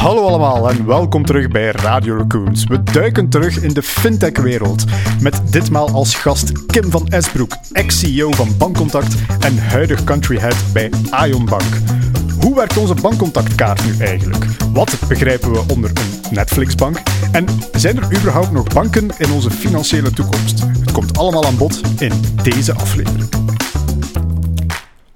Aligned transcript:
Hallo 0.00 0.26
allemaal 0.26 0.70
en 0.70 0.86
welkom 0.86 1.24
terug 1.24 1.48
bij 1.48 1.70
Radio 1.70 2.16
Raccoons. 2.16 2.64
We 2.64 2.82
duiken 2.82 3.28
terug 3.28 3.62
in 3.62 3.72
de 3.74 3.82
fintech-wereld. 3.82 4.84
Met 5.20 5.52
ditmaal 5.52 5.90
als 5.90 6.14
gast 6.14 6.66
Kim 6.66 6.90
van 6.90 7.08
Esbroek, 7.08 7.52
ex-CEO 7.72 8.32
van 8.32 8.56
Bankcontact 8.58 9.14
en 9.40 9.58
huidig 9.58 10.04
country 10.04 10.38
head 10.38 10.56
bij 10.72 10.90
Ion 11.26 11.44
Bank. 11.44 11.78
Hoe 12.40 12.54
werkt 12.54 12.76
onze 12.76 12.94
bankcontactkaart 12.94 13.84
nu 13.84 14.04
eigenlijk? 14.04 14.44
Wat 14.72 14.98
begrijpen 15.08 15.52
we 15.52 15.62
onder 15.72 15.90
een 15.90 16.34
Netflixbank? 16.34 16.98
En 17.32 17.46
zijn 17.72 17.96
er 17.96 18.18
überhaupt 18.18 18.52
nog 18.52 18.68
banken 18.68 19.08
in 19.18 19.32
onze 19.32 19.50
financiële 19.50 20.10
toekomst? 20.10 20.60
Het 20.60 20.92
komt 20.92 21.18
allemaal 21.18 21.44
aan 21.44 21.56
bod 21.56 21.80
in 21.98 22.12
deze 22.42 22.74
aflevering. 22.74 23.28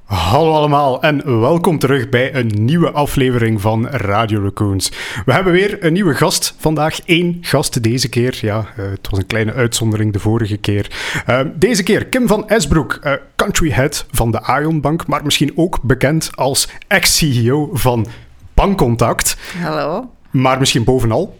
Hallo 0.04 0.52
allemaal 0.52 1.02
en 1.02 1.40
welkom 1.40 1.78
terug 1.78 2.08
bij 2.08 2.34
een 2.34 2.46
nieuwe 2.46 2.90
aflevering 2.90 3.60
van 3.60 3.88
Radio 3.88 4.42
Raccoons. 4.42 4.92
We 5.24 5.32
hebben 5.32 5.52
weer 5.52 5.84
een 5.84 5.92
nieuwe 5.92 6.14
gast 6.14 6.54
vandaag. 6.58 6.98
Eén 7.06 7.38
gast 7.40 7.82
deze 7.82 8.08
keer. 8.08 8.38
Ja, 8.40 8.58
uh, 8.58 8.90
het 8.90 9.10
was 9.10 9.18
een 9.18 9.26
kleine 9.26 9.52
uitzondering 9.52 10.12
de 10.12 10.18
vorige 10.18 10.56
keer. 10.56 10.90
Uh, 11.28 11.40
deze 11.54 11.82
keer 11.82 12.06
Kim 12.06 12.26
van 12.26 12.48
Esbroek, 12.48 12.98
uh, 13.04 13.12
country 13.36 13.70
head 13.70 14.06
van 14.10 14.30
de 14.30 14.58
Ion 14.60 14.80
Bank, 14.80 15.06
maar 15.06 15.24
misschien 15.24 15.52
ook 15.54 15.82
bekend 15.82 16.30
als 16.34 16.68
ex-CEO 16.86 17.70
van 17.72 18.06
Bankcontact. 18.54 19.36
Hallo. 19.62 20.10
Maar 20.30 20.58
misschien 20.58 20.84
bovenal 20.84 21.38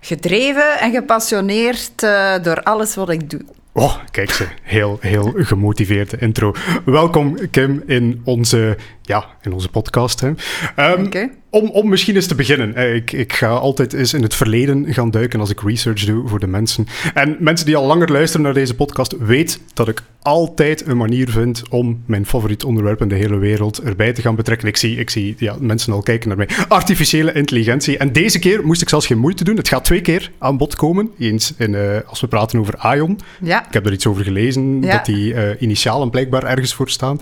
gedreven 0.00 0.78
en 0.80 0.92
gepassioneerd 0.92 2.00
door 2.42 2.62
alles 2.62 2.94
wat 2.94 3.10
ik 3.10 3.30
doe. 3.30 3.40
Oh, 3.78 3.94
kijk 4.10 4.30
ze. 4.30 4.46
Heel, 4.62 4.98
heel 5.00 5.32
gemotiveerde 5.36 6.16
intro. 6.18 6.54
Welkom, 6.84 7.50
Kim, 7.50 7.82
in 7.86 8.20
onze, 8.24 8.76
ja, 9.06 9.26
in 9.42 9.52
onze 9.52 9.68
podcast. 9.68 10.20
Hè. 10.20 10.28
Um, 10.92 11.08
om, 11.50 11.70
om 11.70 11.88
misschien 11.88 12.14
eens 12.14 12.26
te 12.26 12.34
beginnen. 12.34 12.94
Ik, 12.94 13.12
ik 13.12 13.32
ga 13.32 13.48
altijd 13.48 13.92
eens 13.92 14.14
in 14.14 14.22
het 14.22 14.34
verleden 14.34 14.94
gaan 14.94 15.10
duiken 15.10 15.40
als 15.40 15.50
ik 15.50 15.60
research 15.60 16.04
doe 16.04 16.28
voor 16.28 16.40
de 16.40 16.46
mensen. 16.46 16.86
En 17.14 17.36
mensen 17.40 17.66
die 17.66 17.76
al 17.76 17.86
langer 17.86 18.12
luisteren 18.12 18.44
naar 18.44 18.54
deze 18.54 18.74
podcast, 18.74 19.16
weet 19.18 19.60
dat 19.74 19.88
ik 19.88 20.02
altijd 20.22 20.86
een 20.86 20.96
manier 20.96 21.30
vind 21.30 21.62
om 21.68 22.02
mijn 22.06 22.26
favoriet 22.26 22.64
onderwerp 22.64 23.00
in 23.00 23.08
de 23.08 23.14
hele 23.14 23.36
wereld 23.36 23.82
erbij 23.82 24.12
te 24.12 24.22
gaan 24.22 24.34
betrekken. 24.34 24.68
Ik 24.68 24.76
zie, 24.76 24.96
ik 24.96 25.10
zie 25.10 25.34
ja, 25.38 25.56
mensen 25.60 25.92
al 25.92 26.02
kijken 26.02 26.28
naar 26.28 26.36
mij. 26.36 26.48
Artificiële 26.68 27.32
intelligentie. 27.32 27.98
En 27.98 28.12
deze 28.12 28.38
keer 28.38 28.66
moest 28.66 28.82
ik 28.82 28.88
zelfs 28.88 29.06
geen 29.06 29.18
moeite 29.18 29.44
doen. 29.44 29.56
Het 29.56 29.68
gaat 29.68 29.84
twee 29.84 30.00
keer 30.00 30.30
aan 30.38 30.56
bod 30.56 30.76
komen. 30.76 31.10
Eens 31.18 31.54
in, 31.58 31.72
uh, 31.72 31.96
als 32.06 32.20
we 32.20 32.26
praten 32.26 32.58
over 32.58 32.96
Ion. 32.96 33.18
Ja. 33.40 33.66
Ik 33.66 33.72
heb 33.72 33.86
er 33.86 33.92
iets 33.92 34.06
over 34.06 34.24
gelezen, 34.24 34.82
ja. 34.82 34.92
dat 34.92 35.04
die 35.04 35.34
uh, 35.34 35.42
initialen 35.58 36.10
blijkbaar 36.10 36.44
ergens 36.44 36.74
voor 36.74 36.90
staan. 36.90 37.20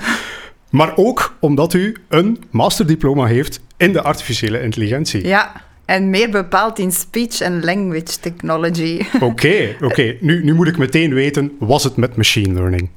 Maar 0.75 0.93
ook 0.97 1.37
omdat 1.41 1.73
u 1.75 1.97
een 2.09 2.43
masterdiploma 2.51 3.27
heeft 3.27 3.61
in 3.77 3.93
de 3.93 4.03
artificiële 4.03 4.63
intelligentie. 4.63 5.27
Ja, 5.27 5.53
en 5.85 6.11
meer 6.11 6.31
bepaald 6.31 6.79
in 6.79 6.93
speech 6.93 7.43
and 7.43 7.65
language 7.65 8.21
technology. 8.21 9.01
Oké, 9.21 9.75
oké. 9.75 9.85
Okay. 9.85 10.19
Nu, 10.21 10.45
nu 10.45 10.55
moet 10.55 10.69
ik 10.69 10.79
meteen 10.79 11.15
weten, 11.15 11.53
was 11.59 11.85
het 11.85 11.97
met 11.97 12.17
machine 12.17 12.55
learning? 12.55 12.89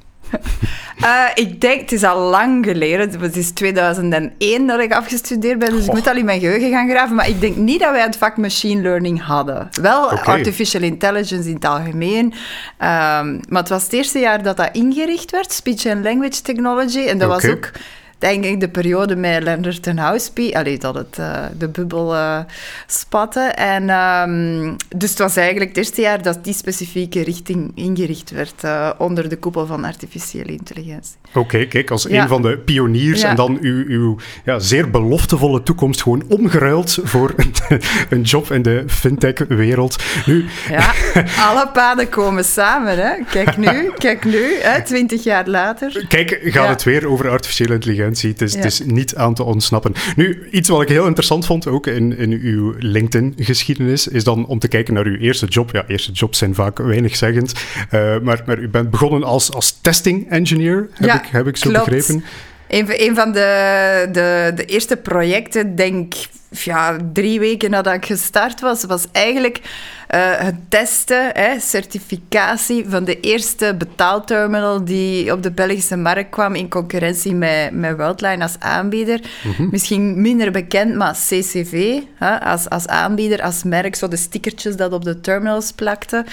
Uh, 1.00 1.24
ik 1.44 1.60
denk, 1.60 1.80
het 1.80 1.92
is 1.92 2.04
al 2.04 2.30
lang 2.30 2.64
geleden. 2.64 3.20
Het 3.20 3.36
is 3.36 3.50
2001 3.50 4.66
dat 4.66 4.80
ik 4.80 4.92
afgestudeerd 4.92 5.58
ben, 5.58 5.70
dus 5.70 5.78
Goh. 5.78 5.88
ik 5.88 5.92
moet 5.92 6.08
al 6.08 6.16
in 6.16 6.24
mijn 6.24 6.40
geheugen 6.40 6.70
gaan 6.70 6.88
graven. 6.88 7.16
Maar 7.16 7.28
ik 7.28 7.40
denk 7.40 7.56
niet 7.56 7.80
dat 7.80 7.90
wij 7.90 8.02
het 8.02 8.16
vak 8.16 8.36
machine 8.36 8.82
learning 8.82 9.22
hadden. 9.24 9.68
Wel 9.80 10.04
okay. 10.04 10.36
artificial 10.36 10.82
intelligence 10.82 11.48
in 11.48 11.54
het 11.54 11.64
algemeen. 11.64 12.24
Um, 12.24 13.40
maar 13.48 13.60
het 13.60 13.68
was 13.68 13.82
het 13.82 13.92
eerste 13.92 14.18
jaar 14.18 14.42
dat 14.42 14.56
dat 14.56 14.68
ingericht 14.72 15.30
werd, 15.30 15.52
speech 15.52 15.86
and 15.86 16.04
language 16.04 16.42
technology. 16.42 17.06
En 17.06 17.18
dat 17.18 17.28
okay. 17.28 17.40
was 17.40 17.50
ook 17.50 17.70
denk 18.18 18.44
ik 18.44 18.60
de 18.60 18.68
periode 18.68 19.16
met 19.16 19.42
Leonard 19.42 19.82
ten 19.82 19.98
Houspie, 19.98 20.58
allee, 20.58 20.78
dat 20.78 20.94
het 20.94 21.16
uh, 21.20 21.44
de 21.58 21.68
bubbel 21.68 22.14
uh, 22.14 22.38
spatte. 22.86 23.40
En, 23.40 23.90
um, 23.90 24.76
dus 24.96 25.10
het 25.10 25.18
was 25.18 25.36
eigenlijk 25.36 25.68
het 25.68 25.76
eerste 25.78 26.00
jaar 26.00 26.22
dat 26.22 26.44
die 26.44 26.54
specifieke 26.54 27.22
richting 27.22 27.72
ingericht 27.74 28.30
werd 28.30 28.64
uh, 28.64 28.90
onder 28.98 29.28
de 29.28 29.36
koepel 29.36 29.66
van 29.66 29.84
artificiële 29.84 30.52
intelligentie. 30.52 31.16
Oké, 31.28 31.38
okay, 31.38 31.66
kijk, 31.66 31.90
als 31.90 32.02
ja. 32.02 32.22
een 32.22 32.28
van 32.28 32.42
de 32.42 32.58
pioniers 32.58 33.20
ja. 33.20 33.28
en 33.28 33.36
dan 33.36 33.58
uw, 33.60 33.84
uw 33.86 34.16
ja, 34.44 34.58
zeer 34.58 34.90
beloftevolle 34.90 35.62
toekomst 35.62 36.02
gewoon 36.02 36.24
omgeruild 36.28 36.98
voor 37.02 37.32
een, 37.36 37.52
een 38.10 38.22
job 38.22 38.52
in 38.52 38.62
de 38.62 38.84
fintech-wereld. 38.86 39.96
Nu... 40.26 40.44
Ja, 40.70 40.92
alle 41.48 41.68
paden 41.72 42.08
komen 42.08 42.44
samen, 42.44 42.98
hè. 42.98 43.24
Kijk 43.30 43.56
nu, 43.56 43.90
kijk 43.98 44.24
nu, 44.24 44.54
hè, 44.60 44.82
twintig 44.82 45.24
jaar 45.24 45.48
later. 45.48 46.04
Kijk, 46.08 46.40
gaat 46.42 46.68
het 46.68 46.82
weer 46.82 47.08
over 47.08 47.28
artificiële 47.28 47.74
intelligentie. 47.74 48.07
Het 48.08 48.42
is, 48.42 48.52
ja. 48.52 48.58
het 48.58 48.66
is, 48.66 48.80
niet 48.84 49.14
aan 49.14 49.34
te 49.34 49.42
ontsnappen. 49.42 49.92
Nu, 50.16 50.48
iets 50.50 50.68
wat 50.68 50.82
ik 50.82 50.88
heel 50.88 51.06
interessant 51.06 51.46
vond, 51.46 51.66
ook 51.66 51.86
in, 51.86 52.16
in 52.16 52.32
uw 52.32 52.74
LinkedIn-geschiedenis, 52.78 54.08
is 54.08 54.24
dan 54.24 54.46
om 54.46 54.58
te 54.58 54.68
kijken 54.68 54.94
naar 54.94 55.06
uw 55.06 55.16
eerste 55.16 55.46
job. 55.46 55.70
Ja, 55.72 55.84
eerste 55.86 56.12
jobs 56.12 56.38
zijn 56.38 56.54
vaak 56.54 56.78
weinigzeggend. 56.78 57.52
Uh, 57.90 58.18
maar, 58.18 58.42
maar 58.46 58.58
u 58.58 58.68
bent 58.68 58.90
begonnen 58.90 59.22
als, 59.24 59.52
als 59.52 59.78
testing 59.80 60.30
engineer, 60.30 60.88
heb, 60.92 61.08
ja, 61.08 61.22
ik, 61.22 61.28
heb 61.30 61.46
ik 61.46 61.56
zo 61.56 61.70
klopt. 61.70 61.84
begrepen. 61.84 62.24
Een, 62.68 63.08
een 63.08 63.14
van 63.14 63.32
de, 63.32 64.08
de, 64.12 64.52
de 64.54 64.64
eerste 64.64 64.96
projecten, 64.96 65.76
denk 65.76 66.14
ja, 66.50 66.96
drie 67.12 67.40
weken 67.40 67.70
nadat 67.70 67.94
ik 67.94 68.06
gestart 68.06 68.60
was, 68.60 68.84
was 68.84 69.06
eigenlijk 69.12 69.60
uh, 70.14 70.38
het 70.38 70.54
testen, 70.68 71.30
hè, 71.32 71.60
certificatie 71.60 72.84
van 72.88 73.04
de 73.04 73.20
eerste 73.20 73.74
betaalterminal 73.78 74.84
die 74.84 75.32
op 75.32 75.42
de 75.42 75.50
Belgische 75.50 75.96
markt 75.96 76.30
kwam 76.30 76.54
in 76.54 76.68
concurrentie 76.68 77.34
met, 77.34 77.70
met 77.72 77.96
Worldline 77.96 78.42
als 78.42 78.56
aanbieder. 78.58 79.20
Mm 79.42 79.52
-hmm. 79.52 79.68
Misschien 79.70 80.20
minder 80.20 80.50
bekend, 80.50 80.94
maar 80.94 81.12
CCV 81.12 82.00
hè, 82.14 82.40
als, 82.40 82.68
als 82.68 82.86
aanbieder, 82.86 83.42
als 83.42 83.62
merk, 83.62 83.94
zo 83.94 84.08
de 84.08 84.16
stickertjes 84.16 84.76
dat 84.76 84.92
op 84.92 85.04
de 85.04 85.20
terminals 85.20 85.72
plakten. 85.72 86.26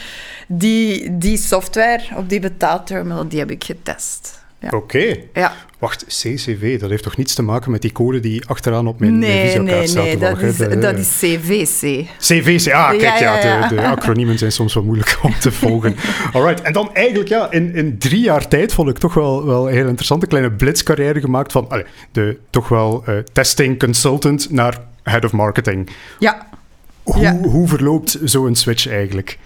Die, 0.47 1.17
die 1.17 1.37
software 1.37 2.03
op 2.15 2.29
die 2.29 2.39
betaalterminal, 2.39 3.27
die 3.27 3.39
heb 3.39 3.51
ik 3.51 3.63
getest. 3.63 4.44
Ja. 4.71 4.77
Oké. 4.77 4.97
Okay. 4.97 5.29
Ja. 5.33 5.53
Wacht, 5.79 6.05
CCV, 6.07 6.79
dat 6.79 6.89
heeft 6.89 7.03
toch 7.03 7.17
niets 7.17 7.33
te 7.33 7.41
maken 7.41 7.71
met 7.71 7.81
die 7.81 7.91
code 7.91 8.19
die 8.19 8.45
achteraan 8.45 8.87
op 8.87 8.99
mijn, 8.99 9.19
nee, 9.19 9.29
mijn 9.29 9.45
visiokaart 9.45 9.77
nee, 9.77 9.87
staat? 9.87 10.03
Nee, 10.03 10.17
dat 10.17 10.41
is, 10.41 10.57
de, 10.57 10.77
dat 10.77 10.97
is 10.97 11.17
CVC. 11.19 12.05
CVC, 12.19 12.73
ah, 12.73 12.89
kijk, 12.89 13.01
ja, 13.01 13.17
ja, 13.17 13.37
ja. 13.37 13.67
De, 13.67 13.75
de, 13.75 13.81
acroniemen 13.81 14.37
zijn 14.37 14.51
soms 14.51 14.73
wel 14.73 14.83
moeilijk 14.83 15.17
om 15.21 15.33
te 15.39 15.51
volgen. 15.51 15.95
Alright, 16.33 16.61
en 16.61 16.73
dan 16.73 16.93
eigenlijk, 16.93 17.29
ja, 17.29 17.51
in, 17.51 17.75
in 17.75 17.97
drie 17.97 18.21
jaar 18.21 18.47
tijd 18.47 18.73
vond 18.73 18.89
ik 18.89 18.97
toch 18.97 19.13
wel, 19.13 19.45
wel 19.45 19.67
een 19.67 19.73
heel 19.73 19.87
interessante 19.87 20.27
kleine 20.27 20.51
blitzcarrière 20.51 21.19
gemaakt 21.19 21.51
van 21.51 21.83
de 22.11 22.37
toch 22.49 22.67
wel 22.67 23.03
uh, 23.09 23.17
testing 23.33 23.79
consultant 23.79 24.51
naar 24.51 24.79
head 25.03 25.25
of 25.25 25.31
marketing. 25.31 25.89
Ja. 26.19 26.47
Hoe, 27.03 27.39
hoe 27.41 27.67
verloopt 27.67 28.19
zo'n 28.23 28.55
switch 28.55 28.87
eigenlijk? 28.87 29.37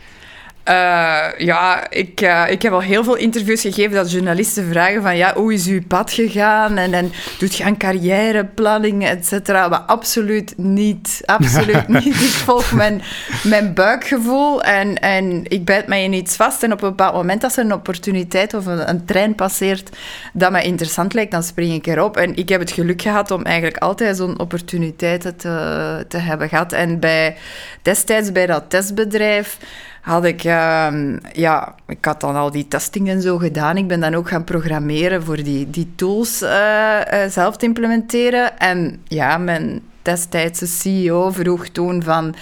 Uh, 0.69 1.27
ja, 1.37 1.89
ik, 1.89 2.21
uh, 2.21 2.43
ik 2.49 2.61
heb 2.61 2.73
al 2.73 2.81
heel 2.81 3.03
veel 3.03 3.15
interviews 3.15 3.61
gegeven 3.61 3.95
dat 3.95 4.11
journalisten 4.11 4.69
vragen 4.71 5.01
van 5.01 5.17
ja, 5.17 5.33
hoe 5.33 5.53
is 5.53 5.67
uw 5.67 5.81
pad 5.87 6.11
gegaan? 6.11 6.77
En, 6.77 6.93
en 6.93 7.11
doet 7.37 7.55
je 7.55 7.63
aan 7.63 7.77
carrièreplanning, 7.77 9.07
et 9.07 9.25
cetera? 9.25 9.67
Maar 9.67 9.79
absoluut 9.79 10.53
niet. 10.57 11.21
Absoluut 11.25 11.87
niet. 12.03 12.05
Ik 12.05 12.13
volg 12.13 12.71
mijn, 12.71 13.01
mijn 13.43 13.73
buikgevoel 13.73 14.63
en, 14.63 14.95
en 14.99 15.43
ik 15.43 15.65
bijt 15.65 15.87
mij 15.87 16.03
in 16.03 16.13
iets 16.13 16.35
vast. 16.35 16.63
En 16.63 16.71
op 16.71 16.81
een 16.81 16.89
bepaald 16.89 17.13
moment 17.13 17.43
als 17.43 17.57
er 17.57 17.65
een 17.65 17.73
opportuniteit 17.73 18.53
of 18.53 18.65
een, 18.65 18.89
een 18.89 19.05
trein 19.05 19.35
passeert 19.35 19.89
dat 20.33 20.51
mij 20.51 20.63
interessant 20.63 21.13
lijkt, 21.13 21.31
dan 21.31 21.43
spring 21.43 21.73
ik 21.73 21.87
erop. 21.87 22.17
En 22.17 22.35
ik 22.35 22.49
heb 22.49 22.59
het 22.59 22.71
geluk 22.71 23.01
gehad 23.01 23.31
om 23.31 23.43
eigenlijk 23.43 23.77
altijd 23.77 24.17
zo'n 24.17 24.39
opportuniteiten 24.39 25.35
te, 25.35 26.05
te 26.07 26.17
hebben 26.17 26.49
gehad. 26.49 26.73
En 26.73 26.99
bij, 26.99 27.35
destijds 27.81 28.31
bij 28.31 28.45
dat 28.45 28.63
testbedrijf 28.67 29.57
had 30.01 30.25
ik, 30.25 30.43
uh, 30.43 30.87
ja, 31.33 31.75
ik 31.87 32.05
had 32.05 32.21
dan 32.21 32.35
al 32.35 32.51
die 32.51 32.67
testing 32.67 33.09
en 33.09 33.21
zo 33.21 33.37
gedaan. 33.37 33.77
Ik 33.77 33.87
ben 33.87 33.99
dan 33.99 34.15
ook 34.15 34.29
gaan 34.29 34.43
programmeren 34.43 35.23
voor 35.23 35.43
die, 35.43 35.69
die 35.69 35.91
tools 35.95 36.41
uh, 36.41 36.49
uh, 36.49 37.25
zelf 37.29 37.57
te 37.57 37.65
implementeren. 37.65 38.59
En 38.59 39.01
ja, 39.03 39.37
mijn 39.37 39.81
destijdse 40.01 40.67
CEO 40.67 41.31
vroeg 41.31 41.67
toen 41.67 42.03
van, 42.03 42.35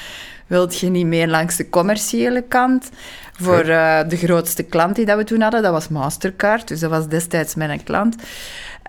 wilt 0.48 0.80
je 0.80 0.90
niet 0.90 1.06
meer 1.06 1.28
langs 1.28 1.56
de 1.56 1.70
commerciële 1.70 2.42
kant? 2.42 2.90
Voor 3.40 3.66
uh, 3.66 4.00
de 4.08 4.18
grootste 4.18 4.64
klant 4.64 4.96
die 4.96 5.06
dat 5.06 5.18
we 5.18 5.24
toen 5.24 5.42
hadden, 5.42 5.62
dat 5.62 5.72
was 5.72 5.88
Mastercard. 5.88 6.68
Dus 6.68 6.80
dat 6.80 6.90
was 6.90 7.08
destijds 7.08 7.56
mijn 7.56 7.84
klant. 7.84 8.16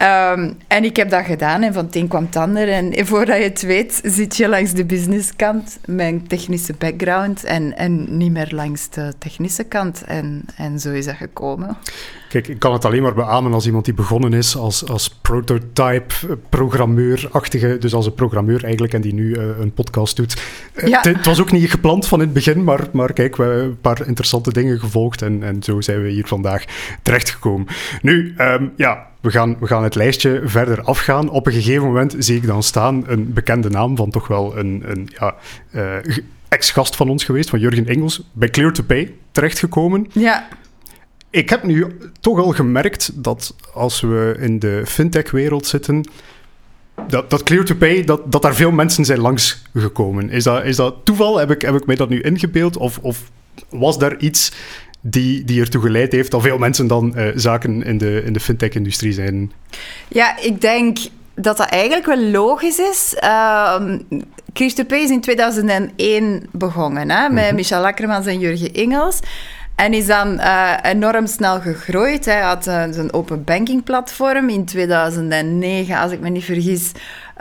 Um, 0.03 0.56
en 0.69 0.85
ik 0.85 0.97
heb 0.97 1.11
dat 1.11 1.25
gedaan 1.25 1.62
en 1.62 1.73
van 1.73 1.85
het 1.85 1.97
een 1.97 2.09
kwam 2.09 2.25
het 2.25 2.37
ander. 2.37 2.69
En 2.69 3.06
voordat 3.06 3.37
je 3.37 3.43
het 3.43 3.62
weet, 3.62 4.00
zit 4.05 4.37
je 4.37 4.49
langs 4.49 4.73
de 4.73 4.85
businesskant, 4.85 5.79
mijn 5.85 6.27
technische 6.27 6.75
background, 6.79 7.45
en, 7.45 7.77
en 7.77 8.17
niet 8.17 8.33
meer 8.33 8.49
langs 8.50 8.91
de 8.91 9.12
technische 9.19 9.65
kant. 9.65 10.05
En, 10.05 10.45
en 10.56 10.81
zo 10.81 10.93
is 10.93 11.05
dat 11.05 11.15
gekomen. 11.15 11.77
Kijk, 12.28 12.48
ik 12.48 12.58
kan 12.58 12.72
het 12.72 12.84
alleen 12.84 13.02
maar 13.02 13.14
beamen 13.14 13.52
als 13.52 13.66
iemand 13.66 13.84
die 13.84 13.94
begonnen 13.94 14.32
is 14.32 14.56
als, 14.56 14.88
als 14.88 15.19
prototype-programmeur-achtige, 15.22 17.76
dus 17.78 17.94
als 17.94 18.06
een 18.06 18.14
programmeur 18.14 18.64
eigenlijk, 18.64 18.94
en 18.94 19.00
die 19.00 19.14
nu 19.14 19.28
uh, 19.28 19.42
een 19.60 19.72
podcast 19.72 20.16
doet. 20.16 20.42
Ja. 20.84 21.00
Het 21.00 21.26
was 21.26 21.40
ook 21.40 21.52
niet 21.52 21.70
gepland 21.70 22.06
van 22.06 22.19
in 22.19 22.25
het 22.25 22.34
begin, 22.34 22.64
maar, 22.64 22.88
maar 22.92 23.12
kijk, 23.12 23.36
we 23.36 23.42
hebben 23.42 23.64
een 23.64 23.80
paar 23.80 24.06
interessante 24.06 24.52
dingen 24.52 24.80
gevolgd 24.80 25.22
en, 25.22 25.42
en 25.42 25.62
zo 25.62 25.80
zijn 25.80 26.02
we 26.02 26.08
hier 26.08 26.26
vandaag 26.26 26.64
terechtgekomen. 27.02 27.66
Nu, 28.02 28.34
um, 28.38 28.72
ja, 28.76 29.06
we 29.20 29.30
gaan, 29.30 29.56
we 29.60 29.66
gaan 29.66 29.82
het 29.82 29.94
lijstje 29.94 30.42
verder 30.44 30.82
afgaan. 30.82 31.30
Op 31.30 31.46
een 31.46 31.52
gegeven 31.52 31.86
moment 31.86 32.14
zie 32.19 32.36
ik 32.36 32.46
dan 32.46 32.62
staan 32.62 33.04
een 33.06 33.32
bekende 33.32 33.70
naam 33.70 33.96
van 33.96 34.10
toch 34.10 34.28
wel 34.28 34.58
een, 34.58 34.82
een 34.86 35.08
ja, 35.19 35.34
uh, 35.75 35.96
ex-gast 36.48 36.96
van 36.96 37.08
ons 37.08 37.25
geweest, 37.25 37.50
van 37.50 37.58
Jurgen 37.58 37.86
Engels, 37.86 38.22
bij 38.32 38.48
Clear 38.48 38.72
to 38.72 38.82
Pay 38.82 39.14
terechtgekomen. 39.32 40.06
Ja. 40.12 40.48
Ik 41.30 41.50
heb 41.50 41.62
nu 41.62 41.86
toch 42.20 42.38
al 42.38 42.52
gemerkt 42.52 43.10
dat 43.14 43.54
als 43.75 44.00
we 44.00 44.36
in 44.38 44.58
de 44.58 44.82
fintech-wereld 44.86 45.66
zitten, 45.66 46.04
dat, 47.08 47.30
dat 47.30 47.42
Clear 47.42 47.64
to 47.64 47.75
Pay, 47.75 48.04
dat, 48.04 48.32
dat 48.32 48.42
daar 48.42 48.54
veel 48.54 48.70
mensen 48.70 49.04
zijn 49.04 49.20
langsgekomen. 49.20 50.30
Is 50.30 50.44
dat, 50.44 50.64
is 50.64 50.76
dat 50.76 50.94
toeval? 51.04 51.38
Heb 51.38 51.50
ik, 51.50 51.62
heb 51.62 51.75
ik 51.75 51.86
mij 51.86 51.96
dat 51.96 52.08
nu 52.08 52.20
ingebeeld? 52.20 52.76
Of, 52.76 52.98
of 52.98 53.30
was 53.69 53.98
daar 53.98 54.16
iets 54.16 54.52
die, 55.00 55.44
die 55.44 55.60
ertoe 55.60 55.82
geleid 55.82 56.12
heeft 56.12 56.30
dat 56.30 56.42
veel 56.42 56.58
mensen 56.58 56.86
dan 56.86 57.12
uh, 57.16 57.28
zaken 57.34 57.82
in 57.82 57.98
de, 57.98 58.22
in 58.25 58.32
de 58.32 58.40
fintech-industrie 58.40 59.12
zijn? 59.12 59.52
Ja, 60.08 60.38
ik 60.38 60.60
denk 60.60 60.98
dat 61.34 61.56
dat 61.56 61.69
eigenlijk 61.69 62.06
wel 62.06 62.25
logisch 62.25 62.78
is. 62.78 63.14
Uh, 63.25 63.82
Pay 64.86 65.02
is 65.02 65.10
in 65.10 65.20
2001 65.20 66.46
begonnen, 66.52 67.10
hè, 67.10 67.28
met 67.28 67.46
mhm. 67.46 67.54
Michel 67.54 67.86
Akkermans 67.86 68.26
en 68.26 68.38
Jurgen 68.38 68.72
Ingels. 68.72 69.20
En 69.78 69.94
is 69.94 70.06
dan 70.06 70.32
uh, 70.32 70.72
enorm 70.82 71.26
snel 71.26 71.60
gegroeid. 71.60 72.25
Hij 72.25 72.40
had 72.40 72.66
uh, 72.66 72.84
zijn 72.90 73.12
open 73.12 73.44
banking 73.44 73.84
platform 73.84 74.48
in 74.48 74.64
2009, 74.64 75.98
als 75.98 76.12
ik 76.12 76.20
me 76.20 76.28
niet 76.28 76.44
vergis. 76.44 76.92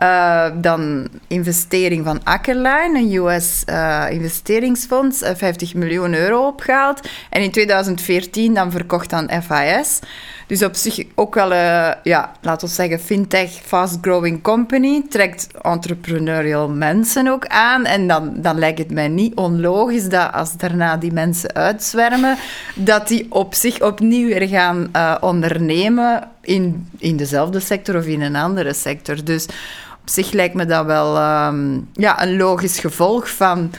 Uh, 0.04 0.46
dan 0.56 1.08
investering 1.28 2.06
van 2.06 2.24
Ackerline, 2.24 3.00
een 3.00 3.14
US-investeringsfonds, 3.14 5.24
50 5.36 5.74
miljoen 5.74 6.14
euro 6.14 6.48
opgehaald. 6.48 7.08
En 7.30 7.42
in 7.42 7.52
2014 7.52 8.54
dan 8.54 8.72
verkocht 8.72 9.14
aan 9.14 9.30
FIS. 9.44 10.00
Dus 10.48 10.64
op 10.64 10.76
zich 10.76 11.04
ook 11.16 11.36
wel, 11.36 11.52
uh, 11.52 11.92
ja, 12.04 12.32
laten 12.42 12.68
we 12.68 12.74
zeggen, 12.74 13.00
fintech, 13.00 13.50
fast-growing 13.50 14.44
company. 14.44 15.04
Trekt 15.10 15.48
entrepreneurial 15.62 16.70
mensen 16.70 17.28
ook 17.28 17.48
aan. 17.48 17.86
En 17.86 18.08
dan, 18.08 18.34
dan 18.36 18.60
lijkt 18.60 18.80
het 18.80 18.92
mij 18.92 19.08
niet 19.08 19.36
onlogisch 19.36 20.10
dat 20.10 20.34
als 20.34 20.58
daarna 20.58 20.98
die 20.98 21.12
mensen 21.12 21.56
uitzwermen, 21.56 22.38
dat 22.76 23.08
die 23.08 23.26
op 23.30 23.54
zich 23.54 23.82
opnieuw 23.82 24.28
weer 24.28 24.48
gaan 24.48 24.90
uh, 24.96 25.16
ondernemen 25.20 26.28
in, 26.42 26.90
in 26.98 27.18
dezelfde 27.18 27.60
sector 27.60 27.96
of 27.96 28.06
in 28.06 28.22
een 28.22 28.36
andere 28.36 28.74
sector. 28.74 29.24
Dus 29.24 29.46
op 30.02 30.10
zich 30.10 30.32
lijkt 30.32 30.56
me 30.56 30.66
dat 30.66 30.86
wel 30.86 31.18
um, 31.48 31.90
ja, 31.94 32.24
een 32.24 32.38
logisch 32.38 32.80
gevolg 32.80 33.30
van 33.30 33.72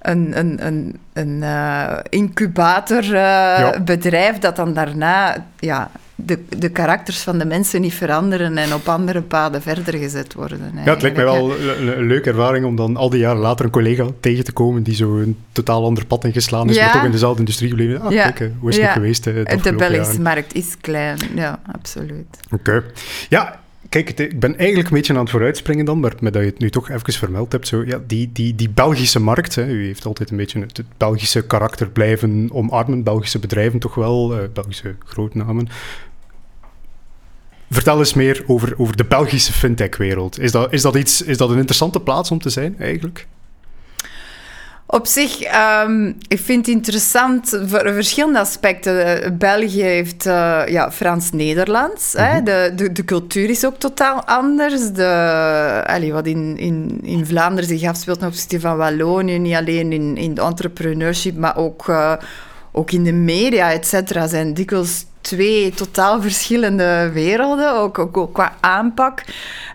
een, 0.00 0.38
een, 0.38 0.66
een, 0.66 0.98
een 1.12 1.42
uh, 1.42 1.96
incubatorbedrijf 2.08 4.28
uh, 4.28 4.34
ja. 4.34 4.40
dat 4.40 4.56
dan 4.56 4.72
daarna 4.72 5.44
ja, 5.58 5.90
de, 6.16 6.38
de 6.58 6.68
karakters 6.68 7.18
van 7.18 7.38
de 7.38 7.44
mensen 7.44 7.80
niet 7.80 7.94
veranderen 7.94 8.58
en 8.58 8.74
op 8.74 8.88
andere 8.88 9.22
paden 9.22 9.62
verder 9.62 9.94
gezet 9.94 10.34
worden. 10.34 10.72
Ja, 10.84 10.92
het 10.92 11.02
lijkt 11.02 11.16
mij 11.16 11.26
wel 11.26 11.58
een, 11.58 12.06
leuke 12.06 12.30
ervaring 12.30 12.64
om 12.64 12.76
dan 12.76 12.96
al 12.96 13.10
die 13.10 13.20
jaren 13.20 13.40
later 13.40 13.64
een 13.64 13.70
collega 13.70 14.06
tegen 14.20 14.44
te 14.44 14.52
komen 14.52 14.82
die 14.82 14.94
zo 14.94 15.16
een 15.16 15.36
totaal 15.52 15.84
ander 15.84 16.06
pad 16.06 16.24
ingeslaan 16.24 16.70
is, 16.70 16.78
maar 16.78 16.92
toch 16.92 17.04
in 17.04 17.10
dezelfde 17.10 17.38
industrie 17.38 17.68
gebleven. 17.68 18.00
Ah, 18.00 18.08
kijk, 18.08 18.40
eh, 18.40 18.48
hoe 18.58 18.70
is 18.70 18.78
het 18.78 18.90
geweest? 18.90 19.26
Uh, 19.26 19.62
de 19.62 19.74
Belgische 19.74 20.20
markt 20.20 20.54
is 20.54 20.76
klein, 20.80 21.18
ja, 21.34 21.60
absoluut. 21.72 22.38
Oké. 22.50 22.84
Ja, 23.28 23.60
Kijk, 23.88 24.10
ik 24.18 24.40
ben 24.40 24.56
eigenlijk 24.56 24.88
een 24.88 24.94
beetje 24.94 25.12
aan 25.12 25.18
het 25.18 25.30
vooruitspringen 25.30 25.84
dan, 25.84 26.00
maar 26.00 26.12
met 26.20 26.32
dat 26.32 26.42
je 26.42 26.48
het 26.48 26.58
nu 26.58 26.70
toch 26.70 26.90
even 26.90 27.12
vermeld 27.12 27.52
hebt, 27.52 27.66
zo, 27.66 27.84
ja, 27.84 28.00
die, 28.06 28.30
die, 28.32 28.54
die 28.54 28.70
Belgische 28.70 29.20
markt, 29.20 29.54
hè, 29.54 29.66
u 29.66 29.86
heeft 29.86 30.06
altijd 30.06 30.30
een 30.30 30.36
beetje 30.36 30.60
het, 30.60 30.82
Belgische 30.96 31.46
karakter 31.46 31.88
blijven 31.88 32.48
omarmen, 32.52 33.02
Belgische 33.02 33.38
bedrijven 33.38 33.78
toch 33.78 33.94
wel, 33.94 34.38
uh, 34.38 34.48
Belgische 34.52 34.94
grootnamen. 35.04 35.68
Vertel 37.70 37.98
eens 37.98 38.14
meer 38.14 38.44
over, 38.46 38.74
over 38.76 38.96
de 38.96 39.04
Belgische 39.04 39.52
fintech-wereld. 39.52 40.40
Is 40.40 40.52
dat, 40.52 40.72
is, 40.72 40.82
dat 40.82 40.96
iets, 40.96 41.22
is 41.22 41.36
dat 41.36 41.50
een 41.50 41.56
interessante 41.56 42.00
plaats 42.00 42.30
om 42.30 42.38
te 42.38 42.50
zijn, 42.50 42.76
eigenlijk? 42.78 43.26
Op 44.88 45.06
zich, 45.06 45.54
um, 45.84 46.16
ik 46.28 46.40
vind 46.40 46.66
het 46.66 46.74
interessant 46.74 47.48
voor 47.66 47.92
verschillende 47.92 48.38
aspecten. 48.38 49.38
België 49.38 49.82
heeft 49.82 50.26
uh, 50.26 50.62
ja, 50.66 50.92
Frans-Nederlands. 50.92 52.14
Mm 52.14 52.24
-hmm. 52.24 52.44
de, 52.44 52.72
de, 52.76 52.92
de, 52.92 53.04
cultuur 53.04 53.50
is 53.50 53.66
ook 53.66 53.78
totaal 53.78 54.24
anders. 54.24 54.90
De, 54.90 55.82
allee, 55.86 56.12
wat 56.12 56.26
in, 56.26 56.56
in, 56.56 56.98
in 57.02 57.26
Vlaanderen 57.26 57.68
zich 57.68 57.88
afspeelt 57.88 58.18
ten 58.18 58.28
opzichte 58.28 58.60
van 58.60 58.76
Wallonië, 58.76 59.38
niet 59.38 59.54
alleen 59.54 59.92
in, 59.92 60.16
in 60.16 60.34
de 60.34 60.42
entrepreneurship, 60.42 61.36
maar 61.36 61.56
ook, 61.56 61.88
uh, 61.88 62.12
ook 62.72 62.90
in 62.90 63.04
de 63.04 63.12
media, 63.12 63.72
et 63.72 63.86
cetera, 63.86 64.26
zijn 64.26 64.54
dikwijls 64.54 65.04
twee 65.26 65.70
totaal 65.70 66.22
verschillende 66.22 67.10
werelden, 67.12 67.74
ook, 67.74 67.98
ook, 67.98 68.34
qua 68.34 68.52
aanpak. 68.60 69.24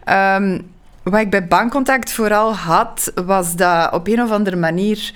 Um, 0.10 0.72
wat 1.04 1.20
ik 1.20 1.30
bij 1.30 1.48
bankcontact 1.48 2.12
vooral 2.12 2.56
had, 2.56 3.12
was 3.26 3.56
dat 3.56 3.94
op 3.94 4.08
een 4.08 4.22
of 4.22 4.32
andere 4.32 4.56
manier 4.56 5.14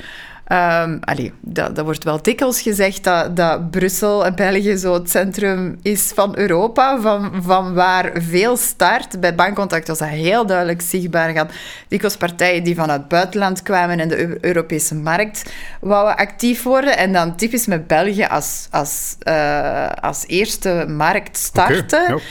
Um, 0.52 1.00
allee, 1.04 1.34
dat, 1.40 1.76
dat, 1.76 1.86
wordt 1.86 2.04
wel 2.04 2.22
dikwijls 2.22 2.62
gezegd 2.62 3.04
dat, 3.04 3.36
dat 3.36 3.72
Brussel 3.72 4.26
en 4.26 4.36
België 4.36 4.78
zo 4.78 4.94
het 4.94 5.10
centrum 5.10 5.78
is 5.82 6.12
van 6.16 6.38
Europa, 6.38 7.00
van, 7.02 7.32
van 7.44 7.74
waar 7.74 8.12
veel 8.14 8.58
start. 8.58 9.20
Bij 9.20 9.36
Bankcontact 9.36 9.88
was 9.88 9.98
dat 9.98 10.08
heel 10.08 10.46
duidelijk 10.46 10.82
zichtbaar. 10.82 11.30
Gaan 11.30 11.50
dikwijls 11.88 12.18
partijen 12.18 12.64
die 12.64 12.76
vanuit 12.76 13.00
het 13.00 13.10
buitenland 13.10 13.64
kwamen 13.64 14.00
en 14.00 14.08
de 14.08 14.38
Europese 14.46 14.96
markt 14.96 15.54
wouden 15.82 16.16
actief 16.16 16.64
worden. 16.64 16.98
En 16.98 17.14
dan 17.14 17.36
typisch 17.36 17.66
met 17.66 17.88
België 17.88 18.26
als, 18.26 18.68
als, 18.72 19.16
uh, 19.28 19.90
als 19.90 20.24
eerste 20.28 20.86
markt 20.88 21.38
starten. 21.38 22.04
Okay, 22.04 22.22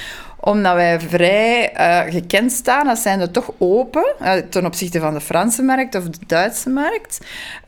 omdat 0.45 0.75
wij 0.75 1.01
vrij 1.01 1.73
uh, 1.77 2.13
gekend 2.13 2.53
staan 2.53 2.89
als 2.89 3.03
zijnde 3.03 3.31
toch 3.31 3.51
open 3.59 4.15
uh, 4.23 4.33
ten 4.33 4.67
opzichte 4.67 5.01
van 5.01 5.15
de 5.15 5.21
Franse 5.21 5.63
markt 5.63 5.95
of 5.95 6.05
de 6.05 6.27
Duitse 6.27 6.71
markt. 6.71 7.21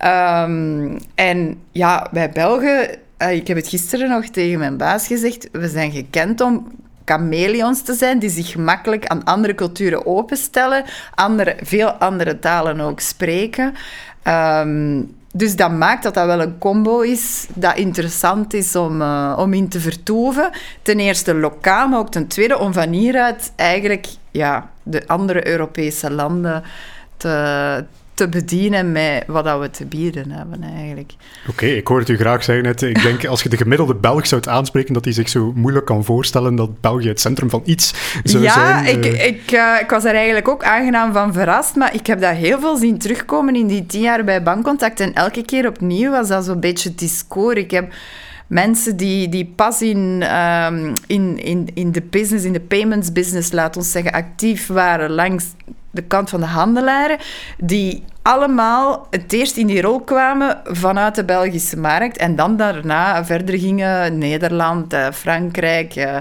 Um, 0.05 0.99
en 1.15 1.61
ja, 1.73 2.09
wij 2.11 2.31
Belgen, 2.31 2.89
uh, 3.19 3.33
ik 3.33 3.47
heb 3.47 3.57
het 3.57 3.69
gisteren 3.69 4.09
nog 4.09 4.27
tegen 4.27 4.59
mijn 4.59 4.77
baas 4.77 5.07
gezegd, 5.07 5.49
we 5.53 5.69
zijn 5.69 5.91
gekend 5.91 6.41
om 6.41 6.67
chameleons 7.05 7.83
te 7.83 7.95
zijn 7.95 8.19
die 8.19 8.31
zich 8.31 8.51
gemakkelijk 8.51 9.07
aan 9.07 9.25
andere 9.25 9.55
culturen 9.55 10.07
openstellen, 10.07 10.85
andere, 11.15 11.57
veel 11.63 11.91
andere 11.91 12.39
talen 12.39 12.81
ook 12.81 13.01
spreken. 13.01 13.75
Um, 14.25 15.16
dus 15.37 15.57
dat 15.57 15.73
maakt 15.73 16.03
dat 16.03 16.15
dat 16.15 16.27
wel 16.27 16.41
een 16.41 16.59
combo 16.59 17.01
is 17.01 17.47
dat 17.55 17.77
interessant 17.77 18.55
is 18.55 18.77
om, 18.77 19.01
uh, 19.01 19.37
om 19.39 19.53
in 19.53 19.69
te 19.69 19.81
vertoeven. 19.81 20.51
Ten 20.83 20.99
eerste 20.99 21.35
lokaal, 21.35 21.89
maar 21.89 21.99
ook 21.99 22.11
ten 22.11 22.27
tweede 22.27 22.59
om 22.59 22.73
van 22.73 22.93
hieruit 22.93 23.53
eigenlijk 23.57 24.07
ja, 24.31 24.71
de 24.83 25.07
andere 25.07 25.49
Europese 25.49 26.11
landen 26.11 26.63
te, 27.17 27.85
te 28.17 28.29
bedienen 28.29 28.93
met 28.93 29.25
wat 29.27 29.45
dat 29.45 29.61
we 29.61 29.71
te 29.71 29.87
bieden 29.87 30.31
hebben 30.31 30.63
eigenlijk. 30.63 31.13
Oké, 31.49 31.67
ik 31.67 31.87
hoor 31.87 31.99
het 31.99 32.09
u 32.09 32.17
graag 32.17 32.45
zeggen. 32.45 32.65
Net. 32.65 32.83
Ik 32.83 33.03
denk 33.03 33.27
als 33.27 33.43
je 33.43 33.49
de 33.49 33.57
gemiddelde 33.57 33.95
Belg 33.95 34.27
zou 34.27 34.43
aanspreken, 34.45 34.95
dat 34.95 35.05
hij 35.05 35.13
zich 35.13 35.29
zo 35.29 35.53
moeilijk 35.55 35.87
kan 35.87 36.05
voorstellen 36.05 36.57
dat 36.57 36.81
België 36.81 37.09
het 37.09 37.21
centrum 37.21 37.51
van 37.51 37.63
iets 37.65 37.95
zou 38.25 38.43
ja, 38.43 38.53
zijn. 38.53 38.85
Ja, 38.85 38.91
ik, 38.91 39.05
uh... 39.05 39.27
ik, 39.27 39.53
uh, 39.53 39.81
ik 39.81 39.91
was 39.91 40.05
er 40.05 40.15
eigenlijk 40.15 40.49
ook 40.49 40.65
aangenaam 40.65 41.13
van 41.13 41.33
verrast, 41.33 41.75
maar 41.75 41.95
ik 41.95 42.07
heb 42.07 42.21
dat 42.21 42.35
heel 42.35 42.61
veel 42.61 42.77
zien 42.77 42.99
terugkomen 42.99 43.57
in 43.57 43.67
die 43.67 43.87
tien 43.87 44.01
jaar 44.01 44.25
bij 44.25 44.43
Bankcontact 44.43 45.01
en 45.01 45.15
elke 45.15 45.45
keer 45.45 45.67
opnieuw 45.67 46.11
was 46.11 46.29
dat 46.29 46.45
zo'n 46.45 46.61
beetje 46.61 46.89
het 46.89 46.99
discours. 46.99 47.57
Ik 47.57 47.71
heb 47.71 47.93
mensen 48.47 48.97
die, 48.97 49.29
die 49.29 49.53
pas 49.57 49.83
in, 49.83 50.25
um, 50.37 50.93
in, 51.07 51.43
in, 51.43 51.69
in 51.75 51.93
de 51.93 52.03
business, 52.03 52.45
in 52.45 52.53
de 52.53 52.61
payments 52.61 53.13
business, 53.13 53.53
laat 53.53 53.77
ons 53.77 53.91
zeggen, 53.91 54.13
actief 54.13 54.67
waren 54.67 55.11
langs 55.11 55.45
de 55.97 56.03
kant 56.03 56.31
van 56.31 56.41
de 56.41 56.47
handelaren, 56.47 57.19
die 57.59 58.05
allemaal 58.23 59.07
het 59.11 59.33
eerst 59.33 59.57
in 59.57 59.67
die 59.67 59.81
rol 59.81 60.01
kwamen 60.01 60.61
vanuit 60.65 61.15
de 61.15 61.25
Belgische 61.25 61.79
markt 61.79 62.17
en 62.17 62.37
dan 62.37 62.57
daarna 62.57 63.25
verder 63.25 63.59
gingen 63.59 64.19
Nederland, 64.19 64.93
eh, 64.93 65.07
Frankrijk, 65.13 65.95
eh, 65.97 66.17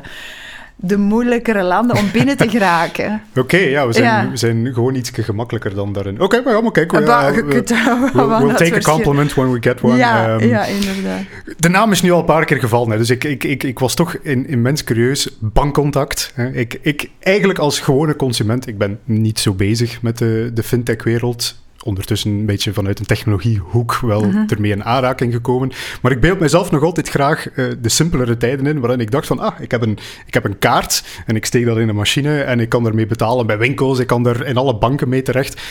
de 0.76 0.98
moeilijkere 0.98 1.64
landen 1.64 1.98
om 1.98 2.12
binnen 2.12 2.38
te 2.38 2.50
geraken. 2.56 3.22
Oké, 3.36 3.58
ja, 3.58 3.88
we 3.88 3.94
zijn, 3.94 4.30
we 4.30 4.38
zijn 4.38 4.74
gewoon 4.74 4.96
iets 4.96 5.10
gemakkelijker 5.14 5.76
dan 5.76 5.94
daarin. 5.94 6.22
Oké, 6.22 6.42
maar, 6.42 6.64
maar 6.64 6.72
kijk, 6.72 6.92
we, 6.92 7.02
uh, 7.02 8.40
we'll, 8.40 8.54
take 8.54 8.76
a 8.76 8.80
compliment 8.80 9.34
when 9.34 9.52
we 9.52 9.58
get 9.62 9.82
one. 9.82 9.98
Ja, 9.98 10.34
um, 10.34 10.48
ja, 10.48 10.66
inderdaad. 10.66 11.22
De 11.58 11.70
naam 11.70 11.92
is 11.92 12.02
nu 12.02 12.12
al 12.12 12.20
een 12.20 12.26
paar 12.26 12.46
keer 12.46 12.60
gevallen, 12.60 12.92
hè, 12.92 12.98
dus 12.98 13.10
ik, 13.10 13.24
ik, 13.24 13.44
ik, 13.44 13.64
ik 13.64 13.80
was 13.80 13.94
toch 13.94 14.16
in, 14.22 14.48
immens 14.48 14.84
curieus. 14.84 15.38
Bankcontact. 15.40 16.32
Hè. 16.34 16.52
Ik, 16.52 16.80
ik, 16.82 17.10
eigenlijk 17.20 17.60
als 17.60 17.80
gewone 17.80 18.16
consument, 18.16 18.68
ik 18.68 18.78
ben 18.78 19.00
niet 19.04 19.40
zo 19.40 19.54
bezig 19.54 20.02
met 20.02 20.18
de, 20.18 20.52
de 20.54 20.64
fintech-wereld 20.64 21.64
ondertussen 21.86 22.32
een 22.32 22.46
beetje 22.46 22.74
vanuit 22.74 23.00
een 23.00 23.06
technologiehoek 23.06 24.00
wel 24.00 24.24
mm 24.24 24.44
ermee 24.48 24.72
in 24.72 24.84
aanraking 24.84 25.34
gekomen. 25.34 25.72
Maar 26.02 26.12
ik 26.12 26.20
beeld 26.20 26.40
mezelf 26.40 26.72
nog 26.72 26.84
altijd 26.84 27.10
graag 27.10 27.48
uh, 27.50 27.72
de 27.82 27.90
simpelere 27.90 28.38
tijden 28.38 28.66
in, 28.66 28.80
waarin 28.80 29.00
ik 29.00 29.12
dacht 29.12 29.28
van, 29.28 29.40
ah, 29.40 29.60
ik 29.60 29.72
heb, 29.72 29.82
een, 29.82 29.98
ik 30.26 30.34
heb 30.34 30.46
een 30.46 30.60
kaart 30.60 31.04
en 31.26 31.36
ik 31.36 31.46
steek 31.46 31.66
dat 31.66 31.78
in 31.78 31.90
een 31.90 31.96
machine 31.96 32.42
en 32.42 32.60
ik 32.60 32.70
kan 32.70 32.86
ermee 32.86 33.06
betalen 33.06 33.48
bij 33.48 33.58
winkels, 33.58 34.00
ik 34.00 34.08
kan 34.08 34.28
er 34.28 34.48
in 34.48 34.58
alle 34.58 34.78
banken 34.78 35.10
mee 35.10 35.22
terecht. 35.22 35.62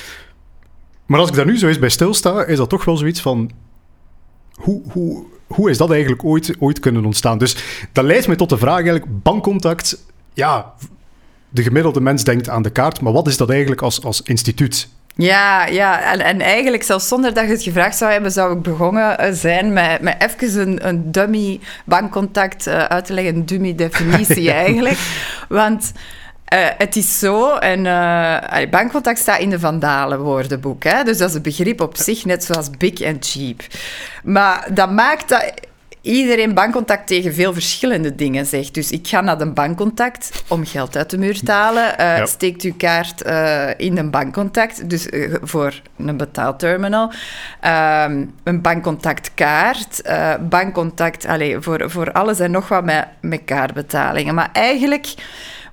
Maar 1.06 1.20
als 1.20 1.28
ik 1.28 1.34
daar 1.34 1.46
nu 1.46 1.58
zo 1.58 1.68
eens 1.68 1.78
bij 1.78 1.88
stilsta, 1.88 2.44
is 2.44 2.56
dat 2.56 2.68
toch 2.68 2.84
wel 2.84 2.96
zoiets 2.96 3.20
van, 3.20 3.50
hoe, 4.52 4.82
hoe, 4.90 5.24
hoe 5.46 5.70
is 5.70 5.78
dat 5.78 5.90
eigenlijk 5.90 6.24
ooit, 6.24 6.54
ooit 6.58 6.78
kunnen 6.78 7.04
ontstaan? 7.04 7.38
Dus 7.38 7.56
dat 7.92 8.04
leidt 8.04 8.26
mij 8.26 8.36
tot 8.36 8.48
de 8.48 8.58
vraag 8.58 8.74
eigenlijk, 8.74 9.22
bankcontact, 9.22 10.04
ja, 10.32 10.74
de 11.48 11.62
gemiddelde 11.62 12.00
mens 12.00 12.24
denkt 12.24 12.48
aan 12.48 12.62
de 12.62 12.70
kaart, 12.70 13.00
maar 13.00 13.12
wat 13.12 13.26
is 13.26 13.36
dat 13.36 13.50
eigenlijk 13.50 13.82
als, 13.82 14.02
als 14.02 14.22
instituut? 14.22 14.88
Ja, 15.16 15.66
ja. 15.66 16.12
En, 16.12 16.20
en 16.20 16.40
eigenlijk 16.40 16.82
zelfs 16.82 17.08
zonder 17.08 17.34
dat 17.34 17.44
je 17.44 17.50
het 17.50 17.62
gevraagd 17.62 17.96
zou 17.96 18.12
hebben, 18.12 18.32
zou 18.32 18.56
ik 18.56 18.62
begonnen 18.62 19.18
eh, 19.18 19.32
zijn 19.32 19.72
met, 19.72 20.00
met 20.00 20.16
even 20.18 20.60
een, 20.60 20.88
een 20.88 21.12
dummy 21.12 21.60
bankcontact 21.84 22.66
uh, 22.66 22.84
uit 22.84 23.04
te 23.04 23.12
leggen, 23.12 23.34
een 23.34 23.46
dummy 23.46 23.74
definitie 23.74 24.52
eigenlijk. 24.64 24.98
Want 25.48 25.92
uh, 26.54 26.66
het 26.78 26.96
is 26.96 27.18
zo, 27.18 27.54
en 27.54 27.84
uh, 27.84 28.70
bankcontact 28.70 29.18
staat 29.18 29.40
in 29.40 29.50
de 29.50 29.58
Vandalen-woordenboek. 29.58 30.84
Hè? 30.84 31.04
Dus 31.04 31.18
dat 31.18 31.28
is 31.28 31.34
een 31.34 31.42
begrip 31.42 31.80
op 31.80 31.96
zich, 31.96 32.24
net 32.24 32.44
zoals 32.44 32.70
big 32.70 33.00
en 33.00 33.16
cheap. 33.20 33.60
Maar 34.24 34.68
dat 34.72 34.90
maakt 34.90 35.28
dat 35.28 35.52
iedereen 36.04 36.54
bankcontact 36.54 37.06
tegen 37.06 37.34
veel 37.34 37.52
verschillende 37.52 38.14
dingen 38.14 38.46
zegt. 38.46 38.74
Dus 38.74 38.90
ik 38.90 39.08
ga 39.08 39.20
naar 39.20 39.38
de 39.38 39.50
bankcontact 39.50 40.44
om 40.48 40.66
geld 40.66 40.96
uit 40.96 41.10
de 41.10 41.18
muur 41.18 41.40
te 41.40 41.52
halen. 41.52 41.94
Uh, 42.00 42.26
Steekt 42.26 42.62
uw 42.62 42.74
kaart 42.76 43.22
in 43.76 43.98
een 43.98 44.10
bankcontact, 44.10 44.90
dus 44.90 45.08
voor 45.42 45.80
een 45.96 46.16
betaalterminal. 46.16 47.12
Ehm, 47.60 48.24
een 48.42 48.60
bankcontactkaart. 48.60 50.02
bankcontact, 50.48 51.26
allez, 51.26 51.56
voor, 51.60 51.90
voor 51.90 52.12
alles 52.12 52.40
en 52.40 52.50
nog 52.50 52.68
wat 52.68 52.84
met, 52.84 53.06
met 53.20 53.40
kaartbetalingen. 53.44 54.34
Maar 54.34 54.50
eigenlijk 54.52 55.14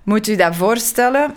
moet 0.03 0.27
u 0.27 0.35
dat 0.35 0.55
voorstellen 0.55 1.33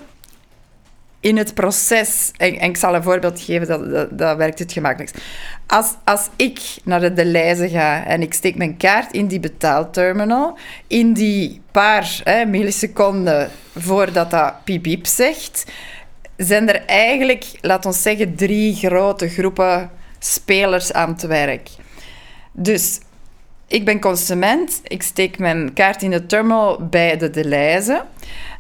in 1.25 1.37
het 1.37 1.55
proces, 1.55 2.31
en, 2.37 2.61
ik 2.61 2.77
zal 2.77 2.95
een 2.95 3.03
voorbeeld 3.03 3.41
geven, 3.41 3.67
dat, 3.67 4.19
dat, 4.19 4.37
werkt 4.37 4.59
het 4.59 4.73
gemakkelijkst. 4.73 5.19
Als, 5.67 5.95
als 6.05 6.29
ik 6.37 6.61
naar 6.85 7.01
de, 7.01 7.13
de 7.13 7.25
lijzen 7.25 7.69
ga 7.69 8.05
en 8.07 8.23
ik 8.23 8.35
steek 8.35 8.57
mijn 8.57 8.77
kaart 8.77 9.13
in 9.13 9.27
die 9.27 9.41
betaalterminal, 9.41 10.59
in 10.87 11.13
die 11.13 11.61
paar 11.71 12.21
hè, 12.25 12.45
milliseconden 12.45 13.51
voordat 13.77 14.31
dat 14.31 14.55
piep 14.65 15.07
zegt, 15.07 15.65
zijn 16.37 16.69
er 16.69 16.85
eigenlijk, 16.87 17.45
laat 17.61 17.87
ons 17.87 18.03
zeggen, 18.03 18.35
drie 18.35 18.75
grote 18.75 19.29
groepen 19.29 19.91
spelers 20.19 20.93
aan 20.93 21.09
het 21.09 21.23
werk. 21.23 21.69
Dus 22.53 23.01
ik 23.67 23.85
ben 23.85 24.01
consument, 24.01 24.81
ik 24.83 25.03
steek 25.03 25.39
mijn 25.39 25.73
kaart 25.73 26.03
in 26.03 26.11
de 26.11 26.27
terminal 26.27 26.89
bij 26.91 27.17
de 27.17 27.31
Deleuze. 27.31 28.03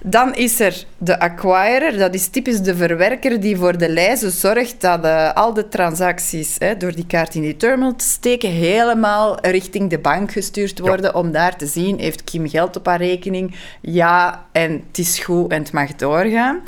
Dan 0.03 0.35
is 0.35 0.61
er 0.61 0.85
de 0.99 1.19
acquirer, 1.19 1.99
dat 1.99 2.15
is 2.15 2.29
typisch 2.29 2.61
de 2.61 2.77
verwerker 2.77 3.41
die 3.41 3.57
voor 3.57 3.79
de 3.79 3.89
lijzen 3.89 4.31
zorgt 4.31 4.81
dat 4.81 5.05
uh, 5.05 5.33
al 5.33 5.55
de 5.55 5.69
transacties 5.69 6.57
hè, 6.59 6.77
door 6.77 6.95
die 6.95 7.07
kaart 7.07 7.35
in 7.35 7.43
die 7.43 7.57
terminal 7.57 7.97
te 7.97 8.05
steken 8.05 8.51
helemaal 8.51 9.39
richting 9.41 9.91
de 9.91 9.99
bank 9.99 10.33
gestuurd 10.33 10.79
worden 10.79 11.15
om 11.15 11.33
daar 11.33 11.57
te 11.57 11.67
zien, 11.67 11.99
heeft 11.99 12.25
Kim 12.25 12.49
geld 12.49 12.77
op 12.77 12.87
haar 12.87 12.99
rekening? 12.99 13.55
Ja, 13.81 14.47
en 14.53 14.73
het 14.87 14.99
is 14.99 15.19
goed 15.19 15.51
en 15.51 15.63
het 15.63 15.73
mag 15.73 15.95
doorgaan. 15.95 16.61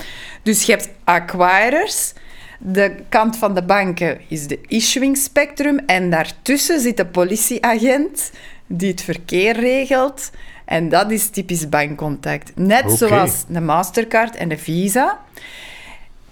Dus 0.43 0.63
je 0.63 0.73
hebt 0.73 0.89
acquirers 1.05 2.13
de 2.59 2.95
kant 3.09 3.37
van 3.37 3.55
de 3.55 3.63
banken 3.63 4.21
is 4.29 4.47
de 4.47 4.59
issuing 4.67 5.17
spectrum 5.17 5.79
en 5.79 6.11
daartussen 6.11 6.81
zit 6.81 6.97
de 6.97 7.07
politieagent 7.07 8.31
die 8.67 8.91
het 8.91 9.03
verkeer 9.03 9.61
regelt. 9.61 10.31
En 10.65 10.89
dat 10.89 11.11
is 11.11 11.29
typisch 11.29 11.69
bankcontact. 11.69 12.53
Net 12.55 12.91
zoals 12.91 13.45
de 13.49 13.61
Mastercard 13.61 14.37
en 14.37 14.49
de 14.49 14.59
Visa. 14.59 15.21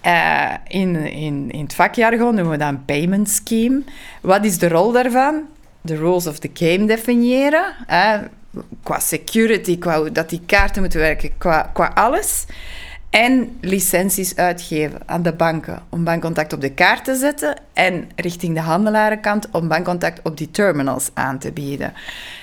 Uh, 0.06 0.52
in, 0.66 0.96
in, 0.96 1.50
in 1.50 1.62
het 1.62 1.74
vakjargon 1.74 2.34
noemen 2.34 2.50
we 2.50 2.56
dat 2.56 2.68
een 2.68 2.84
payment 2.84 3.28
scheme. 3.30 3.82
Wat 4.20 4.44
is 4.44 4.58
de 4.58 4.68
rol 4.68 4.92
daarvan? 4.92 5.42
De 5.80 5.96
rules 5.96 6.26
of 6.26 6.38
the 6.38 6.50
game 6.54 6.86
definiëren. 6.86 7.74
Uh, 7.90 8.18
qua 8.82 8.98
security, 8.98 9.78
qua 9.78 10.10
dat 10.10 10.30
die 10.30 10.40
kaarten 10.46 10.82
moeten 10.82 11.00
werken, 11.00 11.30
qua, 11.38 11.70
qua 11.72 11.90
alles. 11.94 12.44
En 13.14 13.56
licenties 13.60 14.36
uitgeven 14.36 15.00
aan 15.06 15.22
de 15.22 15.32
banken 15.32 15.82
om 15.88 16.04
bankcontact 16.04 16.52
op 16.52 16.60
de 16.60 16.70
kaart 16.70 17.04
te 17.04 17.14
zetten 17.14 17.56
en 17.72 18.10
richting 18.16 18.54
de 18.54 18.60
handelarenkant 18.60 19.48
om 19.50 19.68
bankcontact 19.68 20.20
op 20.22 20.36
die 20.36 20.50
terminals 20.50 21.10
aan 21.12 21.38
te 21.38 21.52
bieden. 21.52 21.92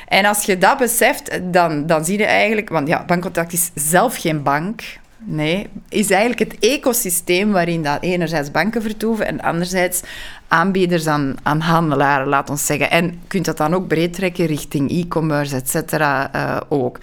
En 0.08 0.25
als 0.25 0.44
je 0.44 0.58
dat 0.58 0.78
beseft, 0.78 1.40
dan, 1.54 1.86
dan 1.86 2.06
zie 2.06 2.18
je 2.18 2.25
eigenlijk, 2.25 2.70
want 2.70 2.88
ja, 2.88 3.06
bankcontact 3.06 3.54
is 3.54 3.72
zelf 3.75 4.18
geen 4.18 4.44
bank. 4.44 4.82
Nee, 5.24 5.68
is 5.90 6.10
eigenlijk 6.10 6.51
het 6.51 6.60
ecosysteem 6.60 7.51
waarin 7.51 7.84
dat 7.84 8.01
enerzijds 8.01 8.51
banken 8.51 8.82
vertoeven 8.82 9.28
en 9.28 9.42
anderzijds 9.42 10.01
aanbieders 10.48 11.08
aan, 11.08 11.60
handelaren, 11.60 12.28
laat 12.28 12.50
ons 12.50 12.66
zeggen. 12.66 12.90
En 12.90 13.06
je 13.06 13.28
kunt 13.28 13.46
dat 13.46 13.58
dan 13.58 13.74
ook 13.74 13.88
breed 13.88 14.13
trekken 14.13 14.46
richting 14.46 14.92
e-commerce, 14.92 15.56
et 15.56 15.70
cetera, 15.70 16.36
uh, 16.36 16.58
ook. 16.70 17.00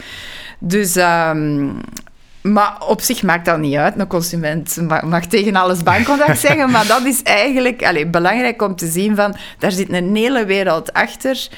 Dus 0.59 0.97
um, 0.97 1.81
maar 2.43 2.87
op 2.87 3.01
zich 3.01 3.23
maakt 3.23 3.45
dat 3.45 3.59
niet 3.59 3.77
uit. 3.77 3.99
Een 3.99 4.07
consument 4.07 4.77
mag, 5.05 5.27
tegen 5.27 5.57
alles 5.57 5.83
bankcontact 5.83 6.39
zeggen, 6.39 6.71
maar 6.71 6.87
dat 6.87 7.05
is 7.05 7.23
eigenlijk 7.23 7.85
allez, 7.85 8.11
belangrijk 8.11 8.63
om 8.63 8.77
te 8.77 8.87
zien 8.87 9.17
van, 9.17 9.37
daar 9.59 9.73
zit 9.73 9.93
een 9.93 10.17
hele 10.17 10.45
wereld 10.45 10.93
achter. 10.93 11.49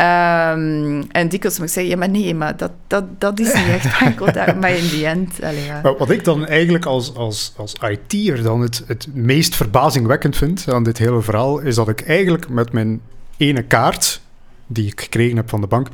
Um, 0.00 1.10
en 1.10 1.28
dikwijls 1.28 1.58
moet 1.58 1.66
ik 1.66 1.72
zeggen, 1.72 1.92
ja, 1.92 1.96
maar 1.98 2.08
nee, 2.08 2.34
maar 2.34 2.56
dat, 2.56 2.70
dat, 2.86 3.04
dat 3.18 3.40
is 3.40 3.54
niet 3.54 3.68
echt 3.68 4.00
bankcontact. 4.00 4.60
maar 4.60 4.70
in 4.70 4.88
die 4.88 5.06
end... 5.06 5.42
Allez, 5.42 5.66
ja. 5.66 5.94
Wat 5.98 6.10
ik 6.10 6.24
dan 6.24 6.46
eigenlijk 6.46 6.86
als, 6.86 7.14
als, 7.14 7.52
als 7.56 7.74
IT'er 7.90 8.42
dan 8.42 8.60
het, 8.60 8.84
het 8.86 9.06
meest 9.14 9.56
verbazingwekkend 9.56 10.36
vind 10.36 10.64
aan 10.68 10.82
dit 10.82 10.98
hele 10.98 11.22
verhaal, 11.22 11.58
is 11.58 11.74
dat 11.74 11.88
ik 11.88 12.00
eigenlijk 12.00 12.48
met 12.48 12.72
mijn 12.72 13.00
ene 13.36 13.62
kaart, 13.62 14.20
die 14.66 14.86
ik 14.86 15.00
gekregen 15.00 15.36
heb 15.36 15.48
van 15.48 15.60
de 15.60 15.66
bank, 15.66 15.88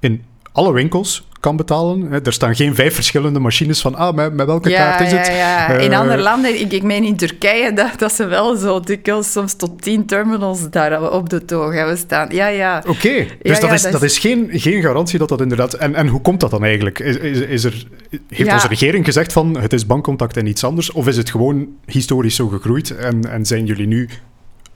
in 0.00 0.24
alle 0.52 0.72
winkels 0.72 1.28
kan 1.40 1.56
betalen. 1.56 2.24
Er 2.24 2.32
staan 2.32 2.54
geen 2.54 2.74
vijf 2.74 2.94
verschillende 2.94 3.38
machines 3.38 3.80
van, 3.80 3.94
ah, 3.94 4.14
met, 4.14 4.34
met 4.34 4.46
welke 4.46 4.70
kaart 4.70 5.00
is 5.00 5.12
het? 5.12 5.26
Ja, 5.26 5.34
ja. 5.34 5.68
in 5.68 5.92
eh, 5.92 5.98
andere 5.98 6.22
landen, 6.22 6.60
ik, 6.60 6.72
ik 6.72 6.82
meen 6.82 7.04
in 7.04 7.16
Turkije, 7.16 7.72
dat, 7.80 7.98
dat 7.98 8.12
ze 8.12 8.26
wel 8.26 8.56
zo 8.56 8.80
dikwijls 8.80 9.32
soms 9.32 9.54
tot 9.54 9.82
tien 9.82 10.06
terminals 10.06 10.70
daar 10.70 11.12
op 11.12 11.28
de 11.28 11.44
toog 11.44 11.74
hebben 11.74 11.98
staan. 11.98 12.28
Ja, 12.30 12.46
ja. 12.46 12.82
Oké, 12.86 13.26
dus 13.42 13.60
dat, 13.60 13.72
is, 13.72 13.82
dat, 13.82 14.02
is, 14.02 14.18
geen, 14.18 14.48
geen 14.52 14.82
garantie 14.82 15.18
dat 15.18 15.28
dat 15.28 15.40
inderdaad... 15.40 15.74
En, 15.74 15.94
en 15.94 16.06
hoe 16.06 16.20
komt 16.20 16.40
dat 16.40 16.50
dan 16.50 16.64
eigenlijk? 16.64 16.98
Is, 16.98 17.16
is, 17.16 17.40
is 17.40 17.64
er, 17.64 17.86
heeft 18.28 18.52
onze 18.52 18.68
regering 18.68 19.04
gezegd 19.04 19.32
van, 19.32 19.58
het 19.60 19.72
is 19.72 19.86
bankcontact 19.86 20.36
en 20.36 20.46
iets 20.46 20.64
anders? 20.64 20.92
Of 20.92 21.06
is 21.06 21.16
het 21.16 21.30
gewoon 21.30 21.68
historisch 21.86 22.36
zo 22.36 22.48
gegroeid 22.48 22.96
en, 22.96 23.30
en 23.30 23.46
zijn 23.46 23.66
jullie 23.66 23.86
nu 23.86 24.08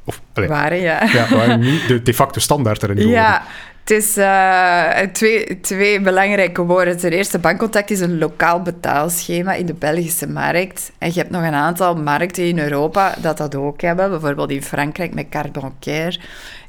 of, 0.04 0.20
waren, 0.34 0.80
ja. 0.80 1.02
ja 1.12 1.28
waren 1.36 1.60
nu 1.60 1.78
de 1.88 2.02
de 2.02 2.14
facto 2.14 2.40
standaard 2.40 2.82
erin 2.82 3.08
Ja, 3.08 3.42
het 3.84 3.92
is 3.92 4.18
uh, 4.18 4.98
twee, 5.12 5.60
twee 5.60 6.00
belangrijke 6.00 6.62
woorden. 6.62 6.98
Ten 6.98 7.10
eerste, 7.10 7.38
bankcontact 7.38 7.90
is 7.90 8.00
een 8.00 8.18
lokaal 8.18 8.62
betaalschema 8.62 9.52
in 9.52 9.66
de 9.66 9.74
Belgische 9.74 10.28
markt. 10.28 10.92
En 10.98 11.08
je 11.08 11.18
hebt 11.18 11.30
nog 11.30 11.42
een 11.42 11.54
aantal 11.54 11.96
markten 11.96 12.44
in 12.44 12.58
Europa 12.58 13.14
dat 13.20 13.36
dat 13.36 13.54
ook 13.54 13.80
hebben. 13.80 14.10
Bijvoorbeeld 14.10 14.50
in 14.50 14.62
Frankrijk 14.62 15.14
met 15.14 15.28
carte 15.28 15.60
bancaire 15.60 16.18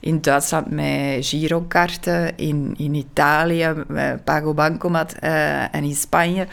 in 0.05 0.21
Duitsland 0.21 0.71
met 0.71 1.25
girokaarten, 1.25 2.37
in, 2.37 2.73
in 2.77 2.93
Italië 2.93 3.73
met 3.87 4.23
Pago 4.23 4.53
Bancomat 4.53 5.15
uh, 5.23 5.75
en 5.75 5.83
in 5.83 5.95
Spanje. 5.95 6.47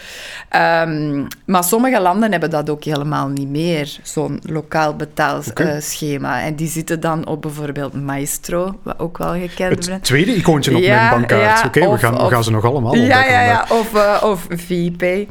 Um, 0.57 1.27
maar 1.47 1.65
sommige 1.65 2.01
landen 2.01 2.31
hebben 2.31 2.51
dat 2.51 2.71
ook 2.71 2.85
helemaal 2.85 3.29
niet 3.29 3.49
meer, 3.49 3.99
zo'n 4.03 4.41
lokaal 4.43 4.97
betaalschema. 4.97 6.43
En 6.43 6.55
die 6.55 6.69
zitten 6.69 7.01
dan 7.01 7.27
op 7.27 7.43
bijvoorbeeld 7.43 8.05
Maestro, 8.05 8.79
wat 8.83 8.99
ook 8.99 9.19
wel 9.19 9.33
gekend 9.33 9.75
wordt. 9.75 9.87
Het 9.87 10.05
tweede 10.05 10.35
op 10.57 10.81
mijn 10.81 11.11
bankkaart. 11.11 11.61
Ja, 11.61 11.67
Oké, 11.67 11.91
we, 11.91 11.99
gaan, 11.99 12.15
we 12.15 12.31
gaan 12.31 12.45
ze 12.45 12.51
nog 12.51 12.65
allemaal 12.65 12.97
Ja, 12.97 13.25
ja, 13.25 13.41
ja. 13.41 13.67
Of, 13.69 13.95
uh, 13.95 14.23
of 14.23 14.47
VPay. 14.49 15.29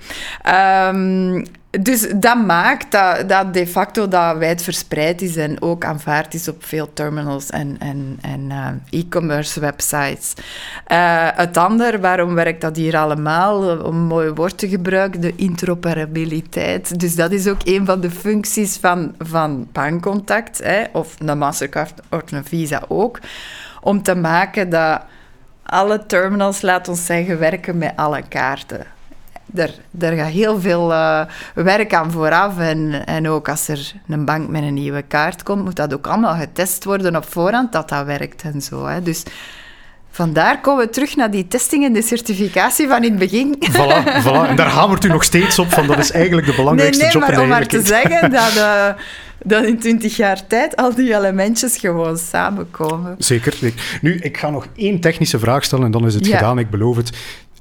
Um, 0.90 1.44
dus 1.80 2.08
dat 2.16 2.46
maakt 2.46 2.92
dat, 2.92 3.30
dat 3.30 3.54
de 3.54 3.68
facto 3.68 4.08
dat 4.08 4.38
wijdverspreid 4.38 5.22
is 5.22 5.36
en 5.36 5.62
ook 5.62 5.86
aanvaard 5.86 6.34
is 6.34 6.48
op 6.48 6.64
veel 6.64 6.94
terminals 6.94 7.50
en, 7.50 7.76
en, 7.80 8.18
en 8.22 8.50
uh, 8.50 9.00
e-commerce 9.00 9.60
websites. 9.60 10.34
Uh, 10.88 11.28
het 11.34 11.58
andere, 11.58 12.00
waarom 12.00 12.34
werkt 12.34 12.62
dat 12.62 12.76
hier 12.76 12.98
allemaal? 12.98 13.80
Om 13.80 13.96
een 13.96 14.06
mooi 14.06 14.30
woord 14.30 14.58
te 14.58 14.70
gebruiken, 14.70 15.22
de 15.22 15.34
interoperabiliteit. 15.36 17.00
Dus 17.00 17.16
dat 17.16 17.32
is 17.32 17.48
ook 17.48 17.62
een 17.64 17.86
van 17.86 18.02
de 18.02 18.12
functies 18.12 18.78
van, 18.78 19.16
van 19.18 19.68
bankcontact, 19.72 20.64
hè, 20.64 20.84
of 20.92 21.16
een 21.26 21.38
Mastercard 21.38 22.02
of 22.10 22.32
een 22.32 22.46
Visa 22.46 22.84
ook, 22.88 23.20
om 23.82 24.02
te 24.02 24.16
maken 24.16 24.70
dat 24.70 25.02
alle 25.64 26.06
terminals, 26.06 26.62
laat 26.62 26.88
ons 26.88 27.06
zeggen, 27.06 27.40
werken 27.40 27.78
met 27.78 27.94
alle 27.96 28.22
kaarten 28.22 28.86
daar, 29.52 29.72
daar 29.92 30.14
gaat 30.14 30.32
heel 30.32 30.60
veel 30.60 30.92
uh, 30.92 31.22
werk 31.54 31.94
aan 31.94 32.12
vooraf. 32.12 32.60
En, 32.60 33.06
en 33.06 33.30
ook 33.30 33.50
als 33.50 33.68
er 33.68 33.94
een 34.08 34.26
bank 34.26 34.50
met 34.50 34.64
een 34.64 34.74
nieuwe 34.74 35.02
kaart 35.02 35.44
komt, 35.44 35.64
moet 35.64 35.76
dat 35.76 35.94
ook 35.94 36.08
allemaal 36.08 36.36
getest 36.36 36.84
worden 36.84 37.16
op 37.16 37.32
voorhand 37.32 37.72
dat 37.72 37.90
dat 37.90 38.06
werkt 38.06 38.42
en 38.42 38.62
zo. 38.62 38.86
Hè. 38.86 39.02
Dus 39.02 39.24
Vandaar 40.14 40.62
komen 40.62 40.86
we 40.86 40.92
terug 40.92 41.16
naar 41.16 41.32
die 41.32 41.48
testing 41.48 41.86
en 41.86 41.94
de 41.94 42.02
certificatie 42.02 42.88
van 42.88 43.04
in 43.04 43.10
het 43.10 43.20
begin. 43.20 43.56
Voilà, 43.72 44.04
voilà. 44.26 44.50
En 44.50 44.56
daar 44.56 44.68
hamert 44.68 45.04
u 45.04 45.08
nog 45.08 45.24
steeds 45.24 45.60
op 45.60 45.72
van 45.72 45.88
dat 45.88 45.98
is 45.98 46.12
eigenlijk 46.12 46.48
de 46.48 46.54
belangrijkste 46.56 47.04
nee, 47.04 47.14
nee, 47.14 47.22
job 47.22 47.32
maar 47.32 47.42
om 47.44 47.50
maar 47.50 47.68
te 47.68 47.82
zeggen 47.82 48.32
dat, 48.40 48.56
uh, 48.56 48.88
dat 49.44 49.64
in 49.64 49.80
twintig 49.80 50.18
jaar 50.18 50.48
tijd 50.48 50.76
al 50.76 50.96
die 50.96 51.16
elementjes 51.16 51.78
gewoon 51.78 52.18
samenkomen. 52.18 53.16
Zeker. 53.18 53.74
Nu, 54.02 54.16
ik 54.16 54.38
ga 54.38 54.50
nog 54.50 54.68
één 54.76 55.00
technische 55.00 55.40
vraag 55.40 55.64
stellen 55.64 55.86
en 55.86 55.92
dan 55.92 56.06
is 56.06 56.14
het 56.14 56.28
gedaan, 56.28 56.60
ik 56.60 56.70
beloof 56.70 56.96
het. 56.96 57.10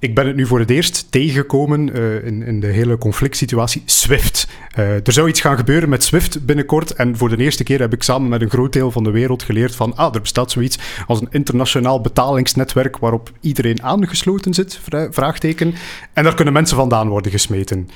Ik 0.00 0.14
ben 0.14 0.26
het 0.26 0.36
nu 0.36 0.46
voor 0.46 0.58
het 0.58 0.70
eerst 0.70 1.06
tegengekomen 1.10 1.96
uh, 1.96 2.26
in, 2.26 2.42
in, 2.42 2.60
de 2.60 2.66
hele 2.66 2.98
conflict 2.98 3.36
situatie. 3.36 3.82
Swift. 3.84 4.48
Uh, 4.78 4.94
er 4.94 5.12
zou 5.12 5.28
iets 5.28 5.40
gaan 5.40 5.56
gebeuren 5.56 5.88
met 5.88 6.04
Swift 6.04 6.46
binnenkort. 6.46 6.92
En 6.92 7.16
voor 7.16 7.28
de 7.28 7.36
eerste 7.36 7.64
keer 7.64 7.80
heb 7.80 7.92
ik 7.92 8.02
samen 8.02 8.28
met 8.28 8.40
een 8.40 8.50
groot 8.50 8.72
deel 8.72 8.90
van 8.90 9.04
de 9.04 9.10
wereld 9.10 9.42
geleerd 9.42 9.74
van... 9.76 9.96
Ah, 9.96 10.14
er 10.14 10.20
bestaat 10.20 10.50
zoiets 10.50 10.78
als 11.06 11.20
een 11.20 11.28
internationaal 11.30 12.00
betalingsnetwerk 12.00 12.98
waarop 12.98 13.32
iedereen 13.40 13.82
aangesloten 13.82 14.54
zit, 14.54 14.80
vraagteken. 15.10 15.74
En 16.12 16.24
daar 16.24 16.34
kunnen 16.34 16.54
mensen 16.54 16.76
vandaan 16.76 17.08
worden 17.08 17.32
gesmeten 17.32 17.88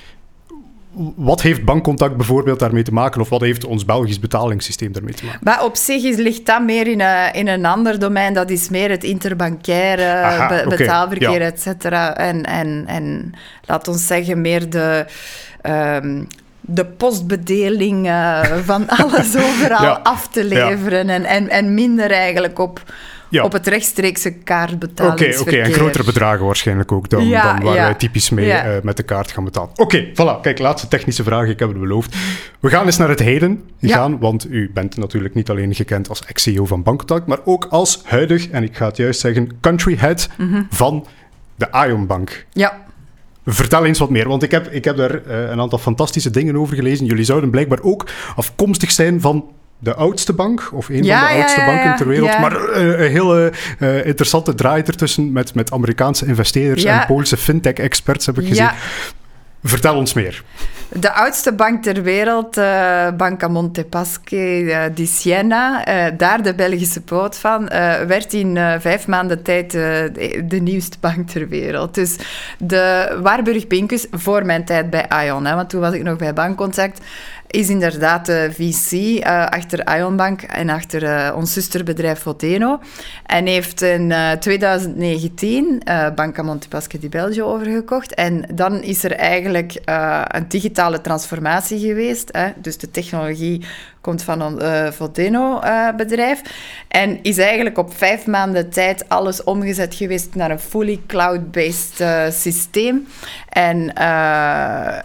wat 1.16 1.42
heeft 1.42 1.64
bankcontact 1.64 2.16
bijvoorbeeld 2.16 2.58
daarmee 2.58 2.82
te 2.82 2.92
maken? 2.92 3.20
Of 3.20 3.28
wat 3.28 3.40
heeft 3.40 3.64
ons 3.64 3.84
Belgisch 3.84 4.20
betalingssysteem 4.20 4.92
daarmee 4.92 5.14
te 5.14 5.24
maken? 5.24 5.40
Maar 5.42 5.64
op 5.64 5.76
zich 5.76 6.02
is, 6.02 6.16
ligt 6.16 6.46
dat 6.46 6.62
meer 6.62 6.86
in, 6.86 7.00
een, 7.00 7.32
in 7.32 7.48
een 7.48 7.66
ander 7.66 7.98
domein. 7.98 8.34
Dat 8.34 8.50
is 8.50 8.68
meer 8.68 8.90
het 8.90 9.04
interbankaire 9.04 10.66
betaalverkeer, 10.68 11.40
et 11.40 11.60
cetera. 11.60 12.16
En, 12.16 12.44
en, 12.44 12.84
en 12.86 13.32
laat 13.64 13.88
ons 13.88 14.06
zeggen, 14.06 14.40
meer 14.40 14.70
de... 14.70 15.06
Um, 15.62 16.26
de 16.66 16.84
postbedeling 16.84 18.06
uh, 18.06 18.40
van 18.64 18.88
alles 18.98 19.36
overal 19.36 19.98
af 19.98 20.28
te 20.28 20.44
leveren. 20.44 21.08
En, 21.08 21.24
en, 21.24 21.48
en 21.48 21.74
minder 21.74 22.10
eigenlijk 22.10 22.58
op 22.58 22.82
op 23.42 23.52
het 23.52 23.66
rechtstreekse 23.66 24.30
kaartbetalingsverkeer. 24.30 25.40
Oké, 25.40 25.58
oké, 25.58 25.68
en 25.68 25.72
grotere 25.72 26.04
bedragen 26.04 26.46
waarschijnlijk 26.46 26.92
ook 26.92 27.08
dan, 27.08 27.30
dan 27.30 27.62
waar 27.62 27.74
wij 27.74 27.94
typisch 27.94 28.30
mee 28.30 28.46
uh, 28.46 28.66
met 28.82 28.96
de 28.96 29.02
kaart 29.02 29.32
gaan 29.32 29.44
betalen. 29.44 29.70
Oké, 29.74 30.06
voilà. 30.12 30.40
Kijk, 30.42 30.58
laatste 30.58 30.88
technische 30.88 31.22
vraag, 31.22 31.48
ik 31.48 31.58
heb 31.58 31.68
het 31.68 31.78
beloofd. 31.80 32.16
We 32.60 32.68
gaan 32.68 32.86
eens 32.86 32.96
naar 32.96 33.08
het 33.08 33.18
heden 33.18 33.62
gaan, 33.80 34.18
want 34.18 34.50
u 34.50 34.70
bent 34.74 34.96
natuurlijk 34.96 35.34
niet 35.34 35.50
alleen 35.50 35.74
gekend 35.74 36.08
als 36.08 36.24
ex-CEO 36.24 36.66
van 36.66 36.82
Bankcontact, 36.82 37.26
maar 37.26 37.38
ook 37.44 37.66
als 37.70 38.00
huidig, 38.04 38.48
en 38.48 38.62
ik 38.62 38.76
ga 38.76 38.86
het 38.86 38.96
juist 38.96 39.20
zeggen, 39.20 39.50
country 39.60 39.96
head 39.96 40.28
mm 40.38 40.52
-hmm. 40.52 40.66
van 40.70 41.06
de 41.54 41.68
Ion 41.86 42.06
Bank. 42.06 42.46
Ja. 42.52 42.82
Vertel 43.46 43.84
eens 43.84 43.98
wat 43.98 44.10
meer, 44.10 44.28
want 44.28 44.42
ik 44.42 44.50
heb, 44.50 44.66
ik 44.66 44.84
heb 44.84 44.96
daar 44.96 45.14
uh, 45.14 45.50
een 45.50 45.60
aantal 45.60 45.78
fantastische 45.78 46.30
dingen 46.30 46.56
over 46.56 46.76
gelezen. 46.76 47.06
Jullie 47.06 47.24
zouden 47.24 47.50
blijkbaar 47.50 47.82
ook 47.82 48.06
afkomstig 48.36 48.90
zijn 48.90 49.20
van 49.20 49.44
de 49.84 49.94
oudste 49.94 50.32
bank, 50.32 50.70
of 50.72 50.88
een 50.88 50.96
van 50.96 51.06
de 51.06 51.40
oudste 51.40 51.62
banken 51.66 51.96
ter 51.96 52.08
wereld. 52.08 52.38
Maar 52.38 52.52
uh, 52.52 53.00
een 53.00 53.10
hele 53.10 53.52
uh, 53.78 54.06
interessante 54.06 54.54
draai 54.54 54.82
ertussen 54.82 55.32
met, 55.32 55.54
met 55.54 55.72
Amerikaanse 55.72 56.26
investeerders 56.26 56.84
en 56.84 57.06
Poolse 57.06 57.36
fintech-experts, 57.36 58.26
heb 58.26 58.38
ik 58.38 58.48
gezien. 58.48 58.70
Vertel 59.62 59.96
ons 59.96 60.12
meer. 60.12 60.42
De 60.92 61.12
oudste 61.12 61.52
bank 61.52 61.82
ter 61.82 62.02
wereld, 62.02 62.58
uh, 62.58 63.10
Banca 63.16 63.48
Montepaschi 63.48 64.62
uh, 64.62 64.82
di 64.94 65.06
Siena, 65.06 65.88
uh, 65.88 66.18
daar 66.18 66.42
de 66.42 66.54
Belgische 66.54 67.00
poot 67.00 67.36
van, 67.36 67.66
werd 68.06 68.32
in 68.32 68.58
vijf 68.78 69.06
maanden 69.06 69.42
tijd 69.42 69.70
de, 69.70 70.42
de, 70.44 70.60
nieuwste 70.60 70.96
bank 71.00 71.28
ter 71.28 71.48
wereld. 71.48 71.94
Dus 71.94 72.16
de 72.58 73.16
Warburg 73.22 73.66
Pincus, 73.66 74.06
voor 74.10 74.44
mijn 74.44 74.64
tijd 74.64 74.90
bij 74.90 75.06
Ion, 75.24 75.46
hè, 75.46 75.54
want 75.54 75.70
toen 75.70 75.80
was 75.80 75.94
ik 75.94 76.02
nog 76.02 76.16
bij 76.16 76.32
Bankcontact, 76.32 77.00
is 77.54 77.68
inderdaad 77.68 78.26
de 78.26 78.50
VC 78.52 78.92
uh, 78.92 79.46
achter 79.46 79.96
Ionbank 79.98 80.42
en 80.42 80.68
achter 80.68 81.02
uh, 81.02 81.36
ons 81.36 81.52
zusterbedrijf 81.52 82.18
Foteno. 82.18 82.80
En 83.26 83.46
heeft 83.46 83.82
in 83.82 84.10
uh, 84.10 84.30
2019 84.30 85.82
Banca 86.14 86.42
Montepaschi 86.42 86.98
di 86.98 87.08
Belgio 87.08 87.46
overgekocht. 87.46 88.14
En 88.14 88.44
dan 88.54 88.82
is 88.82 89.04
er 89.04 89.12
eigenlijk 89.12 89.78
een 90.28 90.48
digitale 90.48 91.00
transformatie 91.00 91.78
geweest. 91.78 92.28
Hè? 92.32 92.48
Dus 92.56 92.78
de 92.78 92.90
technologie 92.90 93.64
komt 94.04 94.22
van 94.22 94.40
een 94.40 94.62
uh, 94.62 94.90
Vodeno-bedrijf. 94.90 96.40
Uh, 96.40 96.50
en 96.88 97.18
is 97.22 97.38
eigenlijk 97.38 97.78
op 97.78 97.94
vijf 97.96 98.26
maanden 98.26 98.70
tijd 98.70 99.08
alles 99.08 99.44
omgezet 99.44 99.94
geweest 99.94 100.34
naar 100.34 100.50
een 100.50 100.58
fully 100.58 101.00
cloud-based 101.06 102.00
uh, 102.00 102.30
systeem. 102.30 103.06
En 103.48 103.96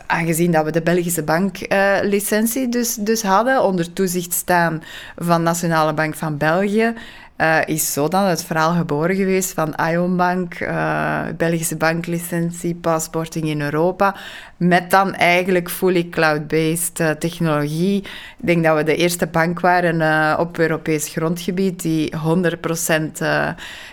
aangezien 0.07 0.51
dat 0.51 0.65
we 0.65 0.71
de 0.71 0.81
Belgische 0.81 1.23
banklicentie 1.23 2.69
dus, 2.69 2.95
dus 2.95 3.21
hadden, 3.21 3.63
onder 3.63 3.93
toezicht 3.93 4.33
staan 4.33 4.83
van 5.15 5.43
Nationale 5.43 5.93
Bank 5.93 6.15
van 6.15 6.37
België, 6.37 6.93
uh, 7.41 7.59
is 7.65 7.93
zo 7.93 8.07
dan 8.07 8.23
het 8.23 8.43
verhaal 8.43 8.73
geboren 8.73 9.15
geweest 9.15 9.53
van 9.53 9.73
Ionbank, 9.91 10.59
uh, 10.59 11.21
Belgische 11.37 11.75
banklicentie, 11.75 12.75
passporting 12.75 13.45
in 13.45 13.61
Europa, 13.61 14.15
met 14.57 14.91
dan 14.91 15.15
eigenlijk 15.15 15.69
fully 15.69 16.09
cloud-based 16.09 16.99
uh, 16.99 17.09
technologie. 17.09 17.97
Ik 18.37 18.45
denk 18.45 18.63
dat 18.63 18.77
we 18.77 18.83
de 18.83 18.95
eerste 18.95 19.27
bank 19.27 19.59
waren 19.59 20.39
op 20.39 20.57
Europees 20.57 21.07
grondgebied 21.07 21.81
die 21.81 22.13
100% 22.15 23.23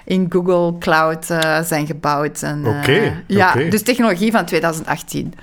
in 0.04 0.26
Google 0.28 0.78
Cloud 0.78 1.24
zijn 1.64 1.87
gebouwd. 1.87 2.42
Oké. 2.42 2.68
Okay, 2.68 3.24
ja, 3.26 3.54
dus 3.54 3.82
technologie 3.82 4.30
van 4.30 4.44
2018. 4.44 5.35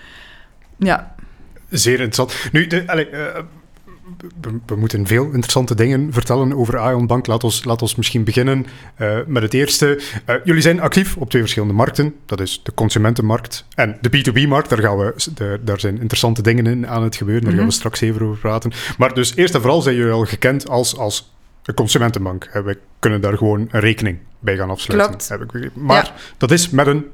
Ja. 0.77 1.15
Zeer 1.69 1.99
interessant. 1.99 2.51
Nu, 2.51 2.67
de, 2.67 2.83
allez, 2.85 3.07
we, 4.65 4.75
moeten 4.75 5.07
veel 5.07 5.25
interessante 5.25 5.75
dingen 5.75 6.13
vertellen 6.13 6.53
over 6.53 6.91
Ion 6.91 7.07
Bank. 7.07 7.27
Laat 7.27 7.43
ons, 7.43 7.63
laat 7.63 7.81
ons 7.81 7.95
misschien 7.95 8.23
beginnen 8.23 8.65
uh, 8.97 9.17
met 9.27 9.43
het 9.43 9.53
eerste. 9.53 10.01
Uh, 10.25 10.35
jullie 10.43 10.61
zijn 10.61 10.81
actief 10.81 11.17
op 11.17 11.29
twee 11.29 11.41
verschillende 11.41 11.73
markten. 11.73 12.15
Dat 12.25 12.39
is 12.39 12.61
de 12.63 12.73
consumentenmarkt 12.73 13.65
en 13.75 13.97
de 14.01 14.09
B2B-markt. 14.09 14.69
Daar, 14.69 14.79
gaan 14.79 14.97
we, 14.97 15.13
de, 15.35 15.59
daar 15.63 15.79
zijn 15.79 15.99
interessante 15.99 16.41
dingen 16.41 16.65
in 16.67 16.87
aan 16.87 17.03
het 17.03 17.15
gebeuren. 17.15 17.43
Daar 17.43 17.51
gaan 17.51 17.61
we 17.61 17.67
mhm. 17.67 17.77
straks 17.77 18.01
even 18.01 18.21
over 18.21 18.39
praten. 18.39 18.71
Maar 18.97 19.13
dus 19.13 19.35
eerst 19.35 19.53
en 19.53 19.61
vooral 19.61 19.81
zijn 19.81 19.95
jullie 19.95 20.11
al 20.11 20.25
gekend 20.25 20.69
als, 20.69 20.97
als 20.97 21.33
een 21.63 21.73
consumentenbank. 21.73 22.49
We 22.53 22.77
kunnen 22.99 23.21
daar 23.21 23.37
gewoon 23.37 23.67
een 23.71 23.79
rekening 23.79 24.17
bij 24.39 24.55
gaan 24.55 24.69
afsluiten. 24.69 25.09
Klopt. 25.09 25.29
Heb 25.29 25.41
ik 25.41 25.75
maar 25.75 26.05
ja. 26.05 26.13
dat 26.37 26.51
is 26.51 26.69
met 26.69 26.87
een 26.87 27.05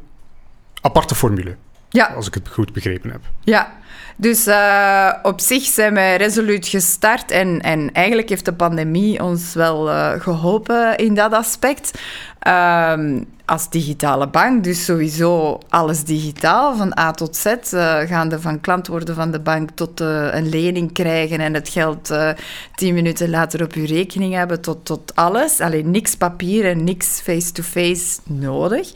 aparte 0.82 1.16
formule. 1.16 1.56
Ja. 1.90 2.06
Als 2.06 2.28
ik 2.28 2.34
het 2.34 2.48
goed 2.48 2.74
begrepen 2.74 3.12
heb. 3.12 3.22
Ja, 3.44 3.72
dus 4.16 4.48
uh, 4.48 5.14
op 5.24 5.40
zich 5.40 5.64
zijn 5.64 5.94
wij 5.94 6.18
resoluut 6.18 6.68
gestart 6.68 7.32
en, 7.32 7.62
en 7.62 7.94
eigenlijk 7.94 8.30
heeft 8.30 8.46
de 8.46 8.54
pandemie 8.54 9.24
ons 9.24 9.54
wel 9.54 9.90
uh, 9.90 10.12
geholpen 10.18 10.98
in 10.98 11.14
dat 11.14 11.34
aspect. 11.34 12.02
Um, 12.48 13.26
als 13.46 13.70
digitale 13.70 14.28
bank, 14.28 14.64
dus 14.64 14.86
sowieso 14.86 15.60
alles 15.70 16.04
digitaal, 16.04 16.76
van 16.76 17.00
A 17.00 17.12
tot 17.12 17.36
Z, 17.36 17.46
uh, 17.46 18.00
gaande 18.00 18.40
van 18.40 18.62
klant 18.62 18.88
worden 18.88 19.16
van 19.16 19.32
de 19.32 19.40
bank 19.40 19.70
tot 19.70 20.02
uh, 20.02 20.34
een 20.34 20.50
lening 20.50 20.94
krijgen 20.94 21.40
en 21.40 21.54
het 21.54 21.70
geld 21.70 22.12
uh, 22.12 22.30
tien 22.76 22.94
minuten 22.94 23.30
later 23.30 23.64
op 23.64 23.74
uw 23.74 23.86
rekening 23.86 24.34
hebben, 24.34 24.62
tot, 24.62 24.86
tot 24.86 25.16
alles. 25.16 25.60
Alleen 25.60 25.92
niks 25.92 26.16
papier 26.16 26.66
en 26.66 26.84
niks 26.84 27.22
face-to-face 27.22 28.20
nodig. 28.24 28.92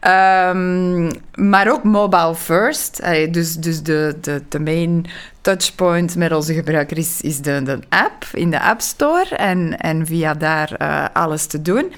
Um, 0.00 1.10
maar 1.34 1.72
ook 1.72 1.84
mobile 1.84 2.34
first, 2.34 3.02
dus, 3.30 3.54
dus 3.54 3.82
de, 3.82 4.16
de, 4.20 4.42
de 4.48 4.60
main 4.60 5.06
touchpoint 5.44 6.16
met 6.16 6.32
onze 6.32 6.54
gebruiker 6.54 6.98
is, 6.98 7.20
is 7.20 7.40
de, 7.40 7.62
de 7.62 7.78
app 7.88 8.26
in 8.32 8.50
de 8.50 8.60
App 8.60 8.80
Store 8.80 9.36
en, 9.36 9.78
en 9.78 10.06
via 10.06 10.34
daar 10.34 10.76
uh, 10.82 11.04
alles 11.12 11.46
te 11.46 11.62
doen. 11.62 11.92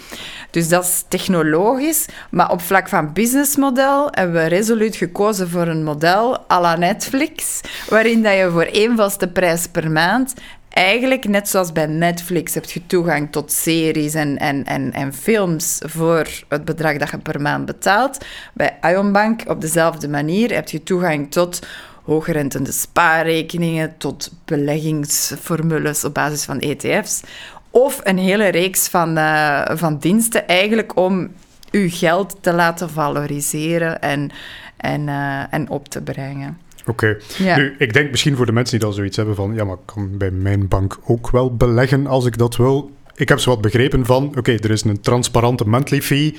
Dus 0.50 0.68
dat 0.68 0.84
is 0.84 1.04
technologisch. 1.08 2.06
Maar 2.30 2.50
op 2.50 2.60
vlak 2.60 2.88
van 2.88 3.12
businessmodel 3.12 4.08
hebben 4.10 4.42
we 4.42 4.48
resoluut 4.48 4.96
gekozen 4.96 5.48
voor 5.48 5.66
een 5.66 5.84
model 5.84 6.50
à 6.50 6.60
la 6.60 6.76
Netflix, 6.76 7.60
waarin 7.88 8.22
dat 8.22 8.36
je 8.36 8.50
voor 8.50 8.62
één 8.62 8.96
vaste 8.96 9.28
prijs 9.28 9.66
per 9.68 9.90
maand 9.90 10.34
eigenlijk, 10.68 11.28
net 11.28 11.48
zoals 11.48 11.72
bij 11.72 11.86
Netflix, 11.86 12.54
heb 12.54 12.64
je 12.64 12.86
toegang 12.86 13.32
tot 13.32 13.52
series 13.52 14.14
en, 14.14 14.38
en, 14.38 14.64
en, 14.64 14.92
en 14.92 15.14
films 15.14 15.80
voor 15.84 16.26
het 16.48 16.64
bedrag 16.64 16.96
dat 16.96 17.10
je 17.10 17.18
per 17.18 17.40
maand 17.40 17.66
betaalt. 17.66 18.24
Bij 18.54 18.78
Ionbank 18.82 19.42
op 19.46 19.60
dezelfde 19.60 20.08
manier 20.08 20.54
heb 20.54 20.68
je 20.68 20.82
toegang 20.82 21.30
tot 21.30 21.66
hoogrentende 22.06 22.72
spaarrekeningen 22.72 23.94
tot 23.98 24.32
beleggingsformules 24.44 26.04
op 26.04 26.14
basis 26.14 26.44
van 26.44 26.58
ETF's. 26.58 27.22
Of 27.70 28.00
een 28.02 28.18
hele 28.18 28.48
reeks 28.48 28.88
van, 28.88 29.18
uh, 29.18 29.62
van 29.72 29.98
diensten 29.98 30.46
eigenlijk 30.46 30.96
om 30.96 31.32
uw 31.70 31.88
geld 31.90 32.36
te 32.40 32.52
laten 32.52 32.90
valoriseren 32.90 34.00
en, 34.00 34.30
en, 34.76 35.00
uh, 35.00 35.54
en 35.54 35.68
op 35.68 35.88
te 35.88 36.02
brengen. 36.02 36.58
Oké. 36.86 36.90
Okay. 36.90 37.46
Ja. 37.46 37.56
Nu, 37.56 37.74
ik 37.78 37.92
denk 37.92 38.10
misschien 38.10 38.36
voor 38.36 38.46
de 38.46 38.52
mensen 38.52 38.78
die 38.78 38.88
al 38.88 38.94
zoiets 38.94 39.16
hebben 39.16 39.34
van... 39.34 39.54
ja, 39.54 39.64
maar 39.64 39.74
ik 39.74 39.86
kan 39.94 40.18
bij 40.18 40.30
mijn 40.30 40.68
bank 40.68 40.98
ook 41.04 41.30
wel 41.30 41.56
beleggen 41.56 42.06
als 42.06 42.26
ik 42.26 42.38
dat 42.38 42.56
wil. 42.56 42.90
Ik 43.14 43.28
heb 43.28 43.38
zo 43.38 43.50
wat 43.50 43.60
begrepen 43.60 44.06
van... 44.06 44.32
oké, 44.36 44.52
er 44.52 44.70
is 44.70 44.84
een 44.84 45.00
transparante 45.00 45.68
monthly 45.68 46.02
fee... 46.02 46.36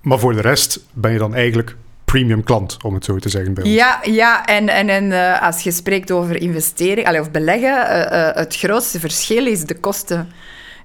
maar 0.00 0.18
voor 0.18 0.32
de 0.32 0.40
rest 0.40 0.80
ben 0.92 1.12
je 1.12 1.18
dan 1.18 1.34
eigenlijk 1.34 1.76
premium 2.10 2.42
klant, 2.42 2.76
om 2.82 2.94
het 2.94 3.04
zo 3.04 3.16
te 3.16 3.28
zeggen 3.28 3.54
bij 3.54 3.64
ons. 3.64 3.72
Ja, 3.72 3.98
ja 4.02 4.44
en, 4.44 4.68
en, 4.68 4.88
en 4.88 5.04
uh, 5.04 5.42
als 5.42 5.60
je 5.60 5.70
spreekt 5.70 6.10
over 6.10 6.40
investeren 6.40 7.20
of 7.20 7.30
beleggen, 7.30 7.70
uh, 7.70 8.28
het 8.34 8.56
grootste 8.56 9.00
verschil 9.00 9.46
is 9.46 9.64
de 9.64 9.74
kosten. 9.74 10.28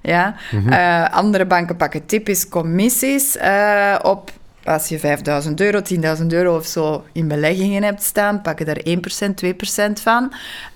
Ja? 0.02 0.34
Mm 0.50 0.66
-hmm. 0.66 1.02
andere 1.12 1.46
banken 1.46 1.76
pakken 1.76 2.06
typisch 2.06 2.48
commissies 2.48 3.36
op 4.02 4.32
als 4.66 4.88
je 4.88 4.98
5000 4.98 5.60
euro, 5.60 5.80
10.000 6.20 6.26
euro 6.26 6.56
of 6.56 6.66
zo 6.66 7.04
in 7.12 7.28
beleggingen 7.28 7.82
hebt 7.82 8.02
staan, 8.02 8.42
pakken 8.42 8.66
daar 8.66 8.80
1%, 8.84 8.90
2% 9.90 10.02
van. 10.02 10.32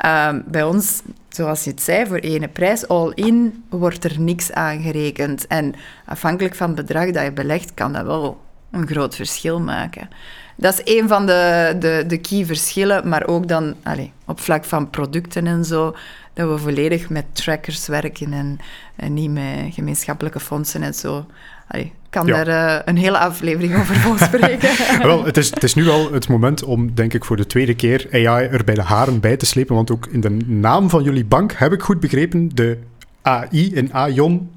Um, 0.06 0.42
bij 0.46 0.62
ons, 0.62 1.02
zoals 1.28 1.64
je 1.64 1.70
het 1.70 1.82
zei, 1.82 2.06
voor 2.06 2.18
ene 2.18 2.48
prijs, 2.48 2.88
all-in, 2.88 3.64
wordt 3.68 4.04
er 4.04 4.20
niks 4.20 4.52
aangerekend. 4.52 5.46
En 5.46 5.74
afhankelijk 6.06 6.54
van 6.54 6.66
het 6.66 6.76
bedrag 6.76 7.10
dat 7.10 7.22
je 7.22 7.32
belegt, 7.32 7.74
kan 7.74 7.92
dat 7.92 8.04
wel 8.04 8.40
een 8.70 8.86
groot 8.86 9.14
verschil 9.14 9.60
maken. 9.60 10.08
Dat 10.56 10.82
is 10.84 10.96
een 10.96 11.08
van 11.08 11.26
de, 11.26 11.76
de, 11.78 12.04
de 12.06 12.18
key 12.18 12.46
verschillen, 12.46 13.08
maar 13.08 13.26
ook 13.26 13.48
dan 13.48 13.74
allez, 13.82 14.08
op 14.26 14.40
vlak 14.40 14.64
van 14.64 14.90
producten 14.90 15.46
en 15.46 15.64
zo, 15.64 15.96
dat 16.32 16.48
we 16.48 16.58
volledig 16.58 17.08
met 17.08 17.24
trackers 17.32 17.86
werken 17.86 18.32
en, 18.32 18.58
en 18.96 19.14
niet 19.14 19.30
met 19.30 19.74
gemeenschappelijke 19.74 20.40
fondsen 20.40 20.82
en 20.82 20.94
zo. 20.94 21.26
Allee, 21.68 21.92
kan 22.10 22.26
daar 22.26 22.48
uh, 22.48 22.78
een 22.84 22.96
hele 22.96 23.18
aflevering 23.18 23.76
over 23.76 23.94
volspreken. 24.06 24.70
Wel, 25.06 25.24
het 25.24 25.36
is, 25.36 25.50
het 25.50 25.62
is 25.62 25.74
nu 25.74 25.88
al 25.88 26.12
het 26.12 26.28
moment 26.28 26.62
om, 26.62 26.94
denk 26.94 27.14
ik, 27.14 27.24
voor 27.24 27.36
de 27.36 27.46
tweede 27.46 27.74
keer 27.74 28.06
AI 28.12 28.46
er 28.46 28.64
bij 28.64 28.74
de 28.74 28.82
haren 28.82 29.20
bij 29.20 29.36
te 29.36 29.46
slepen. 29.46 29.74
Want 29.74 29.90
ook 29.90 30.06
in 30.06 30.20
de 30.20 30.30
naam 30.46 30.90
van 30.90 31.02
jullie 31.02 31.24
bank 31.24 31.52
heb 31.52 31.72
ik 31.72 31.82
goed 31.82 32.00
begrepen, 32.00 32.50
de 32.54 32.78
AI 33.22 33.74
in 33.74 33.92
AION 33.92 34.50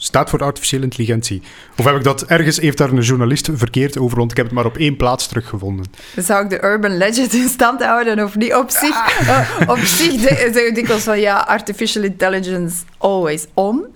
staat 0.00 0.30
voor 0.30 0.42
artificiële 0.42 0.82
intelligentie. 0.82 1.42
Of 1.76 1.84
heb 1.84 1.96
ik 1.96 2.04
dat 2.04 2.22
ergens, 2.22 2.60
heeft 2.60 2.78
daar 2.78 2.90
een 2.90 3.00
journalist 3.00 3.48
verkeerd 3.52 3.98
over, 3.98 4.18
want 4.18 4.30
ik 4.30 4.36
heb 4.36 4.46
het 4.46 4.54
maar 4.54 4.64
op 4.64 4.76
één 4.76 4.96
plaats 4.96 5.26
teruggevonden. 5.26 5.84
Zou 6.16 6.44
ik 6.44 6.50
de 6.50 6.64
urban 6.64 6.96
legend 6.96 7.32
in 7.32 7.48
stand 7.48 7.84
houden 7.84 8.24
of 8.24 8.36
niet? 8.36 8.54
Op 8.54 8.70
zich, 8.70 9.20
uh, 9.22 9.68
op 9.68 9.78
zich 9.78 10.20
zeg 10.20 10.56
ik 10.56 10.74
dikwijls 10.74 11.02
van 11.02 11.20
ja, 11.20 11.36
artificial 11.38 12.04
intelligence 12.04 12.76
always 12.98 13.46
on. 13.54 13.86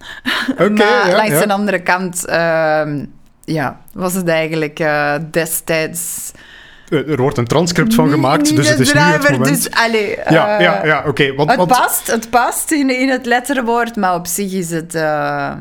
Okay, 0.53 0.69
maar 0.79 1.09
ja, 1.09 1.17
langs 1.17 1.31
ja. 1.31 1.47
de 1.47 1.53
andere 1.53 1.83
kant, 1.83 2.25
uh, 2.29 3.05
ja, 3.45 3.81
was 3.93 4.15
het 4.15 4.29
eigenlijk 4.29 4.81
uh, 4.81 5.15
destijds 5.31 6.33
er 6.93 7.17
wordt 7.17 7.39
een 7.39 7.47
transcript 7.47 7.95
van 7.95 8.11
gemaakt, 8.11 8.57
dus 8.57 8.69
het 8.69 8.81
is 8.81 8.89
driver, 8.89 9.09
nu 9.09 9.15
het 9.15 9.31
moment. 9.31 9.63
Dus, 9.63 9.69
ja, 10.29 10.61
ja, 10.61 10.85
ja, 10.85 10.99
oké. 10.99 11.09
Okay, 11.09 11.27
het, 11.27 11.57
want, 11.57 11.69
past, 11.69 12.07
het 12.07 12.31
past 12.31 12.71
in, 12.71 12.91
in 12.91 13.09
het 13.09 13.27
letterwoord, 13.27 13.97
maar 13.97 14.15
op 14.15 14.27
zich 14.27 14.53
is 14.53 14.71
het... 14.71 14.95
Uh, 14.95 15.53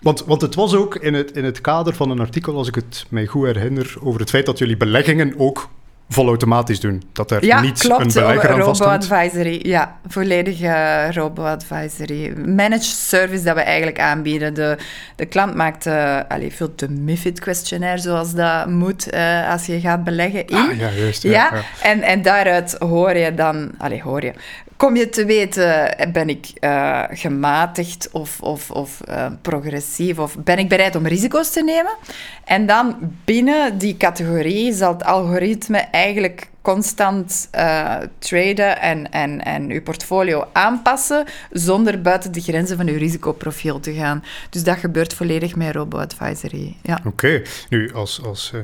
want, 0.00 0.24
want 0.24 0.40
het 0.40 0.54
was 0.54 0.74
ook 0.74 0.96
in 0.96 1.14
het, 1.14 1.30
in 1.30 1.44
het 1.44 1.60
kader 1.60 1.94
van 1.94 2.10
een 2.10 2.20
artikel, 2.20 2.56
als 2.56 2.68
ik 2.68 2.74
het 2.74 3.06
mij 3.08 3.26
goed 3.26 3.46
herinner, 3.46 3.96
over 4.02 4.20
het 4.20 4.30
feit 4.30 4.46
dat 4.46 4.58
jullie 4.58 4.76
beleggingen 4.76 5.34
ook 5.36 5.68
volautomatisch 6.08 6.80
doen. 6.80 7.02
Dat 7.12 7.30
er 7.30 7.44
ja, 7.44 7.60
niet 7.60 7.78
klopt, 7.78 8.00
een 8.00 8.22
belegger 8.22 8.50
aan 8.50 8.62
vasthangt. 8.62 9.04
robo-advisory. 9.08 9.60
Ja, 9.62 9.96
volledige 10.06 11.08
robo-advisory. 11.12 12.32
Managed 12.46 12.84
service 12.84 13.44
dat 13.44 13.54
we 13.54 13.60
eigenlijk 13.60 14.00
aanbieden. 14.00 14.54
De, 14.54 14.76
de 15.16 15.26
klant 15.26 15.54
maakt 15.54 15.86
uh, 15.86 16.20
allez, 16.28 16.54
veel 16.54 16.72
de 16.76 16.88
MIFID-questionnaire, 16.90 18.00
zoals 18.00 18.34
dat 18.34 18.66
moet 18.66 19.14
uh, 19.14 19.50
als 19.50 19.66
je 19.66 19.80
gaat 19.80 20.04
beleggen 20.04 20.46
in. 20.46 20.56
Ah, 20.56 20.78
ja, 20.78 20.90
juist. 20.90 21.22
Ja, 21.22 21.30
ja? 21.30 21.50
ja. 21.54 21.62
En, 21.82 22.02
en 22.02 22.22
daaruit 22.22 22.76
hoor 22.78 23.16
je 23.16 23.34
dan... 23.34 23.70
Allez, 23.78 24.00
hoor 24.00 24.24
je 24.24 24.32
kom 24.78 24.96
je 24.96 25.08
te 25.08 25.24
weten, 25.24 25.96
ben 26.12 26.28
ik 26.28 26.52
uh, 26.60 27.04
gematigd 27.10 28.08
of, 28.12 28.40
of, 28.40 28.70
of 28.70 29.00
uh, 29.08 29.26
progressief 29.42 30.18
of 30.18 30.36
ben 30.36 30.58
ik 30.58 30.68
bereid 30.68 30.96
om 30.96 31.06
risico's 31.06 31.50
te 31.50 31.62
nemen? 31.62 31.96
En 32.44 32.66
dan 32.66 32.96
binnen 33.24 33.78
die 33.78 33.96
categorie 33.96 34.72
zal 34.72 34.92
het 34.92 35.04
algoritme 35.04 35.78
eigenlijk 35.78 36.48
constant 36.68 37.48
uh, 37.54 37.96
traden 38.18 38.80
en, 38.80 39.10
en, 39.10 39.44
en 39.44 39.70
uw 39.70 39.82
portfolio 39.82 40.44
aanpassen 40.52 41.24
zonder 41.50 42.02
buiten 42.02 42.32
de 42.32 42.40
grenzen 42.40 42.76
van 42.76 42.88
uw 42.88 42.98
risicoprofiel 42.98 43.80
te 43.80 43.92
gaan. 43.92 44.24
Dus 44.50 44.64
dat 44.64 44.78
gebeurt 44.78 45.14
volledig 45.14 45.56
met 45.56 45.74
robo-advisory. 45.74 46.76
Ja. 46.82 46.94
Oké, 46.98 47.08
okay. 47.08 47.44
nu 47.68 47.92
als, 47.92 48.22
als 48.22 48.52
uh, 48.54 48.60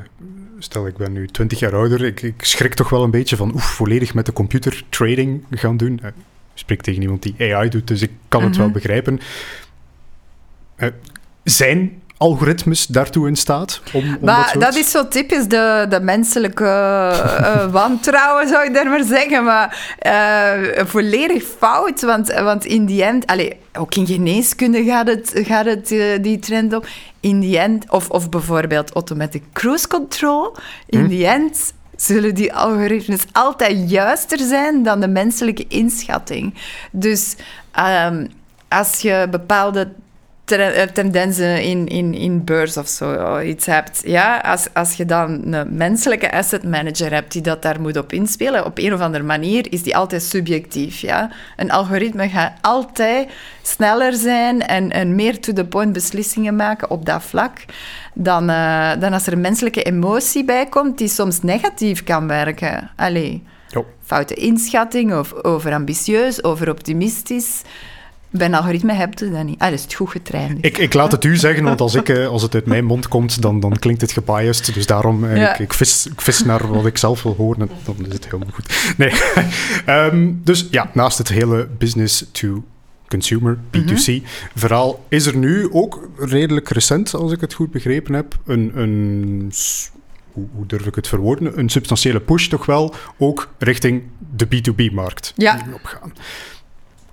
stel 0.59 0.87
ik 0.87 0.97
ben 0.97 1.13
nu 1.13 1.27
20 1.27 1.59
jaar 1.59 1.75
ouder, 1.75 2.05
ik, 2.05 2.23
ik 2.23 2.45
schrik 2.45 2.75
toch 2.75 2.89
wel 2.89 3.03
een 3.03 3.11
beetje 3.11 3.37
van 3.37 3.55
oef, 3.55 3.65
volledig 3.65 4.15
met 4.15 4.27
de 4.27 4.33
computer 4.33 4.85
trading 4.89 5.45
gaan 5.51 5.77
doen. 5.77 6.01
Uh, 6.03 6.09
ik 6.09 6.15
spreek 6.55 6.83
tegen 6.83 7.03
iemand 7.03 7.23
die 7.23 7.55
AI 7.55 7.69
doet, 7.69 7.89
dus 7.89 8.03
ik 8.03 8.11
kan 8.29 8.41
mm 8.41 8.47
-hmm. 8.47 8.55
het 8.55 8.57
wel 8.57 8.71
begrijpen. 8.71 9.21
zijn 11.45 12.03
algoritmes 12.25 12.87
daartoe 12.87 13.29
in 13.29 13.37
staat? 13.37 13.81
Om, 13.93 14.03
om 14.03 14.19
maar 14.21 14.37
dat, 14.37 14.49
soort... 14.49 14.65
dat, 14.65 14.75
is 14.75 14.91
zo 14.91 15.09
typisch 15.09 15.49
de, 15.49 15.87
de 15.89 16.01
menselijke 16.01 16.65
uh, 16.65 17.67
wantrouwen, 17.81 18.49
zou 18.49 18.65
ik 18.65 18.75
daar 18.75 18.89
maar 18.89 19.05
zeggen. 19.05 19.45
Maar 19.45 19.97
uh, 20.07 20.85
volledig 20.85 21.43
fout, 21.59 22.03
want, 22.03 22.33
want 22.33 22.65
in 22.65 22.85
die 22.87 23.05
end... 23.05 23.27
Allez, 23.27 23.53
ook 23.73 23.95
in 23.95 24.07
geneeskunde 24.07 24.85
gaat 24.85 25.07
het, 25.07 25.33
gaat 25.35 25.65
het 25.65 25.91
uh, 25.91 26.23
die 26.23 26.39
trend 26.39 26.75
op. 26.75 26.87
In 27.21 27.41
die 27.41 27.59
end... 27.59 27.91
Of, 27.91 28.11
of 28.11 28.29
bijvoorbeeld 28.29 28.93
automatic 28.93 29.43
cruise 29.53 29.89
control. 29.89 30.57
In 30.87 31.01
hm? 31.01 31.09
die 31.09 31.27
end 31.27 31.73
zullen 31.97 32.35
die 32.35 32.55
algoritmes 32.55 33.23
altijd 33.33 33.91
juister 33.91 34.39
zijn 34.39 34.83
dan 34.83 35.01
de 35.01 35.09
menselijke 35.09 35.65
inschatting. 35.69 36.55
Dus 36.91 37.37
um, 38.07 38.29
als 38.69 39.01
je 39.01 39.27
bepaalde 39.31 39.93
tendensen 40.93 41.63
in, 41.63 41.87
in, 41.87 42.15
in 42.15 42.45
beurs 42.45 42.77
of 42.77 42.89
zo 42.89 43.39
iets 43.41 43.67
hebt. 43.67 44.01
Ja, 44.05 44.39
als, 44.39 44.67
als 44.73 44.95
je 44.95 45.05
dan 45.05 45.53
een 45.53 45.77
menselijke 45.77 46.33
asset 46.33 46.65
manager 46.65 47.13
hebt 47.13 47.33
die 47.33 47.43
dat 47.43 47.63
daar 47.63 47.81
moet 47.81 47.97
op 47.97 48.13
inspelen, 48.13 48.65
op 48.65 48.79
een 48.79 48.95
of 48.95 49.01
andere 49.01 49.25
manier 49.25 49.73
is 49.73 49.83
die 49.83 49.97
altijd 49.97 50.23
subjectief. 50.23 50.99
Ja? 50.99 51.31
Een 51.57 51.71
algoritme 51.71 52.29
gaat 52.29 52.53
altijd 52.61 53.29
sneller 53.63 54.13
zijn 54.13 54.67
en, 54.67 54.91
en 54.91 55.15
meer 55.15 55.41
to-the-point 55.41 55.93
beslissingen 55.93 56.57
maken 56.57 56.91
op 56.91 57.07
dat 57.07 57.23
vlak 57.23 57.65
dan, 58.15 58.51
uh, 58.51 58.91
dan 58.99 59.13
als 59.13 59.27
er 59.27 59.33
een 59.33 59.41
menselijke 59.41 59.83
emotie 59.83 60.45
bij 60.45 60.67
komt 60.67 60.99
die 60.99 61.09
soms 61.09 61.43
negatief 61.43 62.05
kan 62.05 62.27
werken. 62.27 62.91
Allee, 62.97 63.43
foute 64.05 64.35
inschatting 64.35 65.15
of 65.15 65.33
overambitieus, 65.33 66.45
overoptimistisch. 66.45 67.63
Bij 68.37 68.47
een 68.47 68.55
algoritme 68.55 68.93
heb 68.93 69.19
je 69.19 69.31
dat 69.31 69.45
niet. 69.45 69.59
Ah, 69.59 69.69
dat 69.69 69.79
is 69.79 69.83
het 69.83 69.95
goed 69.95 70.11
getraind. 70.11 70.65
Ik, 70.65 70.79
ik 70.79 70.95
laat 70.95 71.13
het 71.13 71.25
u 71.25 71.37
zeggen, 71.37 71.65
want 71.65 71.81
als, 71.81 71.95
ik, 71.95 72.11
als 72.11 72.43
het 72.43 72.55
uit 72.55 72.67
mijn 72.67 72.85
mond 72.85 73.09
komt, 73.09 73.43
dan, 73.43 73.61
dan 73.61 73.79
klinkt 73.79 74.01
het 74.01 74.13
gebiased. 74.13 74.75
Dus 74.75 74.87
daarom, 74.87 75.35
ja. 75.35 75.53
ik, 75.53 75.59
ik, 75.59 75.75
vis, 75.75 76.07
ik 76.07 76.21
vis 76.21 76.45
naar 76.45 76.69
wat 76.69 76.87
ik 76.87 76.99
zelf 76.99 77.23
wil 77.23 77.35
horen, 77.35 77.71
dan 77.85 77.97
is 78.07 78.13
het 78.13 78.25
helemaal 78.25 78.53
goed. 78.53 78.95
Nee. 78.97 79.13
um, 79.87 80.41
dus 80.45 80.67
ja, 80.71 80.91
naast 80.93 81.19
het 81.19 81.29
hele 81.29 81.69
business 81.79 82.27
to 82.33 82.65
consumer, 83.09 83.57
B2C 83.57 83.83
mm 83.83 83.97
-hmm. 84.05 84.23
verhaal, 84.55 85.05
is 85.09 85.27
er 85.27 85.37
nu 85.37 85.73
ook 85.73 86.09
redelijk 86.19 86.69
recent, 86.69 87.15
als 87.15 87.33
ik 87.33 87.41
het 87.41 87.55
goed 87.55 87.71
begrepen 87.71 88.15
heb, 88.15 88.39
een, 88.47 88.73
een 88.75 89.53
hoe, 90.33 90.47
hoe, 90.55 90.67
durf 90.67 90.87
ik 90.87 90.95
het 90.95 91.09
verwoorden, 91.09 91.59
een 91.59 91.69
substantiële 91.69 92.21
push 92.21 92.47
toch 92.47 92.67
wel 92.67 92.95
ook 93.19 93.49
richting 93.59 94.03
de 94.37 94.47
B2B-markt 94.47 95.33
ja. 95.37 95.65
opgaan. 95.75 96.13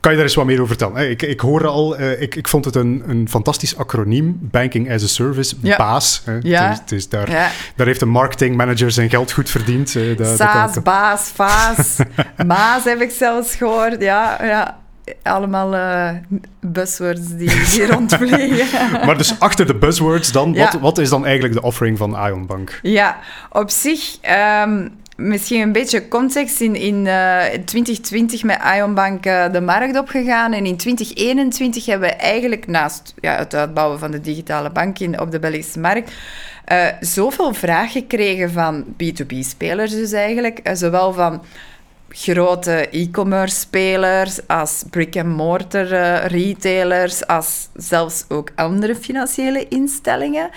Kan 0.02 0.12
je 0.12 0.18
daar 0.18 0.28
eens 0.28 0.36
wat 0.36 0.46
meer 0.46 0.62
over 0.62 0.78
vertellen? 0.78 1.10
Ik, 1.10 1.22
ik 1.22 1.40
hoorde 1.40 1.68
al, 1.68 2.00
uh, 2.00 2.22
ik, 2.22 2.36
ik 2.36 2.48
vond 2.48 2.66
het 2.66 2.76
een, 2.76 3.04
een 3.08 3.30
fantastisch 3.30 3.78
acroniem, 3.78 4.38
Banking 4.42 4.92
as 4.92 5.04
a 5.04 5.08
Service, 5.08 5.56
ja. 5.62 5.78
BAAS. 5.78 6.22
Hè. 6.26 6.38
Ja. 6.42 6.70
Dus, 6.70 6.80
dus 6.86 7.10
daar, 7.10 7.30
ja. 7.30 7.50
daar 7.76 7.88
heeft 7.88 8.02
een 8.02 8.10
marketingmanager 8.10 8.92
zijn 8.92 9.10
geld 9.10 9.32
goed 9.32 9.50
verdiend. 9.50 9.98
Dat, 10.18 10.38
SAAS, 10.38 10.82
BAAS, 10.82 11.22
FAAS, 11.22 11.96
MAAS 12.48 12.84
heb 12.84 13.02
ik 13.02 13.12
zelfs 13.12 13.56
gehoord. 13.56 14.02
Ja, 14.02 14.44
ja. 14.44 14.80
Allemaal 15.24 15.74
uh, 15.74 16.10
buzzwords 16.60 17.28
die, 17.28 17.66
die 17.72 17.88
rondvliegen. 17.92 18.92
maar 19.06 19.18
dus 19.18 19.40
achter 19.40 19.66
de 19.66 19.76
buzzwords 19.76 20.32
dan, 20.32 20.56
wat, 20.56 20.74
wat 20.74 20.98
is 20.98 21.10
dan 21.10 21.26
eigenlijk 21.26 21.54
de 21.54 21.62
offering 21.62 21.98
van 21.98 22.26
Ion 22.28 22.46
Bank? 22.46 22.80
Ja, 22.82 23.20
op 23.50 23.70
zich... 23.70 24.18
Um, 24.66 25.00
misschien 25.22 25.62
een 25.62 25.72
beetje 25.72 26.08
context. 26.08 26.62
In, 26.62 26.76
in 26.76 27.06
uh, 27.06 27.44
2020 27.66 28.44
met 28.44 28.60
Ionbank 28.76 29.26
uh, 29.26 29.52
de 29.52 29.62
markt 29.62 29.98
opgegaan. 29.98 30.54
En 30.54 30.66
in 30.66 30.78
2021 30.78 31.86
hebben 31.86 32.10
we 32.10 32.16
eigenlijk 32.16 32.68
naast 32.68 33.14
ja, 33.20 33.36
het 33.36 33.56
uitbouwen 33.56 34.00
van 34.00 34.12
de 34.12 34.22
digitale 34.22 34.70
bank 34.70 35.00
in, 35.00 35.20
op 35.20 35.32
de 35.32 35.40
Belgische 35.40 35.80
markt... 35.80 36.12
Uh, 36.72 36.86
zoveel 37.00 37.54
vraag 37.54 37.92
gekregen 37.92 38.52
van 38.52 38.86
B2B-spelers 38.86 39.92
dus 39.92 40.12
eigenlijk. 40.12 40.60
zowel 40.74 41.14
van 41.14 41.42
grote 42.14 42.88
e-commerce 42.92 43.56
spelers, 43.60 44.48
als 44.48 44.84
brick-and-mortar 44.90 45.92
uh, 45.92 46.26
retailers, 46.26 47.28
als 47.28 47.68
zelfs 47.76 48.26
ook 48.28 48.52
andere 48.56 48.96
financiële 48.96 49.68
instellingen, 49.68 50.50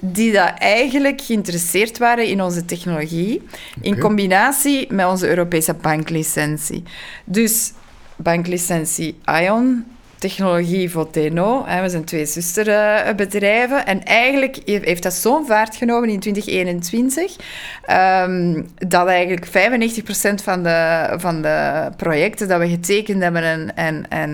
die 0.00 0.32
dat 0.32 0.52
eigenlijk 0.58 1.20
geïnteresseerd 1.20 1.98
waren 1.98 2.26
in 2.26 2.42
onze 2.42 2.64
technologie, 2.64 3.36
okay. 3.36 3.60
in 3.80 3.98
combinatie 3.98 4.92
met 4.92 5.06
onze 5.06 5.28
Europese 5.28 5.74
banklicentie. 5.74 6.82
Dus 7.24 7.72
banklicentie 8.16 9.18
ION, 9.42 9.84
technologie 10.18 10.90
Voteno. 10.90 11.64
We 11.82 11.88
zijn 11.88 12.04
twee 12.04 12.26
zusterbedrijven. 12.26 13.86
En 13.86 14.04
eigenlijk 14.04 14.58
heeft 14.64 15.02
dat 15.02 15.12
zo'n 15.12 15.46
vaart 15.46 15.76
genomen 15.76 16.08
in 16.08 16.20
2021 16.20 17.36
ehm, 17.82 18.62
dat 18.88 19.06
eigenlijk 19.06 19.46
95% 19.46 20.42
van 20.42 20.62
de, 20.62 21.08
van 21.16 21.42
de 21.42 21.88
projecten 21.96 22.48
dat 22.48 22.60
we 22.60 22.68
getekend 22.68 23.22
hebben 23.22 23.42
en, 23.42 23.76
en, 23.76 24.08
en 24.08 24.30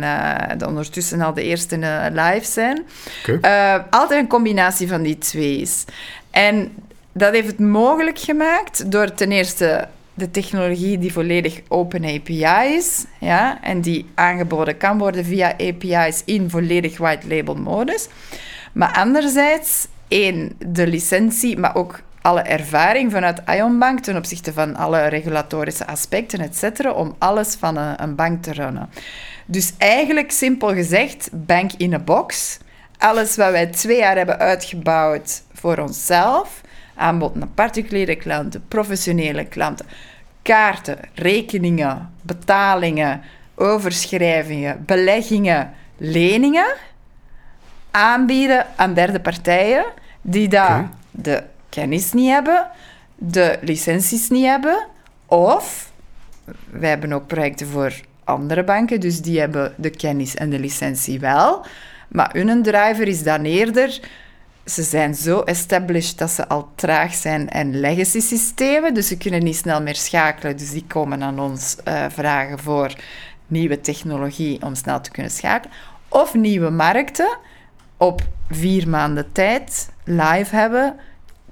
uh, 0.61 0.69
ondertussen 0.69 1.21
al 1.21 1.35
de 1.35 1.43
eerste 1.43 1.79
uh, 1.79 2.05
live 2.11 2.45
zijn, 2.47 2.83
uh, 3.27 3.75
altijd 3.91 4.21
een 4.21 4.29
combinatie 4.29 4.89
van 4.89 5.03
die 5.03 5.19
twee 5.19 5.61
is. 5.61 5.85
En 6.31 6.73
dat 7.13 7.33
heeft 7.33 7.47
het 7.47 7.59
mogelijk 7.59 8.19
gemaakt 8.19 8.91
door 8.91 9.15
ten 9.15 9.33
eerste 9.33 9.89
de 10.23 10.31
technologie 10.31 10.99
die 10.99 11.13
volledig 11.13 11.61
open 11.69 12.05
API 12.05 12.75
is, 12.77 13.05
ja, 13.19 13.59
en 13.63 13.81
die 13.81 14.07
aangeboden 14.15 14.77
kan 14.77 14.99
worden 14.99 15.25
via 15.25 15.53
API's 15.53 16.23
in 16.25 16.51
volledig 16.51 16.99
white 16.99 17.27
label 17.29 17.55
modus. 17.55 18.09
Maar 18.73 18.93
anderzijds, 18.93 19.87
één, 20.09 20.53
de 20.67 20.87
licentie, 20.87 21.59
maar 21.59 21.75
ook 21.75 22.01
alle 22.21 22.41
ervaring 22.41 23.13
vanuit 23.13 23.43
Ionbank 23.47 24.01
ten 24.01 24.17
opzichte 24.17 24.53
van 24.53 24.77
alle 24.77 25.07
regulatorische 25.07 25.87
aspecten, 25.87 26.41
et 26.41 26.57
cetera, 26.57 26.93
om 26.93 27.15
alles 27.19 27.55
van 27.55 27.77
een, 27.77 28.03
een 28.03 28.15
bank 28.15 28.43
te 28.43 28.53
runnen. 28.53 28.89
Dus 29.47 29.73
eigenlijk, 29.79 30.31
simpel 30.31 30.75
gezegd, 30.75 31.29
bank 31.33 31.71
in 31.77 31.95
a 31.95 31.99
box. 31.99 32.59
Alles 32.99 33.37
wat 33.37 33.51
wij 33.51 33.67
twee 33.67 33.99
jaar 33.99 34.17
hebben 34.17 34.39
uitgebouwd 34.39 35.43
voor 35.53 35.79
onszelf, 35.79 36.61
aanbod 36.95 37.35
naar 37.35 37.49
particuliere 37.55 38.17
klanten, 38.17 38.65
professionele 38.69 39.45
klanten, 39.45 39.87
kaarten, 40.43 40.99
rekeningen, 41.15 42.15
betalingen, 42.23 43.21
overschrijvingen, 43.55 44.85
beleggingen, 44.87 45.73
leningen 45.97 46.75
aanbieden 47.91 48.67
aan 48.77 48.95
derde 48.95 49.21
partijen 49.21 49.85
die 50.23 50.49
daar 50.49 50.91
de 51.11 51.43
kennis 51.69 52.13
niet 52.13 52.31
hebben, 52.31 52.67
de 53.15 53.59
licenties 53.61 54.29
niet 54.29 54.45
hebben, 54.45 54.87
of 55.27 55.91
wij 56.71 56.89
hebben 56.89 57.13
ook 57.13 57.27
projecten 57.27 57.67
voor 57.67 57.93
andere 58.25 58.65
banken, 58.65 59.01
dus 59.01 59.21
die 59.21 59.39
hebben 59.39 59.75
de 59.77 59.91
kennis 59.91 60.35
en 60.35 60.51
de 60.51 60.59
licentie 60.59 61.21
wel, 61.21 61.65
maar 62.09 62.31
hun 62.33 62.63
driver 62.63 63.09
is 63.09 63.23
dan 63.23 63.45
eerder 63.45 64.01
ze 64.65 64.83
zijn 64.83 65.15
zo 65.15 65.41
established 65.41 66.19
dat 66.19 66.31
ze 66.31 66.49
al 66.49 66.69
traag 66.75 67.15
zijn 67.15 67.49
en 67.49 67.81
legacy 67.81 68.21
systemen, 68.21 68.95
dus 68.95 69.07
ze 69.07 69.17
kunnen 69.17 69.45
niet 69.45 69.57
snel 69.57 69.83
meer 69.83 69.97
schakelen. 69.97 70.57
Dus 70.57 70.71
die 70.71 70.85
komen 70.87 71.23
aan 71.23 71.41
ons 71.41 71.77
uh, 71.89 72.05
vragen 72.09 72.59
voor 72.59 72.95
nieuwe 73.47 73.81
technologie 73.81 74.63
om 74.63 74.75
snel 74.75 75.01
te 75.01 75.11
kunnen 75.11 75.33
schakelen. 75.33 75.77
Of 76.09 76.35
nieuwe 76.35 76.71
markten 76.71 77.39
op 77.97 78.21
vier 78.51 78.89
maanden 78.89 79.33
tijd 79.33 79.91
live 80.05 80.57
hebben 80.57 80.97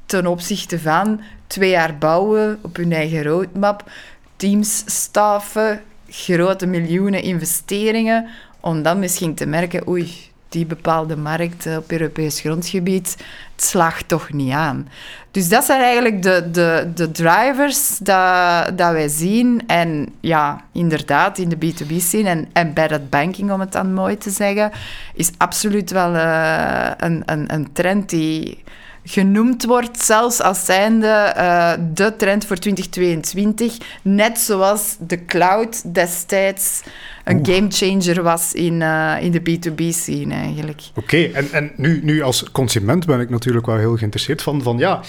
ten 0.07 0.27
opzichte 0.27 0.81
van 0.81 1.21
twee 1.47 1.71
jaar 1.71 1.99
bouwen 1.99 2.59
op 2.63 2.77
hun 2.77 2.93
eigen 2.93 3.23
roadmap, 3.23 3.91
teams 4.37 4.83
staffen, 4.87 5.83
grote 6.09 6.67
miljoenen 6.67 7.23
investeringen, 7.23 8.29
om 8.61 8.83
dan 8.83 8.99
misschien 8.99 9.35
te 9.35 9.47
merken, 9.47 9.89
oei, 9.89 10.30
die 10.51 10.67
bepaalde 10.67 11.17
markt 11.17 11.67
op 11.77 11.93
Europees 11.93 12.41
grondgebied, 12.41 13.17
het 13.55 13.65
slaagt 13.65 14.09
toch 14.09 14.33
niet 14.33 14.53
aan. 14.53 14.89
Dus 15.31 15.49
dat 15.49 15.65
zijn 15.65 15.81
eigenlijk 15.81 16.23
de, 16.23 16.49
de, 16.51 16.91
de 16.95 17.11
drivers 17.11 17.99
dat, 17.99 18.79
dat 18.79 18.93
wij 18.93 19.09
zien. 19.09 19.63
En 19.67 20.09
ja, 20.21 20.65
inderdaad, 20.73 21.39
in 21.39 21.49
de 21.49 21.57
B2B-scene 21.57 22.29
en 22.29 22.49
embedded 22.53 23.11
banking, 23.11 23.53
om 23.53 23.61
het 23.61 23.73
dan 23.73 23.95
mooi 23.95 24.19
te 24.19 24.31
zeggen, 24.31 24.71
is 25.15 25.31
absoluut 25.37 25.91
wel 25.91 26.15
uh, 26.15 26.91
een, 26.97 27.23
een, 27.25 27.55
een 27.55 27.73
trend 27.73 28.09
die 28.09 28.63
genoemd 29.05 29.65
wordt, 29.65 30.03
zelfs 30.03 30.41
als 30.41 30.65
zijnde 30.65 31.35
uh, 31.37 31.73
de 31.95 32.17
trend 32.17 32.47
voor 32.47 32.57
2022. 32.57 33.79
Net 34.03 34.39
zoals 34.39 34.97
de 34.99 35.25
cloud 35.25 35.95
destijds 35.95 36.83
een 37.31 37.47
gamechanger 37.47 38.23
was 38.23 38.53
in, 38.53 38.81
uh, 38.81 39.17
in 39.21 39.31
de 39.31 39.41
B2B-scene 39.41 40.35
eigenlijk. 40.35 40.83
Oké, 40.95 41.23
en, 41.23 41.53
en 41.53 41.73
nu, 41.77 42.01
nu 42.03 42.23
als 42.23 42.51
consument 42.53 43.07
ben 43.07 43.21
ik 43.21 43.31
natuurlijk 43.31 43.67
wel 43.67 43.77
heel 43.77 43.97
geïnteresseerd 43.97 44.43
van, 44.43 44.63
van 44.63 44.79
ja, 44.79 45.01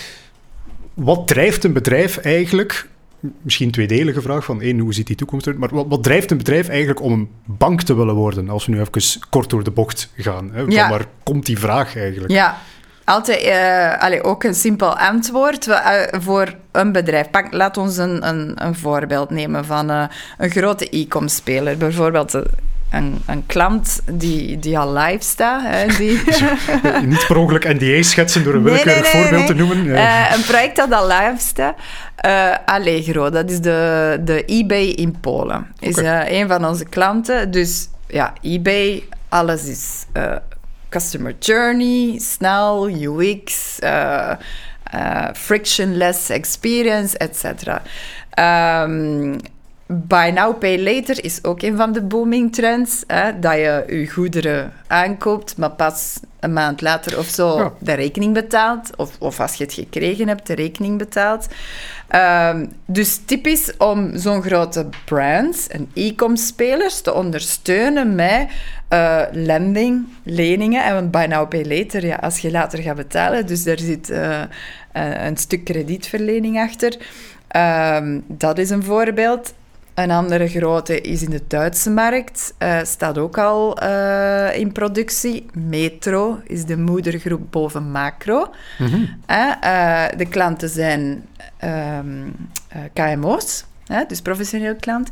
wat 0.93 1.27
drijft 1.27 1.63
een 1.63 1.73
bedrijf 1.73 2.17
eigenlijk 2.17 2.89
misschien 3.41 3.65
een 3.67 3.73
tweedelige 3.73 4.21
vraag. 4.21 4.45
Van 4.45 4.61
één, 4.61 4.79
hoe 4.79 4.93
ziet 4.93 5.07
die 5.07 5.15
toekomst 5.15 5.45
eruit? 5.45 5.61
Maar 5.61 5.69
wat, 5.73 5.85
wat, 5.89 6.03
drijft 6.03 6.31
een 6.31 6.37
bedrijf 6.37 6.67
eigenlijk 6.67 7.01
om 7.01 7.11
een 7.11 7.29
bank 7.45 7.81
te 7.81 7.95
willen 7.95 8.15
worden? 8.15 8.49
Als 8.49 8.65
we 8.65 8.71
nu 8.71 8.79
even 8.79 9.21
kort 9.29 9.49
door 9.49 9.63
de 9.63 9.71
bocht 9.71 10.09
gaan. 10.15 10.51
Hè? 10.53 10.65
Van 10.65 10.89
waar 10.89 11.05
komt 11.23 11.45
die 11.45 11.59
vraag 11.59 11.95
eigenlijk? 11.97 12.31
Ja, 12.31 12.61
altijd 13.11 14.11
uh, 14.13 14.19
ook 14.21 14.43
een 14.43 14.55
simpel 14.55 14.97
antwoord 14.97 15.67
uh, 15.67 15.77
voor 16.11 16.55
een 16.71 16.91
bedrijf. 16.91 17.29
Pak, 17.29 17.53
laat 17.53 17.77
ons 17.77 17.97
een, 17.97 18.27
een, 18.27 18.53
een 18.55 18.75
voorbeeld 18.75 19.29
nemen 19.29 19.65
van 19.65 19.91
uh, 19.91 20.03
een 20.37 20.49
grote 20.49 20.87
e-com-speler. 20.97 21.77
Bijvoorbeeld 21.77 22.33
een, 22.89 23.21
een, 23.25 23.45
klant 23.45 24.01
die, 24.11 24.59
die 24.59 24.79
al 24.79 24.93
live 24.93 25.23
staat. 25.23 25.61
Hè, 25.63 25.87
die... 25.97 26.21
Niet 27.05 27.27
per 27.27 27.37
ongeluk 27.37 27.73
NDA 27.79 28.01
schetsen 28.01 28.43
door 28.43 28.53
een 28.53 28.63
willekeurig 28.63 29.07
voorbeeld 29.07 29.47
te 29.47 29.53
noemen. 29.53 29.77
een 30.33 30.43
project 30.47 30.75
dat 30.75 30.91
al 30.91 31.07
live 31.07 31.35
staat. 31.37 31.75
Allegro, 32.65 33.29
dat 33.29 33.49
is 33.49 33.59
de, 33.59 34.19
de 34.23 34.45
eBay 34.45 34.85
in 34.85 35.19
Polen. 35.19 35.67
Is 35.79 35.97
een 36.25 36.47
van 36.47 36.65
onze 36.65 36.85
klanten. 36.85 37.51
Dus 37.51 37.89
ja, 38.07 38.33
eBay, 38.41 39.03
alles 39.29 39.65
is 39.65 40.05
customer 40.91 41.33
journey, 41.33 42.19
snel, 42.19 42.85
UX, 42.85 43.81
uh, 43.81 44.41
uh, 44.93 45.33
frictionless 45.33 46.29
experience, 46.29 47.15
etc. 47.19 47.81
Um, 48.37 49.39
Buy 49.93 50.29
now, 50.29 50.59
pay 50.59 50.83
later 50.83 51.23
is 51.23 51.43
ook 51.43 51.61
een 51.61 51.77
van 51.77 51.91
de 51.91 52.01
booming 52.01 52.53
trends. 52.53 53.03
Hè, 53.07 53.39
dat 53.39 53.53
je 53.53 53.83
je 53.87 54.07
goederen 54.07 54.73
aankoopt, 54.87 55.57
maar 55.57 55.71
pas 55.71 56.19
een 56.39 56.53
maand 56.53 56.81
later 56.81 57.17
of 57.17 57.25
zo 57.25 57.75
de 57.79 57.93
rekening 57.93 58.33
betaalt. 58.33 58.95
Of, 58.95 59.15
of 59.19 59.39
als 59.39 59.53
je 59.53 59.63
het 59.63 59.73
gekregen 59.73 60.27
hebt, 60.27 60.47
de 60.47 60.53
rekening 60.53 60.97
betaalt. 60.97 61.47
Um, 62.15 62.71
dus 62.85 63.19
typisch 63.25 63.77
om 63.77 64.17
zo'n 64.17 64.41
grote 64.41 64.89
brands 65.05 65.67
en 65.67 65.89
e-com-spelers 65.93 67.01
te 67.01 67.13
ondersteunen 67.13 68.15
met 68.15 68.47
uh, 68.89 69.21
lending, 69.31 70.07
leningen. 70.23 70.83
En 70.83 71.09
buy 71.09 71.25
now, 71.25 71.49
pay 71.49 71.65
later, 71.65 72.05
ja, 72.05 72.15
als 72.15 72.39
je 72.39 72.51
later 72.51 72.79
gaat 72.79 72.95
betalen. 72.95 73.47
Dus 73.47 73.63
daar 73.63 73.79
zit 73.79 74.09
uh, 74.09 74.41
een 74.93 75.37
stuk 75.37 75.63
kredietverlening 75.63 76.59
achter. 76.59 76.97
Um, 77.97 78.23
dat 78.27 78.57
is 78.57 78.69
een 78.69 78.83
voorbeeld. 78.83 79.53
Een 79.93 80.11
andere 80.11 80.47
grote 80.47 81.01
is 81.01 81.23
in 81.23 81.29
de 81.29 81.41
Duitse 81.47 81.89
markt, 81.89 82.53
uh, 82.59 82.79
staat 82.83 83.17
ook 83.17 83.37
al 83.37 83.83
uh, 83.83 84.57
in 84.57 84.71
productie. 84.71 85.45
Metro 85.53 86.39
is 86.43 86.65
de 86.65 86.77
moedergroep 86.77 87.41
boven 87.49 87.91
Macro. 87.91 88.53
Mm 88.77 88.87
-hmm. 88.87 89.07
uh, 89.29 90.03
de 90.17 90.25
klanten 90.29 90.69
zijn 90.69 91.25
um, 91.63 92.35
KMO's, 92.93 93.65
dus 94.07 94.21
professioneel 94.21 94.75
klant. 94.75 95.09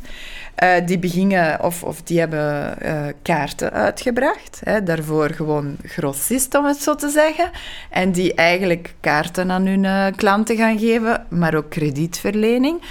die 0.86 0.98
beginnen, 0.98 1.62
of, 1.62 1.82
of 1.82 2.02
die 2.02 2.18
hebben 2.18 2.74
kaarten 3.22 3.72
uitgebracht. 3.72 4.60
Daarvoor 4.84 5.30
gewoon 5.30 5.76
grossist, 5.84 6.54
om 6.54 6.64
het 6.64 6.82
zo 6.82 6.94
te 6.94 7.08
zeggen. 7.08 7.50
En 7.90 8.12
die 8.12 8.34
eigenlijk 8.34 8.94
kaarten 9.00 9.50
aan 9.50 9.66
hun 9.66 10.14
klanten 10.14 10.56
gaan 10.56 10.78
geven, 10.78 11.26
maar 11.28 11.54
ook 11.54 11.70
kredietverlening. 11.70 12.82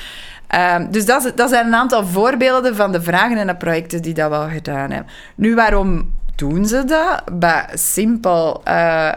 Um, 0.56 0.92
dus 0.92 1.06
dat, 1.06 1.32
dat, 1.36 1.50
zijn 1.50 1.66
een 1.66 1.76
aantal 1.76 2.06
voorbeelden 2.06 2.76
van 2.76 2.92
de 2.92 3.02
vragen 3.02 3.38
en 3.38 3.48
de 3.48 3.56
projecten 3.56 4.02
die 4.02 4.14
dat 4.14 4.30
wel 4.30 4.50
gedaan 4.50 4.92
hebben. 4.92 5.12
Nu, 5.36 5.56
waarom 5.56 6.14
doen 6.36 6.66
ze 6.66 6.84
dat? 6.86 7.24
Bah, 7.40 7.64
simpel. 7.74 8.62
Uh, 8.68 9.12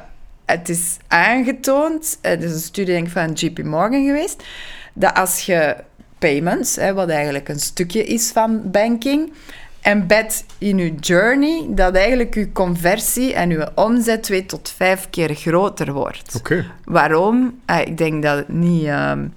het 0.45 0.69
is 0.69 0.97
aangetoond, 1.09 2.19
het 2.21 2.43
is 2.43 2.53
een 2.53 2.59
studie 2.59 2.95
denk 2.95 3.07
ik, 3.07 3.13
van 3.13 3.33
JP 3.33 3.63
Morgan 3.65 4.05
geweest, 4.05 4.45
dat 4.93 5.15
als 5.15 5.47
je 5.47 5.77
payments, 6.19 6.77
hè, 6.77 6.95
wat 6.95 7.09
eigenlijk 7.09 7.49
een 7.49 7.61
stukje 7.61 8.05
is 8.05 8.31
van 8.31 8.71
banking, 8.71 9.33
embed 9.81 10.45
in 10.59 10.79
je 10.79 10.95
journey, 10.95 11.67
dat 11.69 11.95
eigenlijk 11.95 12.35
je 12.35 12.53
conversie 12.53 13.35
en 13.35 13.51
je 13.51 13.71
omzet 13.75 14.23
twee 14.23 14.47
tot 14.47 14.73
vijf 14.77 15.11
keer 15.11 15.35
groter 15.35 15.93
wordt. 15.93 16.35
Okay. 16.37 16.67
Waarom? 16.85 17.61
Uh, 17.71 17.81
ik 17.81 17.99
denk 17.99 18.23
dat 18.23 18.37
het 18.37 18.49
niet... 18.49 18.87
Um, 18.87 19.35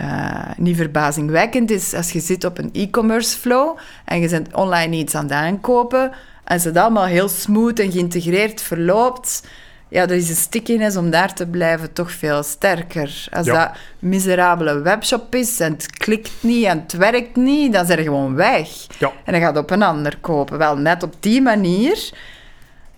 uh, 0.00 0.50
niet 0.56 0.76
verbazingwekkend 0.76 1.70
is 1.70 1.94
als 1.94 2.10
je 2.10 2.20
zit 2.20 2.44
op 2.44 2.58
een 2.58 2.70
e-commerce 2.72 3.38
flow 3.38 3.78
en 4.04 4.20
je 4.20 4.28
bent 4.28 4.54
online 4.54 4.96
iets 4.96 5.14
aan 5.14 5.24
het 5.24 5.32
aankopen 5.32 6.12
en 6.44 6.60
ze 6.60 6.70
dat 6.70 6.82
allemaal 6.82 7.04
heel 7.04 7.28
smooth 7.28 7.78
en 7.78 7.92
geïntegreerd 7.92 8.62
verloopt, 8.62 9.42
ja, 9.88 10.02
er 10.02 10.10
is 10.10 10.28
een 10.28 10.36
stickiness 10.36 10.96
om 10.96 11.10
daar 11.10 11.34
te 11.34 11.46
blijven 11.46 11.92
toch 11.92 12.10
veel 12.12 12.42
sterker. 12.42 13.26
Als 13.32 13.46
dat 13.46 13.70
miserabele 13.98 14.80
webshop 14.80 15.34
is 15.34 15.60
en 15.60 15.72
het 15.72 15.90
klikt 15.90 16.32
niet 16.40 16.64
en 16.64 16.80
het 16.80 16.92
werkt 16.92 17.36
niet, 17.36 17.72
dan 17.72 17.86
zijn 17.86 17.98
er 17.98 18.04
gewoon 18.04 18.34
weg. 18.34 18.68
Ja. 18.98 19.12
En 19.24 19.32
dan 19.32 19.40
gaat 19.40 19.56
op 19.56 19.70
een 19.70 19.82
ander 19.82 20.18
kopen. 20.20 20.58
Wel, 20.58 20.76
net 20.76 21.02
op 21.02 21.14
die 21.20 21.42
manier 21.42 22.12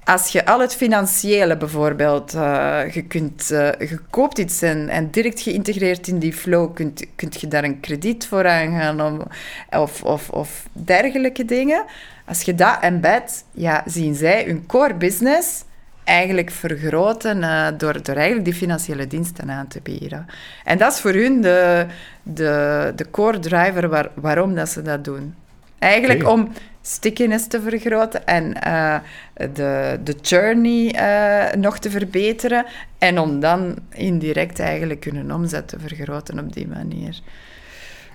als 0.07 0.29
je 0.29 0.47
al 0.47 0.61
het 0.61 0.75
financiële 0.75 1.57
bijvoorbeeld, 1.57 2.35
uh, 2.35 2.81
je, 2.93 3.03
kunt, 3.03 3.51
uh, 3.53 3.71
je 3.73 3.99
koopt 4.11 4.39
iets 4.39 4.63
en, 4.63 4.89
en 4.89 5.11
direct 5.11 5.41
geïntegreerd 5.41 6.09
in 6.09 6.19
die 6.19 6.33
flow, 6.33 6.75
kunt, 6.75 7.07
kunt 7.17 7.41
je 7.41 7.49
daar 7.49 7.65
een 7.65 7.81
krediet 7.81 8.27
voor 8.27 8.47
aangaan 8.47 9.01
om, 9.01 9.23
of, 9.71 10.03
of, 10.03 10.31
of 10.31 10.67
dergelijke 10.73 11.45
dingen. 11.45 11.85
Als 12.25 12.43
je 12.43 12.55
dat 12.55 12.77
embed, 12.81 13.45
ja, 13.53 13.83
zien 13.87 14.15
zij 14.15 14.45
hun 14.45 14.67
core 14.67 14.95
business 14.95 15.65
eigenlijk 16.05 16.51
vergroten 16.51 17.39
uh, 17.39 17.67
door, 17.79 18.03
door 18.03 18.15
eigenlijk 18.15 18.45
die 18.45 18.55
financiële 18.55 19.07
diensten 19.07 19.51
aan 19.51 19.69
te 19.69 19.81
bieden. 19.83 20.27
En 20.65 20.79
dat 20.79 20.93
is 20.93 21.01
voor 21.01 21.13
hun 21.13 21.41
de, 21.41 21.87
de, 22.23 22.93
de 22.97 23.11
core 23.11 23.39
driver 23.39 23.89
waar, 23.89 24.09
waarom 24.15 24.55
dat 24.55 24.69
ze 24.69 24.83
dat 24.83 25.05
doen. 25.05 25.35
Eigenlijk 25.79 26.29
om 26.29 26.53
stickiness 26.87 27.47
te 27.47 27.61
vergroten 27.61 28.27
en 28.27 28.57
uh, 28.67 28.97
de, 29.35 30.01
de 30.05 30.17
journey 30.23 30.95
uh, 30.95 31.61
nog 31.61 31.79
te 31.79 31.91
verbeteren. 31.91 32.67
En 32.99 33.19
om 33.19 33.41
dan 33.41 33.77
indirect 33.93 34.59
eigenlijk 34.59 35.05
hun 35.05 35.35
omzet 35.35 35.69
te 35.69 35.79
vergroten 35.79 36.39
op 36.39 36.53
die 36.53 36.69
manier. 36.69 37.21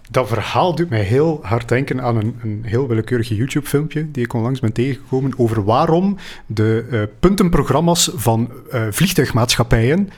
Dat 0.10 0.28
verhaal 0.28 0.76
doet 0.76 0.90
mij 0.90 1.02
heel 1.02 1.40
hard 1.42 1.70
denken 1.70 2.02
aan 2.02 2.16
een, 2.16 2.40
een 2.44 2.62
heel 2.66 2.88
willekeurig 2.88 3.30
YouTube-filmpje 3.30 4.12
die 4.12 4.24
ik 4.24 4.34
onlangs 4.34 4.60
ben 4.60 4.74
tegengekomen 4.74 5.34
over 5.38 5.64
waarom 5.64 6.18
de 6.46 6.86
uh, 6.92 7.02
puntenprogramma's 7.20 8.12
van 8.14 8.52
vliegtuigmaatschappijen 8.90 10.10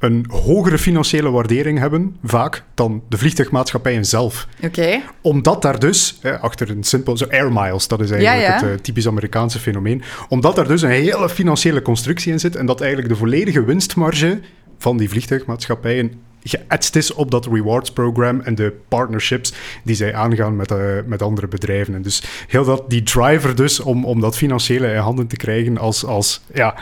een 0.00 0.24
hogere 0.28 0.78
financiële 0.78 1.30
waardering 1.30 1.78
hebben, 1.78 2.16
vaak, 2.24 2.62
dan 2.74 3.02
de 3.08 3.18
vliegtuigmaatschappijen 3.18 4.04
zelf. 4.04 4.46
Oké. 4.62 5.00
Omdat 5.20 5.62
daar 5.62 5.78
dus, 5.78 6.20
achter 6.40 6.70
een 6.70 6.84
simpel, 6.84 7.16
zo 7.16 7.26
air 7.30 7.52
miles, 7.52 7.88
dat 7.88 8.00
is 8.00 8.10
eigenlijk 8.10 8.60
het 8.60 8.70
uh, 8.70 8.76
typisch 8.76 9.06
Amerikaanse 9.06 9.58
fenomeen, 9.58 10.02
omdat 10.28 10.56
daar 10.56 10.68
dus 10.68 10.82
een 10.82 10.90
hele 10.90 11.28
financiële 11.28 11.82
constructie 11.82 12.32
in 12.32 12.40
zit 12.40 12.56
en 12.56 12.66
dat 12.66 12.80
eigenlijk 12.80 13.12
de 13.12 13.18
volledige 13.18 13.64
winstmarge 13.64 14.40
van 14.78 14.96
die 14.96 15.08
vliegtuigmaatschappijen 15.08 16.12
geëtst 16.42 16.96
is 16.96 17.14
op 17.14 17.30
dat 17.30 17.46
rewards 17.46 17.92
program 17.92 18.40
en 18.40 18.54
de 18.54 18.72
partnerships 18.88 19.52
die 19.84 19.94
zij 19.94 20.14
aangaan 20.14 20.56
met, 20.56 20.70
uh, 20.70 20.78
met 21.06 21.22
andere 21.22 21.48
bedrijven. 21.48 21.94
En 21.94 22.02
dus 22.02 22.22
heel 22.46 22.64
dat, 22.64 22.90
die 22.90 23.02
driver 23.02 23.56
dus 23.56 23.80
om, 23.80 24.04
om 24.04 24.20
dat 24.20 24.36
financiële 24.36 24.92
in 24.92 24.98
handen 24.98 25.26
te 25.26 25.36
krijgen 25.36 25.78
als, 25.78 26.04
als 26.04 26.40
ja, 26.54 26.74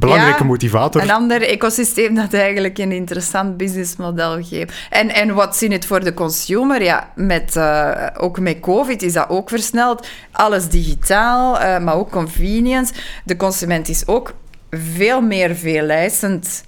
belangrijke 0.00 0.44
motivator. 0.44 1.02
Een 1.02 1.10
ander 1.10 1.42
ecosysteem 1.42 2.14
dat 2.14 2.34
eigenlijk 2.34 2.78
een 2.78 2.92
interessant 2.92 3.56
businessmodel 3.56 4.42
geeft. 4.42 4.74
En, 4.90 5.14
en 5.14 5.34
wat 5.34 5.56
zien 5.56 5.72
het 5.72 5.86
voor 5.86 6.04
de 6.04 6.14
consumer? 6.14 6.82
Ja, 6.82 7.10
met, 7.14 7.56
uh, 7.56 8.06
ook 8.16 8.40
met 8.40 8.60
COVID 8.60 9.02
is 9.02 9.12
dat 9.12 9.28
ook 9.28 9.48
versneld. 9.48 10.08
Alles 10.32 10.68
digitaal, 10.68 11.60
uh, 11.60 11.78
maar 11.78 11.94
ook 11.94 12.10
convenience. 12.10 12.92
De 13.24 13.36
consument 13.36 13.88
is 13.88 14.06
ook 14.06 14.34
veel 14.70 15.20
meer 15.20 15.54
veelijzend 15.54 16.62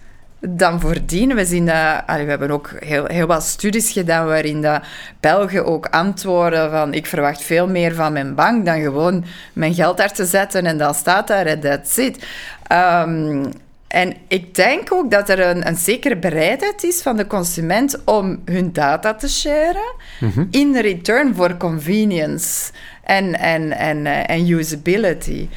dan 0.48 0.80
voordien. 0.80 1.34
We, 1.34 1.44
zien 1.44 1.66
dat, 1.66 2.02
allee, 2.06 2.24
we 2.24 2.30
hebben 2.30 2.50
ook 2.50 2.70
heel, 2.78 3.06
heel 3.06 3.26
wat 3.26 3.42
studies 3.42 3.92
gedaan 3.92 4.26
waarin 4.26 4.62
dat 4.62 4.82
Belgen 5.20 5.64
ook 5.64 5.86
antwoorden 5.86 6.70
van 6.70 6.94
ik 6.94 7.06
verwacht 7.06 7.42
veel 7.42 7.68
meer 7.68 7.94
van 7.94 8.12
mijn 8.12 8.34
bank 8.34 8.64
dan 8.64 8.80
gewoon 8.80 9.24
mijn 9.52 9.74
geld 9.74 9.96
daar 9.96 10.12
te 10.12 10.24
zetten 10.24 10.66
en 10.66 10.78
dan 10.78 10.94
staat 10.94 11.26
daar 11.28 11.46
en 11.46 11.60
that's 11.60 11.96
it. 11.96 12.26
Um, 12.72 13.52
en 13.92 14.14
ik 14.28 14.54
denk 14.54 14.92
ook 14.92 15.10
dat 15.10 15.28
er 15.28 15.40
een, 15.40 15.66
een 15.66 15.76
zekere 15.76 16.16
bereidheid 16.16 16.84
is 16.84 17.02
van 17.02 17.16
de 17.16 17.26
consument 17.26 18.04
om 18.04 18.42
hun 18.44 18.72
data 18.72 19.14
te 19.14 19.28
sharen 19.28 19.94
mm 20.20 20.48
in 20.50 20.76
return 20.76 21.34
voor 21.34 21.56
convenience 21.56 22.72
en, 23.02 23.38
en, 23.38 23.72
en, 23.72 24.06
en 24.06 24.48
usability. 24.48 25.48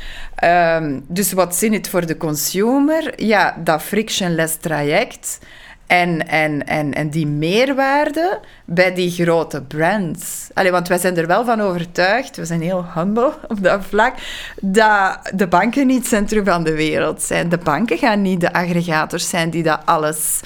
Um, 0.43 1.05
dus 1.07 1.31
wat 1.31 1.55
zin 1.55 1.73
het 1.73 1.89
voor 1.89 2.05
de 2.05 2.17
consumer? 2.17 3.23
Ja, 3.23 3.55
dat 3.63 3.81
frictionless 3.81 4.55
traject 4.55 5.39
en, 5.87 6.27
en, 6.27 6.67
en, 6.67 6.93
en 6.93 7.09
die 7.09 7.27
meerwaarde 7.27 8.39
bij 8.65 8.93
die 8.93 9.11
grote 9.11 9.61
brands. 9.61 10.49
Allee, 10.53 10.71
want 10.71 10.87
wij 10.87 10.97
zijn 10.97 11.17
er 11.17 11.27
wel 11.27 11.45
van 11.45 11.61
overtuigd, 11.61 12.37
we 12.37 12.45
zijn 12.45 12.61
heel 12.61 12.85
humble 12.93 13.33
op 13.47 13.63
dat 13.63 13.85
vlak, 13.85 14.15
dat 14.61 15.31
de 15.35 15.47
banken 15.47 15.87
niet 15.87 15.97
het 15.97 16.07
centrum 16.07 16.45
van 16.45 16.63
de 16.63 16.75
wereld 16.75 17.21
zijn. 17.21 17.49
De 17.49 17.57
banken 17.57 17.97
gaan 17.97 18.21
niet 18.21 18.41
de 18.41 18.53
aggregators 18.53 19.29
zijn 19.29 19.49
die 19.49 19.63
dat 19.63 19.79
alles 19.85 20.39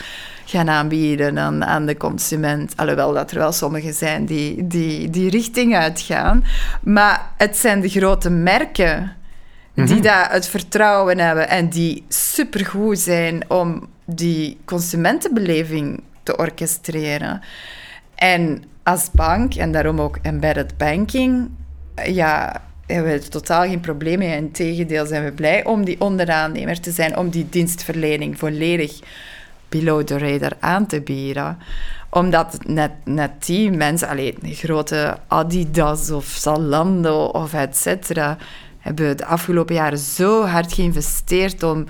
gaan 0.49 0.69
aanbieden 0.69 1.39
aan, 1.39 1.65
aan 1.65 1.85
de 1.85 1.97
consument. 1.97 2.73
Alhoewel 2.75 3.13
dat 3.13 3.31
er 3.31 3.37
wel 3.37 3.51
sommigen 3.51 3.93
zijn 3.93 4.25
die 4.25 4.67
die, 4.67 5.09
die 5.09 5.29
richting 5.29 5.75
uitgaan. 5.75 6.43
Maar 6.81 7.31
het 7.37 7.57
zijn 7.57 7.81
de 7.81 7.89
grote 7.89 8.29
merken 8.29 9.15
die 9.73 9.85
mhm. 9.85 10.01
daar 10.01 10.31
het 10.31 10.47
vertrouwen 10.47 11.19
hebben 11.19 11.49
en 11.49 11.69
die 11.69 12.03
supergoed 12.07 12.99
zijn 12.99 13.43
om 13.47 13.87
die 14.05 14.57
consumentenbeleving 14.65 16.01
te 16.23 16.37
orchestreren. 16.37 17.41
En 18.15 18.63
als 18.83 19.11
bank, 19.11 19.53
en 19.53 19.71
daarom 19.71 20.01
ook 20.01 20.17
embedded 20.21 20.77
banking, 20.77 21.49
ja, 22.05 22.61
hebben 22.85 23.11
we 23.11 23.27
totaal 23.27 23.61
geen 23.61 23.79
probleem 23.79 24.17
mee. 24.17 24.37
Integendeel 24.37 25.05
zijn 25.05 25.23
we 25.23 25.31
blij 25.31 25.65
om 25.65 25.85
die 25.85 26.01
onderaannemer 26.01 26.79
te 26.79 26.91
zijn, 26.91 27.17
om 27.17 27.29
die 27.29 27.47
dienstverlening 27.49 28.37
volledig 28.37 28.99
below 29.69 30.03
the 30.03 30.17
radar 30.17 30.51
aan 30.59 30.85
te 30.85 31.01
bieden. 31.01 31.57
Omdat 32.09 32.57
net, 32.65 32.91
net 33.03 33.45
die 33.45 33.71
mensen, 33.71 34.07
alleen 34.07 34.37
grote 34.41 35.17
Adidas 35.27 36.11
of 36.11 36.25
Zalando 36.25 37.25
of 37.25 37.53
et 37.53 37.77
cetera, 37.77 38.37
hebben 38.79 39.17
de 39.17 39.25
afgelopen 39.25 39.75
jaren 39.75 39.97
zo 39.97 40.45
hard 40.45 40.73
geïnvesteerd 40.73 41.63
om 41.63 41.87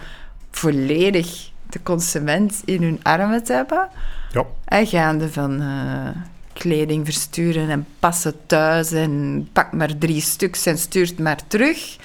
volledig 0.51 1.49
de 1.69 1.79
consument 1.83 2.61
in 2.65 2.83
hun 2.83 2.99
armen 3.03 3.43
te 3.43 3.53
hebben. 3.53 3.89
Ja. 4.31 4.45
En 4.65 4.87
gaande 4.87 5.31
van 5.31 5.61
uh, 5.61 6.09
kleding 6.53 7.05
versturen 7.05 7.69
en 7.69 7.85
passen 7.99 8.33
thuis 8.45 8.91
en 8.91 9.47
pak 9.53 9.71
maar 9.71 9.97
drie 9.97 10.21
stuks 10.21 10.65
en 10.65 10.77
stuurt 10.77 11.19
maar 11.19 11.39
terug. 11.47 11.97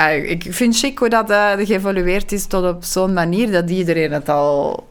Uh, 0.00 0.30
ik 0.30 0.46
vind 0.48 0.78
Chico 0.78 1.08
dat 1.08 1.30
uh, 1.30 1.52
geëvolueerd 1.56 2.32
is 2.32 2.46
tot 2.46 2.74
op 2.74 2.84
zo'n 2.84 3.12
manier 3.12 3.52
dat 3.52 3.70
iedereen 3.70 4.12
het 4.12 4.28
al 4.28 4.88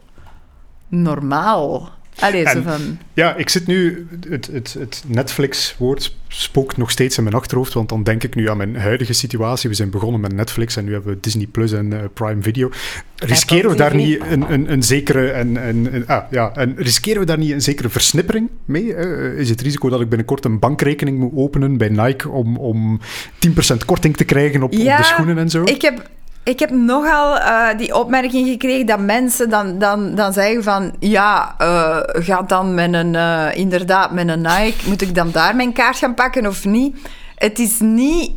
normaal 0.88 1.90
Allee, 2.18 2.48
zo 2.48 2.62
van... 2.62 2.98
Ja, 3.14 3.36
ik 3.36 3.48
zit 3.48 3.66
nu... 3.66 4.06
Het, 4.28 4.46
het, 4.46 4.76
het 4.78 5.04
Netflix-woord 5.06 6.16
spookt 6.28 6.76
nog 6.76 6.90
steeds 6.90 7.16
in 7.16 7.22
mijn 7.22 7.36
achterhoofd, 7.36 7.72
want 7.72 7.88
dan 7.88 8.02
denk 8.02 8.22
ik 8.22 8.34
nu 8.34 8.48
aan 8.48 8.56
mijn 8.56 8.76
huidige 8.76 9.12
situatie. 9.12 9.68
We 9.68 9.74
zijn 9.74 9.90
begonnen 9.90 10.20
met 10.20 10.32
Netflix 10.32 10.76
en 10.76 10.84
nu 10.84 10.92
hebben 10.92 11.12
we 11.14 11.20
Disney 11.20 11.46
Plus 11.46 11.72
en 11.72 11.92
uh, 11.92 11.98
Prime 12.14 12.42
Video. 12.42 12.70
Riskeren 13.16 13.70
we 13.70 13.76
daar 13.76 13.94
niet 13.94 14.20
een, 14.30 14.52
een, 14.52 14.72
een 14.72 14.82
zekere... 14.82 15.30
En, 15.30 15.68
een, 15.68 16.06
ah, 16.06 16.22
ja, 16.30 16.52
en 16.54 16.74
riskeren 16.76 17.20
we 17.20 17.26
daar 17.26 17.38
niet 17.38 17.52
een 17.52 17.62
zekere 17.62 17.88
versnippering 17.88 18.50
mee? 18.64 18.84
Uh, 18.84 19.38
is 19.38 19.48
het 19.48 19.60
risico 19.60 19.88
dat 19.88 20.00
ik 20.00 20.08
binnenkort 20.08 20.44
een 20.44 20.58
bankrekening 20.58 21.18
moet 21.18 21.32
openen 21.34 21.76
bij 21.76 21.88
Nike 21.88 22.28
om, 22.28 22.56
om 22.56 23.00
10% 23.48 23.76
korting 23.86 24.16
te 24.16 24.24
krijgen 24.24 24.62
op, 24.62 24.72
ja, 24.72 24.92
op 24.92 24.98
de 24.98 25.04
schoenen 25.04 25.38
en 25.38 25.50
zo? 25.50 25.62
ik 25.62 25.82
heb 25.82 26.10
ik 26.44 26.58
heb 26.58 26.70
nogal 26.70 27.36
uh, 27.36 27.68
die 27.76 27.94
opmerking 27.94 28.48
gekregen 28.48 28.86
dat 28.86 29.00
mensen 29.00 29.50
dan, 29.50 29.78
dan, 29.78 30.14
dan 30.14 30.32
zeggen 30.32 30.62
van... 30.62 30.92
Ja, 30.98 31.54
uh, 31.60 31.98
ga 32.02 32.42
dan 32.42 32.74
met 32.74 32.92
een... 32.92 33.14
Uh, 33.14 33.46
inderdaad, 33.54 34.12
met 34.12 34.28
een 34.28 34.40
Nike. 34.40 34.88
Moet 34.88 35.02
ik 35.02 35.14
dan 35.14 35.30
daar 35.30 35.56
mijn 35.56 35.72
kaart 35.72 35.96
gaan 35.96 36.14
pakken 36.14 36.46
of 36.46 36.64
niet? 36.64 36.96
Het 37.34 37.58
is 37.58 37.80
niet... 37.80 38.30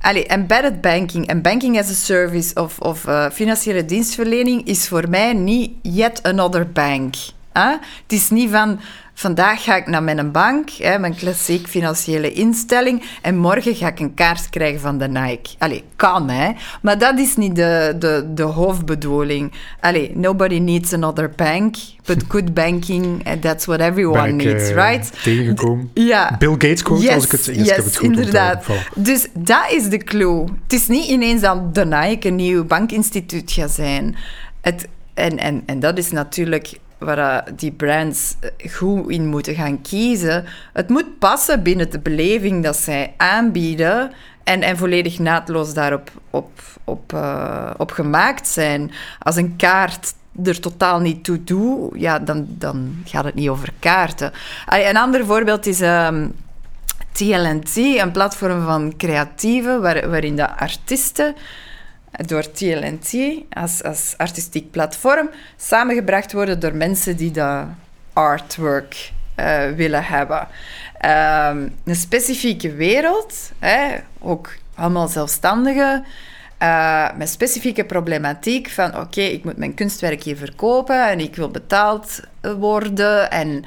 Allee, 0.00 0.26
embedded 0.26 0.80
banking 0.80 1.26
en 1.26 1.42
banking 1.42 1.78
as 1.78 1.90
a 1.90 1.94
service 1.94 2.54
of, 2.54 2.78
of 2.78 3.06
financiële 3.32 3.84
dienstverlening 3.84 4.66
is 4.66 4.88
voor 4.88 5.08
mij 5.08 5.32
niet 5.32 5.70
yet 5.82 6.22
another 6.22 6.72
bank. 6.72 7.14
Het 7.52 7.80
is 8.06 8.30
niet 8.30 8.50
van 8.50 8.80
Vandaag 9.14 9.62
ga 9.62 9.76
ik 9.76 9.86
naar 9.86 10.02
mijn 10.02 10.30
bank, 10.30 10.70
hè, 10.70 10.98
mijn 10.98 11.14
klassiek 11.14 11.66
financiële 11.66 12.32
instelling, 12.32 13.02
en 13.22 13.36
morgen 13.36 13.74
ga 13.74 13.88
ik 13.88 14.00
een 14.00 14.14
kaart 14.14 14.50
krijgen 14.50 14.80
van 14.80 14.98
de 14.98 15.08
Nike. 15.08 15.50
Allee, 15.58 15.84
kan 15.96 16.30
hè, 16.30 16.52
maar 16.82 16.98
dat 16.98 17.18
is 17.18 17.36
niet 17.36 17.56
de, 17.56 17.94
de, 17.98 18.30
de 18.34 18.42
hoofdbedoeling. 18.42 19.52
Allee, 19.80 20.10
nobody 20.14 20.58
needs 20.58 20.92
another 20.92 21.32
bank, 21.36 21.76
but 22.04 22.24
good 22.28 22.54
banking, 22.54 23.22
that's 23.40 23.64
what 23.64 23.80
everyone 23.80 24.32
needs, 24.32 24.70
uh, 24.70 24.74
right? 24.74 25.22
Tegengekomen. 25.22 25.90
Ja. 25.94 26.36
Bill 26.38 26.52
Gates 26.52 26.82
quote, 26.82 27.14
als 27.14 27.24
ik 27.24 27.30
het, 27.30 27.44
yes, 27.44 27.70
heb 27.70 27.84
het 27.84 27.96
goed 27.96 28.08
inderdaad. 28.08 28.64
Dus 28.94 29.28
dat 29.34 29.70
is 29.70 29.88
de 29.88 29.98
clue. 29.98 30.44
Het 30.62 30.72
is 30.72 30.86
niet 30.86 31.06
ineens 31.08 31.40
dat 31.40 31.74
de 31.74 31.84
Nike 31.84 32.28
een 32.28 32.36
nieuw 32.36 32.64
bankinstituut 32.64 33.52
gaat 33.52 33.70
zijn. 33.70 34.16
Het, 34.60 34.88
en, 35.14 35.38
en, 35.38 35.62
en 35.66 35.80
dat 35.80 35.98
is 35.98 36.10
natuurlijk 36.10 36.72
waar 37.04 37.44
die 37.56 37.72
brands 37.72 38.36
eh, 38.40 38.72
goed 38.72 39.10
in 39.10 39.26
moeten 39.26 39.54
gaan 39.54 39.82
kiezen. 39.82 40.44
Het 40.72 40.88
moet 40.88 41.18
passen 41.18 41.62
binnen 41.62 41.90
de 41.90 41.98
beleving 41.98 42.64
dat 42.64 42.76
zij 42.76 43.14
aanbieden 43.16 44.12
en, 44.44 44.62
en 44.62 44.76
volledig 44.76 45.18
naadloos 45.18 45.74
daarop 45.74 46.10
op, 46.30 46.50
op, 46.84 47.12
uh, 47.12 47.70
op 47.76 47.90
gemaakt 47.90 48.48
zijn. 48.48 48.90
Als 49.18 49.36
een 49.36 49.56
kaart 49.56 50.14
er 50.44 50.60
totaal 50.60 51.00
niet 51.00 51.24
toe 51.24 51.44
doet, 51.44 51.90
ja, 51.94 52.18
dan, 52.18 52.46
dan 52.48 53.02
gaat 53.04 53.24
het 53.24 53.34
niet 53.34 53.48
over 53.48 53.72
kaarten. 53.78 54.32
Een 54.66 54.96
ander 54.96 55.24
voorbeeld 55.24 55.66
is... 55.66 55.80
Um, 55.80 56.34
TLNT, 57.12 57.76
een 57.76 58.12
platform 58.12 58.64
van 58.64 58.94
creatieven, 58.96 59.80
waar, 59.80 60.10
waarin 60.10 60.36
de 60.36 60.56
artiesten 60.56 61.34
door 62.26 62.50
TLNT 62.50 63.12
als, 63.50 63.82
als 63.82 64.14
artistiek 64.16 64.70
platform 64.70 65.30
samengebracht 65.56 66.32
worden 66.32 66.60
door 66.60 66.74
mensen 66.74 67.16
die 67.16 67.30
dat 67.30 67.66
artwork 68.12 69.12
uh, 69.36 69.70
willen 69.76 70.04
hebben. 70.04 70.48
Um, 71.04 71.74
een 71.84 71.96
specifieke 71.96 72.74
wereld, 72.74 73.52
hè, 73.58 73.96
ook 74.18 74.50
allemaal 74.74 75.08
zelfstandigen, 75.08 76.04
uh, 76.62 77.08
met 77.16 77.28
specifieke 77.28 77.84
problematiek 77.84 78.70
van 78.70 78.96
oké, 78.96 79.20
ik 79.20 79.44
moet 79.44 79.56
mijn 79.56 79.74
kunstwerk 79.74 80.22
hier 80.22 80.36
verkopen 80.36 81.08
en 81.08 81.20
ik 81.20 81.36
wil 81.36 81.50
betaald 81.50 82.20
worden 82.40 83.30
en 83.30 83.64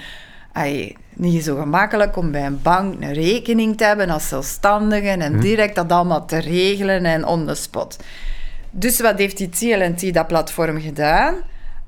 ay, 0.52 0.96
niet 1.14 1.44
zo 1.44 1.56
gemakkelijk 1.56 2.18
om 2.18 2.32
bij 2.32 2.46
een 2.46 2.62
bank 2.62 3.02
een 3.02 3.14
rekening 3.14 3.78
te 3.78 3.84
hebben 3.84 4.10
als 4.10 4.28
zelfstandige 4.28 5.08
en 5.08 5.34
hm. 5.34 5.40
direct 5.40 5.76
dat 5.76 5.92
allemaal 5.92 6.26
te 6.26 6.38
regelen 6.38 7.06
en 7.06 7.26
on 7.26 7.46
the 7.46 7.56
spot. 7.56 7.98
Dus 8.78 9.00
wat 9.00 9.18
heeft 9.18 9.38
die 9.38 9.50
TLNT, 9.50 10.14
dat 10.14 10.28
platform, 10.28 10.82
gedaan? 10.82 11.36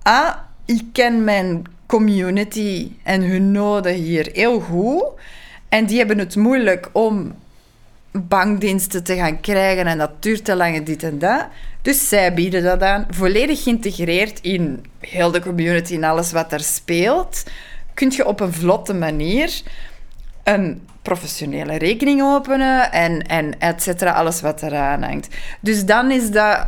Ah, 0.02 0.36
ik 0.66 0.84
ken 0.92 1.24
mijn 1.24 1.64
community 1.86 2.92
en 3.04 3.22
hun 3.22 3.52
noden 3.52 3.94
hier 3.94 4.30
heel 4.34 4.60
goed. 4.60 5.04
En 5.70 5.86
die 5.86 5.98
hebben 5.98 6.18
het 6.18 6.36
moeilijk 6.36 6.90
om 6.94 7.36
bankdiensten 8.12 9.04
te 9.04 9.16
gaan 9.16 9.40
krijgen 9.40 9.88
en 9.88 9.98
dat 9.98 10.24
duurt 10.24 10.46
te 10.46 10.56
lang 10.56 10.86
dit 10.86 11.04
en 11.04 11.20
dat. 11.20 11.48
Dus 11.82 12.10
zij 12.10 12.34
bieden 12.34 12.64
dat 12.64 12.82
aan, 12.82 13.08
volledig 13.10 13.64
geïntegreerd 13.64 14.40
in 14.42 14.86
heel 15.00 15.32
de 15.32 15.42
community 15.42 15.96
en 15.96 16.04
alles 16.04 16.32
wat 16.32 16.54
er 16.54 16.60
speelt. 16.60 17.44
Kun 17.94 18.12
je 18.16 18.26
op 18.28 18.40
een 18.40 18.54
vlotte 18.54 18.94
manier 18.94 19.62
een 20.44 20.88
professionele 21.08 21.78
rekening 21.78 22.22
openen 22.22 22.92
en, 22.92 23.22
en 23.28 23.54
et 23.60 23.82
cetera, 23.82 24.12
alles 24.12 24.42
wat 24.42 24.62
eraan 24.62 25.04
hangt. 25.04 25.28
Dus 25.60 25.86
dan 25.86 26.12
is 26.12 26.32
dat 26.32 26.68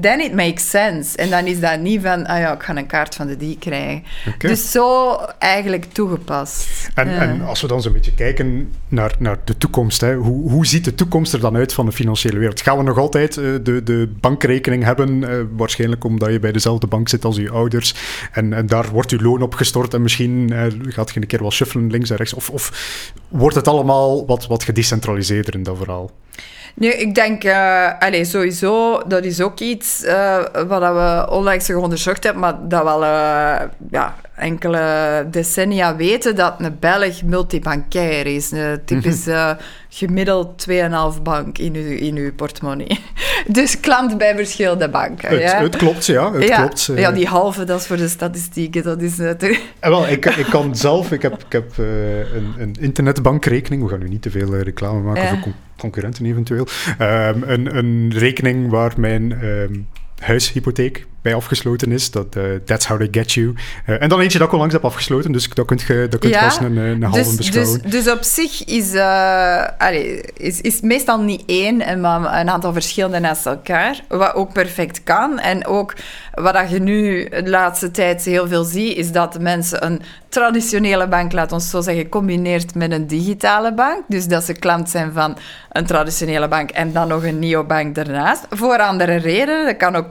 then 0.00 0.20
it 0.20 0.34
makes 0.34 0.70
sense. 0.70 1.16
En 1.16 1.30
dan 1.30 1.46
is 1.46 1.60
dat 1.60 1.80
niet 1.80 2.02
van, 2.02 2.26
ah 2.26 2.38
ja, 2.38 2.54
ik 2.54 2.62
ga 2.62 2.76
een 2.76 2.86
kaart 2.86 3.14
van 3.14 3.26
de 3.26 3.36
die 3.36 3.58
krijgen. 3.58 4.02
Dus 4.38 4.70
zo 4.70 5.16
eigenlijk 5.38 5.84
toegepast. 5.92 6.90
En, 6.94 7.08
en 7.08 7.40
als 7.40 7.60
we 7.60 7.66
dan 7.66 7.82
zo'n 7.82 7.92
beetje 7.92 8.14
kijken 8.14 8.72
naar, 8.88 9.14
naar 9.18 9.38
de 9.44 9.58
toekomst, 9.58 10.00
hè, 10.00 10.14
hoe, 10.14 10.50
hoe 10.50 10.66
ziet 10.66 10.84
de 10.84 10.94
toekomst 10.94 11.32
er 11.32 11.40
dan 11.40 11.56
uit 11.56 11.72
van 11.72 11.86
de 11.86 11.92
financiële 11.92 12.38
wereld? 12.38 12.60
Gaan 12.60 12.76
we 12.76 12.82
nog 12.82 12.98
altijd 12.98 13.36
uh, 13.36 13.54
de, 13.62 13.82
de 13.82 14.12
bankrekening 14.20 14.84
hebben? 14.84 15.22
Uh, 15.22 15.40
waarschijnlijk 15.50 16.04
omdat 16.04 16.32
je 16.32 16.38
bij 16.38 16.52
dezelfde 16.52 16.86
bank 16.86 17.08
zit 17.08 17.24
als 17.24 17.36
je 17.36 17.50
ouders. 17.50 17.94
En, 18.32 18.52
en 18.52 18.66
daar 18.66 18.88
wordt 18.88 19.10
je 19.10 19.22
loon 19.22 19.42
opgestort 19.42 19.94
en 19.94 20.02
misschien 20.02 20.52
uh, 20.52 20.62
gaat 20.88 21.10
je 21.10 21.20
een 21.20 21.26
keer 21.26 21.40
wel 21.40 21.50
shuffelen 21.50 21.90
links 21.90 22.10
en 22.10 22.16
rechts. 22.16 22.34
Of, 22.34 22.50
of 22.50 22.72
wordt 23.28 23.56
het 23.56 23.68
allemaal 23.68 24.26
wat, 24.26 24.46
wat 24.46 24.64
gedecentraliseerder 24.64 25.54
in 25.54 25.62
dat 25.62 25.76
verhaal? 25.76 26.10
Nee, 26.78 26.96
ik 26.96 27.14
denk, 27.14 27.44
uh, 27.44 27.98
allez, 27.98 28.30
sowieso, 28.30 29.02
dat 29.06 29.24
is 29.24 29.40
ook 29.40 29.60
iets 29.60 30.04
uh, 30.04 30.36
wat 30.66 30.80
we 30.80 31.26
onlangs 31.30 31.70
onderzocht 31.70 32.24
hebben, 32.24 32.42
maar 32.42 32.68
dat 32.68 32.82
we 32.82 32.88
al 32.88 33.02
uh, 33.02 33.60
ja, 33.90 34.14
enkele 34.36 35.26
decennia 35.30 35.96
weten 35.96 36.36
dat 36.36 36.54
een 36.58 36.76
Belg 36.80 37.22
multibankair 37.22 38.26
is. 38.26 38.50
Een 38.50 38.80
typisch 38.84 39.28
uh, 39.28 39.50
gemiddeld 39.88 40.66
2,5 40.70 41.22
bank 41.22 41.58
in 41.58 41.74
uw, 41.74 41.96
in 41.96 42.16
uw 42.16 42.32
portemonnee. 42.34 42.98
Dus 43.46 43.80
klant 43.80 44.18
bij 44.18 44.36
verschillende 44.36 44.88
banken. 44.88 45.28
Het, 45.28 45.40
ja. 45.40 45.62
het 45.62 45.76
klopt, 45.76 46.06
ja. 46.06 46.32
Het 46.32 46.48
ja, 46.48 46.56
klopt, 46.56 46.90
ja, 46.94 47.12
die 47.12 47.26
halve, 47.26 47.64
dat 47.64 47.80
is 47.80 47.86
voor 47.86 47.96
de 47.96 48.08
statistieken. 48.08 48.82
Dat 48.82 49.02
is 49.02 49.16
natuurlijk... 49.16 49.62
En 49.80 49.90
wel, 49.90 50.08
ik, 50.08 50.24
ik 50.24 50.46
kan 50.46 50.76
zelf, 50.76 51.12
ik 51.12 51.22
heb, 51.22 51.32
ik 51.32 51.52
heb 51.52 51.72
een, 51.78 52.54
een 52.58 52.76
internetbankrekening. 52.80 53.82
We 53.82 53.88
gaan 53.88 53.98
nu 53.98 54.08
niet 54.08 54.22
te 54.22 54.30
veel 54.30 54.54
reclame 54.56 55.00
maken 55.00 55.28
voor 55.28 55.52
concurrenten 55.76 56.26
eventueel. 56.26 56.66
Um, 57.00 57.42
een, 57.46 57.76
een 57.76 58.12
rekening 58.14 58.70
waar 58.70 58.92
mijn 58.96 59.44
um, 59.44 59.88
huishypotheek 60.18 61.06
bij 61.26 61.34
afgesloten 61.34 61.92
is. 61.92 62.10
Dat, 62.10 62.36
uh, 62.36 62.44
that's 62.64 62.86
how 62.86 62.98
they 62.98 63.08
get 63.10 63.32
you. 63.32 63.54
Uh, 63.86 64.02
en 64.02 64.08
dan 64.08 64.20
eentje 64.20 64.38
dat 64.38 64.46
ik 64.46 64.52
al 64.52 64.58
langs 64.58 64.74
heb 64.74 64.84
afgesloten, 64.84 65.32
dus 65.32 65.48
dat 65.48 65.66
kunt 65.66 65.82
je 65.82 66.06
dat 66.10 66.20
kunt 66.20 66.32
ja, 66.32 66.42
vast 66.42 66.60
een, 66.60 66.76
een 66.76 67.02
halve 67.02 67.24
dus, 67.24 67.36
beschouwen. 67.36 67.82
Dus, 67.82 67.90
dus 67.90 68.12
op 68.12 68.22
zich 68.22 68.64
is, 68.64 68.94
allez, 69.78 70.20
is, 70.36 70.60
is 70.60 70.80
meestal 70.80 71.20
niet 71.20 71.42
één, 71.46 72.00
maar 72.00 72.40
een 72.40 72.50
aantal 72.50 72.72
verschillende 72.72 73.18
naast 73.18 73.46
elkaar. 73.46 74.00
Wat 74.08 74.34
ook 74.34 74.52
perfect 74.52 75.02
kan. 75.04 75.38
En 75.38 75.66
ook 75.66 75.94
wat 76.34 76.70
je 76.70 76.80
nu 76.80 77.28
de 77.28 77.48
laatste 77.50 77.90
tijd 77.90 78.24
heel 78.24 78.48
veel 78.48 78.64
ziet, 78.64 78.96
is 78.96 79.12
dat 79.12 79.40
mensen 79.40 79.84
een 79.84 80.02
traditionele 80.28 81.08
bank, 81.08 81.32
laat 81.32 81.52
ons 81.52 81.70
zo 81.70 81.80
zeggen, 81.80 82.08
combineert 82.08 82.74
met 82.74 82.92
een 82.92 83.06
digitale 83.06 83.74
bank. 83.74 84.02
Dus 84.08 84.26
dat 84.26 84.44
ze 84.44 84.52
klant 84.52 84.90
zijn 84.90 85.12
van 85.12 85.36
een 85.72 85.86
traditionele 85.86 86.48
bank 86.48 86.70
en 86.70 86.92
dan 86.92 87.08
nog 87.08 87.24
een 87.24 87.38
neobank 87.38 87.94
daarnaast. 87.94 88.46
Voor 88.50 88.78
andere 88.78 89.16
redenen. 89.16 89.66
Dat 89.66 89.76
kan 89.76 89.96
ook 89.96 90.06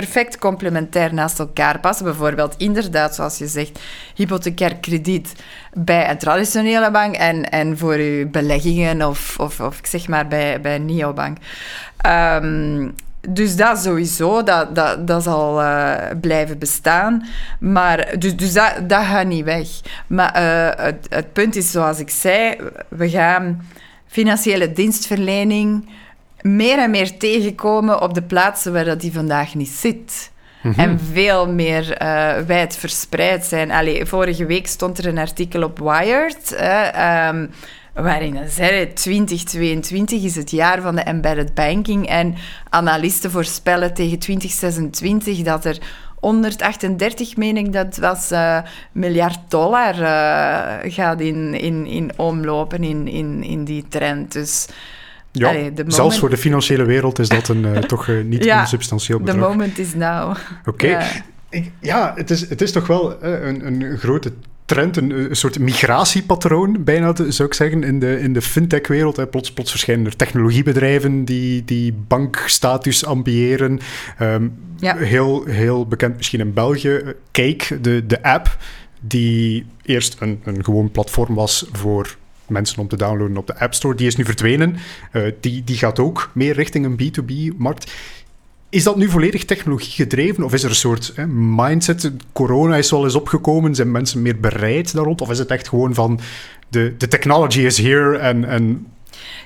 perfect 0.00 0.38
complementair 0.38 1.14
naast 1.14 1.38
elkaar 1.38 1.80
passen. 1.80 2.04
Bijvoorbeeld, 2.04 2.54
inderdaad, 2.56 3.14
zoals 3.14 3.38
je 3.38 3.46
zegt, 3.46 3.80
hypothecair 4.14 4.76
krediet 4.76 5.32
bij 5.72 6.10
een 6.10 6.18
traditionele 6.18 6.90
bank 6.90 7.14
en, 7.14 7.50
en 7.50 7.78
voor 7.78 7.94
uw 7.94 8.30
beleggingen 8.30 9.02
of, 9.08 9.38
of, 9.38 9.60
of 9.60 9.80
zeg 9.82 10.08
maar 10.08 10.28
bij, 10.28 10.60
bij 10.60 10.74
een 10.74 10.84
neobank. 10.84 11.36
Um, 12.06 12.94
dus 13.28 13.56
dat 13.56 13.78
sowieso, 13.78 14.42
dat, 14.42 14.74
dat, 14.74 15.06
dat 15.06 15.22
zal 15.22 15.62
uh, 15.62 15.94
blijven 16.20 16.58
bestaan. 16.58 17.26
Maar, 17.60 18.14
dus 18.18 18.36
dus 18.36 18.52
dat, 18.52 18.88
dat 18.88 19.04
gaat 19.04 19.26
niet 19.26 19.44
weg. 19.44 19.68
Maar 20.06 20.42
uh, 20.42 20.84
het, 20.84 21.06
het 21.08 21.32
punt 21.32 21.56
is, 21.56 21.70
zoals 21.70 21.98
ik 21.98 22.10
zei, 22.10 22.56
we 22.88 23.10
gaan 23.10 23.66
financiële 24.06 24.72
dienstverlening 24.72 25.88
meer 26.40 26.78
en 26.78 26.90
meer 26.90 27.18
tegenkomen 27.18 28.02
op 28.02 28.14
de 28.14 28.22
plaatsen 28.22 28.72
waar 28.72 28.84
dat 28.84 29.00
die 29.00 29.12
vandaag 29.12 29.54
niet 29.54 29.68
zit. 29.68 30.30
Mhm. 30.62 30.80
En 30.80 31.00
veel 31.12 31.48
meer 31.48 32.02
uh, 32.02 32.36
wijd 32.46 32.76
verspreid 32.76 33.44
zijn. 33.44 33.70
Allee, 33.70 34.06
vorige 34.06 34.46
week 34.46 34.66
stond 34.66 34.98
er 34.98 35.06
een 35.06 35.18
artikel 35.18 35.62
op 35.62 35.78
Wired. 35.78 36.56
Um, 37.30 37.50
waarin 37.94 38.38
zei 38.48 38.92
2022 38.92 40.22
is 40.22 40.36
het 40.36 40.50
jaar 40.50 40.80
van 40.80 40.94
de 40.94 41.00
embedded 41.00 41.54
banking 41.54 42.08
en 42.08 42.34
analisten 42.68 43.30
voorspellen 43.30 43.94
tegen 43.94 44.18
2026 44.18 45.42
dat 45.42 45.64
er 45.64 45.78
138, 46.20 47.36
meen 47.36 47.56
ik 47.56 47.72
dat 47.72 47.96
was, 47.96 48.32
uh, 48.32 48.58
miljard 48.92 49.38
dollar 49.48 49.94
uh, 49.94 50.92
gaat 50.92 51.20
in, 51.20 51.54
in, 51.54 51.86
in 51.86 52.10
omlopen 52.16 52.84
in, 52.84 53.08
in, 53.08 53.42
in 53.42 53.64
die 53.64 53.84
trend. 53.88 54.32
Dus 54.32 54.66
ja, 55.38 55.70
zelfs 55.86 56.18
voor 56.18 56.30
de 56.30 56.36
financiële 56.36 56.84
wereld 56.84 57.18
is 57.18 57.28
dat 57.28 57.48
een, 57.48 57.64
uh, 57.64 57.78
toch 57.78 58.06
uh, 58.06 58.24
niet 58.24 58.44
ja, 58.44 58.60
een 58.60 58.66
substantieel 58.66 59.18
bedrag. 59.18 59.36
The 59.36 59.48
moment 59.48 59.78
is 59.78 59.94
now. 59.94 60.30
Oké. 60.30 60.38
Okay. 60.66 60.90
Ja. 61.50 61.60
ja, 61.80 62.12
het, 62.16 62.30
is, 62.30 62.48
het 62.48 62.62
is 62.62 62.72
toch 62.72 62.86
wel 62.86 63.22
een, 63.22 63.66
een 63.66 63.98
grote 63.98 64.32
trend, 64.66 64.96
een, 64.96 65.10
een, 65.10 65.36
soort 65.36 65.58
migratiepatroon, 65.58 66.84
bijna 66.84 67.14
zou 67.28 67.48
ik 67.48 67.54
zeggen, 67.54 67.82
in 67.82 67.98
de, 67.98 68.20
in 68.20 68.32
de 68.32 68.42
fintech-wereld. 68.42 69.30
Plots, 69.30 69.52
plots 69.52 69.70
verschijnen 69.70 70.06
er 70.06 70.16
technologiebedrijven 70.16 71.24
die, 71.24 71.64
die 71.64 71.92
bankstatus 71.92 73.04
ambiëren. 73.04 73.78
Um, 74.20 74.54
ja. 74.76 74.96
heel, 74.96 75.44
heel 75.44 75.86
bekend 75.86 76.16
misschien 76.16 76.40
in 76.40 76.52
België. 76.52 77.02
Cake, 77.32 77.80
de, 77.80 78.06
de 78.06 78.22
app, 78.22 78.56
die 79.00 79.66
eerst 79.82 80.16
een, 80.20 80.40
een 80.44 80.64
gewoon 80.64 80.90
platform 80.90 81.34
was 81.34 81.66
voor 81.72 82.16
mensen 82.48 82.78
om 82.78 82.88
te 82.88 82.96
downloaden 82.96 83.36
op 83.36 83.46
de 83.46 83.58
App 83.58 83.74
Store. 83.74 83.94
Die 83.94 84.06
is 84.06 84.16
nu 84.16 84.24
verdwenen. 84.24 84.76
Uh, 85.12 85.32
die, 85.40 85.64
die 85.64 85.76
gaat 85.76 85.98
ook 85.98 86.30
meer 86.34 86.54
richting 86.54 86.84
een 86.84 87.00
B2B-markt. 87.02 87.92
Is 88.68 88.82
dat 88.82 88.96
nu 88.96 89.08
volledig 89.08 89.44
technologie 89.44 89.92
gedreven? 89.92 90.44
Of 90.44 90.52
is 90.52 90.62
er 90.62 90.68
een 90.68 90.74
soort 90.74 91.12
hè, 91.14 91.26
mindset? 91.26 92.10
Corona 92.32 92.76
is 92.76 92.90
wel 92.90 93.04
eens 93.04 93.14
opgekomen. 93.14 93.74
Zijn 93.74 93.90
mensen 93.90 94.22
meer 94.22 94.40
bereid 94.40 94.94
daar 94.94 95.04
rond? 95.04 95.20
Of 95.20 95.30
is 95.30 95.38
het 95.38 95.50
echt 95.50 95.68
gewoon 95.68 95.94
van 95.94 96.20
de, 96.68 96.94
de 96.98 97.08
technology 97.08 97.60
is 97.60 97.78
here 97.78 98.16
en, 98.16 98.44
en 98.44 98.86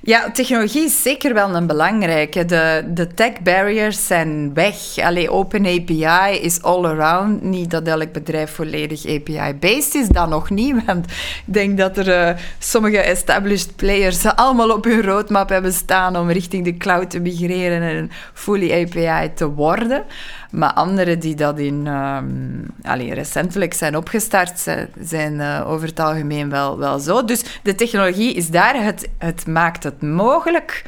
ja, 0.03 0.31
technologie 0.31 0.85
is 0.85 1.03
zeker 1.03 1.35
wel 1.35 1.55
een 1.55 1.67
belangrijke. 1.67 2.45
De, 2.45 2.85
de 2.95 3.07
tech 3.07 3.41
barriers 3.43 4.07
zijn 4.07 4.55
weg. 4.55 4.99
Allee, 4.99 5.31
open 5.31 5.67
API 5.67 6.39
is 6.41 6.63
all 6.63 6.85
around. 6.85 7.43
Niet 7.43 7.71
dat 7.71 7.87
elk 7.87 8.13
bedrijf 8.13 8.51
volledig 8.51 9.07
API-based 9.07 9.95
is, 9.95 10.09
dat 10.09 10.29
nog 10.29 10.51
niet. 10.51 10.77
Want 10.87 11.07
ik 11.47 11.55
denk 11.55 11.79
dat 11.79 11.99
er 11.99 12.09
uh, 12.09 12.37
sommige 12.59 12.99
established 12.99 13.77
players 13.77 14.25
allemaal 14.35 14.71
op 14.71 14.85
hun 14.85 15.03
roadmap 15.03 15.49
hebben 15.49 15.73
staan 15.73 16.17
om 16.17 16.31
richting 16.31 16.65
de 16.65 16.77
cloud 16.77 17.11
te 17.11 17.21
migreren 17.21 17.83
en 17.83 18.11
fully 18.33 18.73
API 18.73 19.31
te 19.35 19.49
worden. 19.49 20.05
Maar 20.51 20.73
anderen 20.73 21.19
die 21.21 21.35
dat 21.35 21.59
in, 21.59 21.87
um, 21.87 22.67
recentelijk 23.13 23.75
zijn 23.75 23.97
opgestart, 23.97 24.59
zijn, 24.59 24.89
zijn 25.01 25.35
uh, 25.35 25.71
over 25.71 25.89
het 25.89 26.01
algemeen 26.01 26.51
wel, 26.51 26.79
wel 26.79 26.99
zo. 26.99 27.25
Dus 27.25 27.45
de 27.63 27.75
technologie 27.75 28.35
is 28.35 28.49
daar. 28.49 28.85
Het, 28.85 29.09
het 29.19 29.47
maakt 29.47 29.85
het 29.85 29.90
mogelijk 30.01 30.85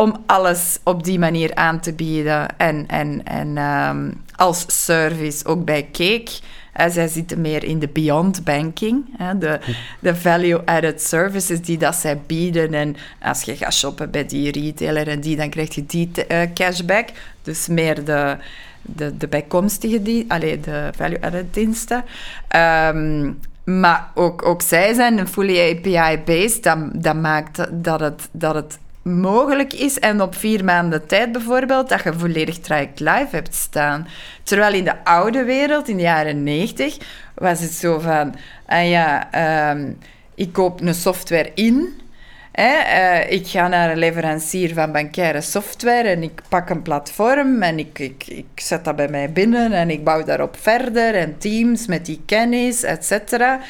om 0.00 0.16
alles 0.26 0.78
op 0.84 1.04
die 1.04 1.18
manier 1.18 1.54
aan 1.54 1.80
te 1.80 1.92
bieden. 1.92 2.58
En, 2.58 2.84
en, 2.86 3.24
en 3.24 3.56
ehm, 3.56 4.10
als 4.36 4.64
service 4.84 5.46
ook 5.46 5.64
bij 5.64 5.88
Cake. 5.92 6.30
zij 6.88 7.08
zitten 7.08 7.40
meer 7.40 7.64
in 7.64 7.78
de 7.78 7.88
beyond 7.88 8.44
banking, 8.44 9.04
hè, 9.16 9.38
de, 9.38 9.60
de 9.98 10.16
value-added 10.16 11.02
services 11.02 11.60
die 11.60 11.78
dat 11.78 11.94
zij 11.94 12.18
bieden. 12.26 12.74
En 12.74 12.96
als 13.22 13.42
je 13.42 13.56
gaat 13.56 13.74
shoppen 13.74 14.10
bij 14.10 14.26
die 14.26 14.52
retailer 14.52 15.08
en 15.08 15.20
die, 15.20 15.36
dan 15.36 15.50
krijg 15.50 15.74
je 15.74 15.86
die 15.86 16.10
uh, 16.28 16.42
cashback. 16.54 17.08
Dus 17.42 17.68
meer 17.68 18.04
de, 18.04 18.36
de, 18.82 19.16
de 19.16 19.28
bijkomstige, 19.28 20.02
die, 20.02 20.24
allee, 20.28 20.60
de 20.60 20.90
value-added 20.96 21.54
diensten. 21.54 22.04
Um, 22.56 23.38
maar 23.78 24.10
ook, 24.14 24.62
zij 24.62 24.94
zijn 24.94 25.18
een 25.18 25.28
fully 25.28 25.70
API-based. 25.70 26.74
Dat, 26.92 27.16
maakt 27.16 27.66
dat 27.70 28.00
het, 28.00 28.28
dat 28.32 28.54
het 28.54 28.78
mogelijk 29.02 29.72
is 29.72 29.98
en 29.98 30.22
op 30.22 30.34
vier 30.34 30.64
maanden 30.64 31.06
tijd 31.06 31.32
bijvoorbeeld, 31.32 31.88
dat 31.88 32.02
je 32.02 32.12
volledig 32.12 32.58
traject 32.58 33.00
live 33.00 33.28
hebt 33.30 33.54
staan. 33.54 34.06
Terwijl 34.42 34.74
in 34.74 34.84
de 34.84 35.04
oude 35.04 35.44
wereld, 35.44 35.88
in 35.88 35.96
de 35.96 36.02
jaren 36.02 36.42
90, 36.42 36.96
was 37.34 37.60
het 37.60 37.72
zo 37.72 37.98
van, 37.98 38.34
ah 38.66 38.88
ja, 38.88 39.28
um, 39.70 39.98
ik 40.34 40.52
koop 40.52 40.80
een 40.80 40.94
software 40.94 41.50
in 41.54 42.00
uh, 42.54 43.30
ik 43.30 43.46
ga 43.46 43.68
naar 43.68 43.90
een 43.90 43.98
leverancier 43.98 44.74
van 44.74 44.92
bankaire 44.92 45.40
software 45.40 46.08
en 46.08 46.22
ik 46.22 46.42
pak 46.48 46.70
een 46.70 46.82
platform 46.82 47.62
en 47.62 47.78
ik, 47.78 47.98
ik, 47.98 48.26
ik 48.26 48.46
zet 48.54 48.84
dat 48.84 48.96
bij 48.96 49.08
mij 49.08 49.32
binnen 49.32 49.72
en 49.72 49.90
ik 49.90 50.04
bouw 50.04 50.24
daarop 50.24 50.56
verder 50.60 51.14
en 51.14 51.38
teams 51.38 51.86
met 51.86 52.06
die 52.06 52.20
kennis, 52.26 52.82
et 52.82 53.04
cetera. 53.04 53.60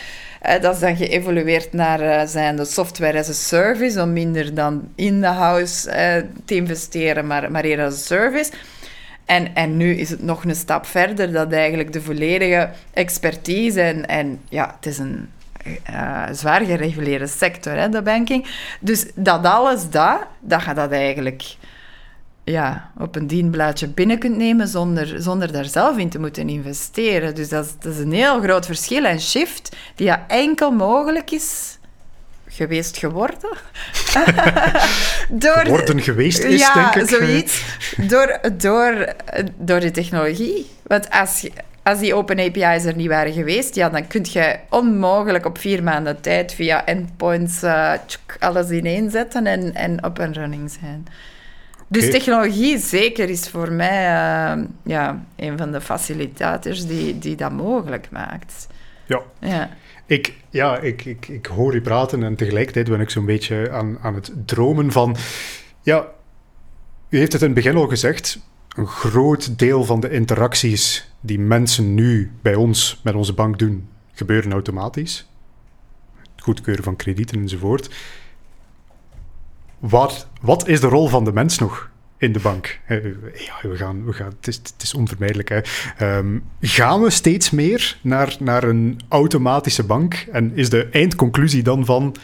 Uh, 0.47 0.61
dat 0.61 0.75
is 0.75 0.81
dan 0.81 0.97
geëvolueerd 0.97 1.73
naar 1.73 2.03
uh, 2.03 2.23
zijn 2.27 2.57
de 2.57 2.65
software 2.65 3.19
as 3.19 3.29
a 3.29 3.33
service, 3.33 4.03
om 4.03 4.13
minder 4.13 4.55
dan 4.55 4.89
in 4.95 5.21
de 5.21 5.27
house 5.27 5.91
te 6.45 6.55
investeren, 6.55 7.27
maar, 7.27 7.51
maar 7.51 7.65
eerder 7.65 7.85
als 7.85 7.95
een 7.95 8.01
service. 8.01 8.51
En, 9.25 9.55
en 9.55 9.77
nu 9.77 9.95
is 9.95 10.11
het 10.11 10.23
nog 10.23 10.45
een 10.45 10.55
stap 10.55 10.87
verder, 10.87 11.33
dat 11.33 11.53
eigenlijk 11.53 11.93
de 11.93 12.03
volledige 12.03 12.71
expertise 12.93 13.81
en, 13.81 14.07
en 14.07 14.41
ja, 14.49 14.75
het 14.77 14.87
is 14.87 14.99
een 14.99 15.29
uh, 15.91 16.23
zwaar 16.33 16.65
gereguleerde 16.65 17.27
sector, 17.27 17.73
hè, 17.73 17.89
de 17.89 18.03
banking. 18.03 18.47
Dus 18.81 19.07
dat 19.15 19.45
alles, 19.45 19.91
dat, 19.91 20.27
dat 20.41 20.65
je 20.65 20.75
dat 20.75 20.93
eigenlijk 20.93 21.57
ja, 22.45 22.91
op 22.99 23.17
een 23.17 23.27
dienblaadje 23.27 23.89
binnen 23.89 24.19
kunt 24.19 24.37
nemen 24.37 24.69
zonder, 24.69 25.23
zonder 25.23 25.53
daar 25.53 25.65
zelf 25.65 25.97
in 25.97 26.09
te 26.09 26.19
moeten 26.19 26.49
investeren. 26.49 27.35
Dus 27.35 27.49
dat 27.49 27.65
is, 27.65 27.73
dat 27.81 27.93
is 27.93 27.99
een 27.99 28.13
heel 28.13 28.41
groot 28.41 28.67
verschil 28.67 29.05
en 29.05 29.21
shift 29.21 29.77
die 29.95 30.07
ja 30.07 30.25
enkel 30.29 30.71
mogelijk 30.71 31.31
is 31.31 31.79
geweest 32.49 32.97
geworden. 32.97 33.51
door, 35.31 35.59
geworden 35.59 36.03
geweest 36.03 36.43
is, 36.43 36.61
ja, 36.61 36.75
denk 36.75 36.95
ik. 36.95 37.17
zoiets. 37.17 37.63
Door, 37.97 38.41
door, 38.57 39.15
door 39.57 39.81
de 39.81 39.91
technologie. 39.91 40.71
Want 40.87 41.11
als 41.11 41.41
je, 41.41 41.53
als 41.83 41.99
die 41.99 42.15
open 42.15 42.39
API's 42.39 42.85
er 42.85 42.97
niet 42.97 43.09
waren 43.09 43.33
geweest, 43.33 43.75
ja, 43.75 43.89
dan 43.89 44.07
kun 44.07 44.27
je 44.33 44.59
onmogelijk 44.71 45.47
op 45.47 45.59
vier 45.59 45.83
maanden 45.83 46.21
tijd 46.21 46.55
via 46.55 46.87
endpoints 46.87 47.63
uh, 47.63 47.93
alles 48.39 48.71
ineenzetten 48.71 49.47
en, 49.47 49.75
en 49.75 50.05
up 50.05 50.21
and 50.21 50.37
running 50.37 50.71
zijn. 50.81 51.07
Dus 51.89 52.11
technologie 52.11 52.79
zeker 52.79 53.29
is 53.29 53.49
voor 53.49 53.73
mij 53.73 54.03
uh, 54.03 54.65
ja, 54.85 55.25
een 55.37 55.59
van 55.59 55.73
de 55.73 55.81
facilitators 55.81 56.87
die, 56.87 57.19
die 57.19 57.37
dat 57.37 57.53
mogelijk 57.53 58.11
maakt. 58.11 58.67
Ja. 59.07 59.21
ja. 59.39 59.71
Ik, 60.07 60.35
ja, 60.51 60.79
ik, 60.79 61.05
ik, 61.05 61.29
ik 61.29 61.47
hoor 61.47 61.75
je 61.75 61.81
praten 61.81 62.23
en 62.23 62.37
tegelijkertijd 62.37 62.89
ben 62.89 63.01
ik 63.01 63.11
zo'n 63.11 63.27
beetje 63.27 63.71
aan, 63.71 63.99
aan 64.03 64.15
het 64.15 64.33
dromen 64.47 64.93
van... 64.93 65.17
Ja, 65.83 66.07
u 67.09 67.19
heeft 67.19 67.33
het 67.33 67.41
in 67.41 67.47
het 67.47 67.57
begin 67.57 67.77
al 67.77 67.87
gezegd, 67.87 68.39
een 68.77 68.87
groot 68.87 69.59
deel 69.59 69.85
van 69.85 70.01
de 70.01 70.11
interacties 70.11 71.10
die 71.21 71.39
mensen 71.39 71.95
nu 71.95 72.33
bij 72.43 72.55
ons 72.55 73.01
met 73.05 73.15
onze 73.15 73.33
bank 73.33 73.59
doen, 73.59 73.89
gebeuren 74.13 74.53
automatisch. 74.53 75.29
Het 76.35 76.43
goedkeuren 76.43 76.85
van 76.85 76.97
kredieten 76.97 77.41
enzovoort. 77.41 77.95
Wat, 79.79 80.29
wat 80.41 80.69
is 80.69 80.81
de 80.81 80.87
rol 80.87 81.09
van 81.09 81.25
de 81.25 81.33
mens 81.33 81.59
nog 81.59 81.91
in 82.17 82.33
de 82.33 82.39
bank? 82.39 82.81
Ja, 83.35 83.69
we 83.69 83.77
gaan, 83.77 84.05
we 84.05 84.13
gaan, 84.13 84.33
het, 84.37 84.49
is, 84.49 84.57
het 84.57 84.83
is 84.83 84.95
onvermijdelijk. 84.95 85.49
Hè. 85.49 85.61
Ehm, 85.97 86.39
gaan 86.61 87.03
we 87.03 87.11
steeds 87.11 87.51
meer 87.51 87.99
naar, 88.03 88.37
naar 88.39 88.63
een 88.63 89.01
automatische 89.09 89.85
bank? 89.85 90.15
En 90.33 90.57
is 90.57 90.71
de 90.71 90.89
eindconclusie 90.91 91.63
dan 91.63 91.85
van, 91.85 92.17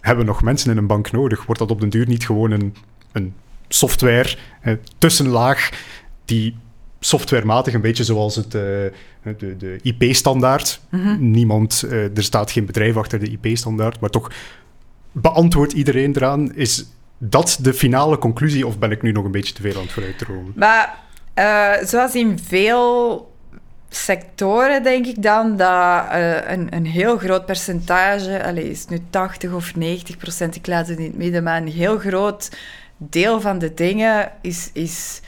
hebben 0.00 0.24
we 0.24 0.30
nog 0.30 0.42
mensen 0.42 0.70
in 0.70 0.76
een 0.76 0.86
bank 0.86 1.10
nodig? 1.10 1.44
Wordt 1.44 1.60
dat 1.60 1.70
op 1.70 1.80
den 1.80 1.88
duur 1.88 2.06
niet 2.06 2.26
gewoon 2.26 2.50
een, 2.50 2.74
een 3.12 3.34
software, 3.68 4.36
tussenlaag, 4.98 5.70
die 6.24 6.56
softwarematig, 7.04 7.74
een 7.74 7.80
beetje 7.80 8.04
zoals 8.04 8.36
het, 8.36 8.54
uh, 8.54 8.60
de, 9.22 9.56
de 9.58 9.78
IP-standaard. 9.82 10.80
Mhm. 10.88 11.30
Niemand, 11.30 11.84
uh, 11.86 12.16
er 12.16 12.22
staat 12.22 12.50
geen 12.50 12.66
bedrijf 12.66 12.96
achter 12.96 13.18
de 13.18 13.30
IP-standaard, 13.30 14.00
maar 14.00 14.10
toch 14.10 14.30
beantwoordt 15.12 15.72
iedereen 15.72 16.16
eraan. 16.16 16.54
Is 16.54 16.86
dat 17.18 17.58
de 17.60 17.74
finale 17.74 18.18
conclusie 18.18 18.66
of 18.66 18.78
ben 18.78 18.90
ik 18.90 19.02
nu 19.02 19.12
nog 19.12 19.24
een 19.24 19.30
beetje 19.30 19.54
te 19.54 19.62
veel 19.62 19.74
aan 19.74 19.82
het 19.82 19.92
vooruitdromen? 19.92 20.52
Maar 20.56 20.98
uh, 21.34 21.86
zoals 21.86 22.14
in 22.14 22.38
veel 22.38 23.30
sectoren 23.88 24.82
denk 24.82 25.06
ik 25.06 25.22
dan 25.22 25.56
dat 25.56 26.04
een, 26.46 26.66
een 26.74 26.86
heel 26.86 27.18
groot 27.18 27.46
percentage, 27.46 28.44
allez, 28.44 28.64
is 28.64 28.86
nu 28.86 28.98
80 29.10 29.52
of 29.52 29.76
90 29.76 30.16
procent, 30.16 30.56
ik 30.56 30.66
laat 30.66 30.88
het 30.88 30.98
in 30.98 31.04
het 31.04 31.16
midden, 31.16 31.42
maar 31.42 31.56
een 31.56 31.68
heel 31.68 31.98
groot 31.98 32.50
deel 32.96 33.40
van 33.40 33.58
de 33.58 33.74
dingen 33.74 34.32
is, 34.40 34.70
is 34.72 35.20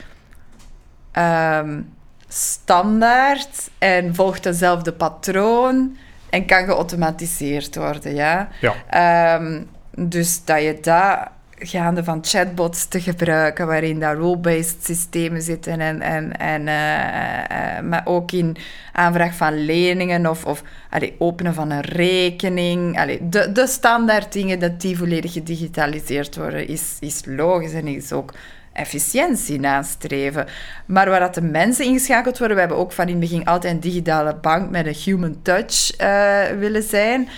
Ehm, 1.15 1.81
standaard 2.27 3.69
en 3.77 4.15
volgt 4.15 4.43
dezelfde 4.43 4.93
patroon 4.93 5.97
en 6.29 6.45
kan 6.45 6.65
geautomatiseerd 6.65 7.75
worden. 7.75 8.15
Ja? 8.15 8.49
ja. 8.61 8.73
Ehm, 8.89 9.61
dus 9.91 10.45
dat 10.45 10.61
je 10.61 10.77
dat 10.81 11.17
gaande 11.57 12.03
van 12.03 12.19
chatbots 12.21 12.87
te 12.87 13.01
gebruiken, 13.01 13.67
waarin 13.67 13.99
daar 13.99 14.15
role-based 14.15 14.85
systemen 14.85 15.41
zitten, 15.41 15.79
en, 15.79 16.01
en, 16.01 16.37
en, 16.37 16.61
uh, 16.61 17.89
maar 17.89 18.01
ook 18.05 18.31
in 18.31 18.57
aanvraag 18.91 19.35
van 19.35 19.65
leningen 19.65 20.27
of, 20.27 20.45
of 20.45 20.63
allee, 20.89 21.15
openen 21.17 21.53
van 21.53 21.71
een 21.71 21.81
rekening. 21.81 22.99
Allee, 22.99 23.29
de, 23.29 23.51
de 23.51 23.67
standaard 23.67 24.33
dingen, 24.33 24.59
dat 24.59 24.81
die 24.81 24.97
volledig 24.97 25.33
gedigitaliseerd 25.33 26.35
worden, 26.35 26.67
is, 26.67 26.97
is 26.99 27.21
logisch 27.25 27.73
en 27.73 27.87
is 27.87 28.11
ook 28.11 28.33
efficiëntie 28.75 29.59
nastreven. 29.59 30.45
Maar 30.85 31.09
waar 31.09 31.19
dat 31.19 31.33
de 31.33 31.41
mensen 31.41 31.85
ingeschakeld 31.85 32.37
worden, 32.37 32.55
we 32.55 32.61
hebben 32.61 32.79
ook 32.79 32.91
van 32.91 33.05
in 33.05 33.11
het 33.11 33.19
begin 33.19 33.45
altijd 33.45 33.73
een 33.73 33.79
digitale 33.79 34.35
bank 34.35 34.69
met 34.69 34.85
een 34.85 34.95
human 35.05 35.41
touch 35.41 36.01
uh, 36.01 36.59
willen 36.59 36.83
zijn. 36.83 37.29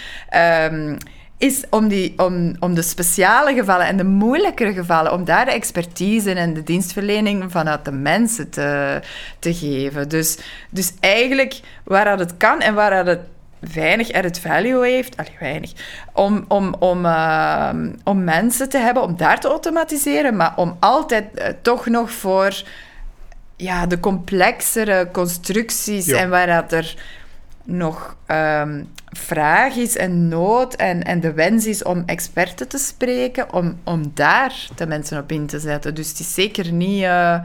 Um, 0.72 0.98
is 1.38 1.64
om, 1.70 1.88
die, 1.88 2.14
om, 2.18 2.56
om 2.60 2.74
de 2.74 2.82
speciale 2.82 3.54
gevallen 3.54 3.86
en 3.86 3.98
de 3.98 4.04
moeilijkere 4.04 4.74
gevallen, 4.74 5.14
om 5.14 5.26
daar 5.26 5.46
de 5.46 5.52
expertise 5.52 6.34
en 6.34 6.54
de 6.54 6.64
dienstverlening 6.64 7.52
vanuit 7.52 7.86
de 7.86 7.92
mensen 7.92 8.50
te, 8.50 9.02
te 9.40 9.54
geven. 9.54 10.10
Dus, 10.10 10.38
dus 10.70 10.94
eigenlijk 11.00 11.60
waar 11.84 12.06
dat 12.06 12.20
het 12.20 12.38
kan 12.38 12.60
en 12.60 12.74
waar 12.74 12.90
dat 12.90 13.06
het 13.06 13.20
weinig 13.60 14.12
added 14.12 14.40
value 14.40 14.88
heeft, 14.88 15.18
allee, 15.18 15.36
weinig, 15.40 15.72
om, 16.14 16.46
om, 16.48 16.76
om, 16.80 17.06
uh, 17.06 17.70
om 18.04 18.24
mensen 18.24 18.70
te 18.70 18.78
hebben, 18.78 19.04
om 19.04 19.18
daar 19.18 19.40
te 19.40 19.48
automatiseren, 19.48 20.36
maar 20.36 20.54
om 20.56 20.78
altijd 20.80 21.26
uh, 21.36 21.46
toch 21.62 21.86
nog 21.86 22.12
voor 22.12 22.64
ja, 23.56 23.86
de 23.86 24.00
complexere 24.00 25.10
constructies 25.12 26.06
ja. 26.06 26.18
en 26.18 26.30
waar 26.30 26.48
dat 26.48 26.72
er 26.72 26.96
nog 27.64 28.16
um, 28.28 28.90
vraag 29.12 29.76
is 29.76 29.98
en 29.98 30.28
nood 30.28 30.74
en, 30.74 31.04
en 31.04 31.20
de 31.20 31.34
wens 31.34 31.66
is 31.66 31.84
om 31.84 32.04
experten 32.06 32.68
te 32.68 32.78
spreken, 32.78 33.54
om, 33.54 33.80
om 33.84 34.12
daar 34.14 34.68
de 34.76 34.88
mensen 34.88 35.20
op 35.20 35.32
in 35.32 35.46
te 35.46 35.60
zetten. 35.60 35.96
Dus 35.96 36.10
het 36.10 36.20
is 36.20 36.34
zeker 36.34 36.72
niet... 36.72 37.02
Uh, 37.02 37.40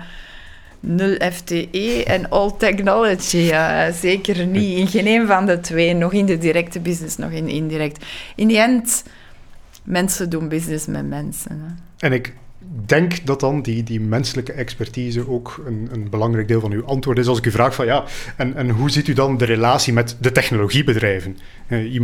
nul 0.83 1.17
FTE 1.33 2.05
en 2.07 2.31
all 2.31 2.51
technology. 2.59 3.37
Ja, 3.37 3.93
zeker 3.93 4.47
niet. 4.47 4.79
In 4.79 4.87
geen 4.87 5.07
een 5.07 5.27
van 5.27 5.47
de 5.47 5.61
twee. 5.61 5.95
Nog 5.95 6.13
in 6.13 6.27
de 6.27 6.39
directe 6.39 6.81
business, 6.81 7.17
nog 7.17 7.31
in 7.31 7.49
indirect. 7.49 8.05
In 8.37 8.49
die 8.49 8.59
end, 8.59 9.05
mensen 9.85 10.31
doen 10.31 10.49
business 10.49 10.87
met 10.87 11.09
mensen. 11.09 11.61
Hè. 11.61 12.07
En 12.07 12.13
ik 12.13 12.35
denk 12.87 13.27
dat 13.27 13.41
dan 13.41 13.63
die, 13.63 13.83
die 13.83 14.01
menselijke 14.01 14.53
expertise 14.53 15.29
ook 15.29 15.63
een, 15.67 15.89
een 15.93 16.11
belangrijk 16.11 16.49
deel 16.49 16.61
van 16.61 16.73
uw 16.73 16.85
antwoord 16.85 17.19
is. 17.19 17.27
Als 17.27 17.39
ik 17.39 17.47
u 17.47 17.51
vraag 17.51 17.75
van 17.75 17.87
ja, 17.87 18.05
en, 18.37 18.57
en 18.57 18.71
hoe 18.71 18.91
ziet 18.91 19.09
u 19.09 19.13
dan 19.13 19.37
de 19.37 19.45
relatie 19.45 19.93
met 19.93 20.17
de 20.21 20.33
technologiebedrijven? 20.33 21.39
Uh, 21.69 21.95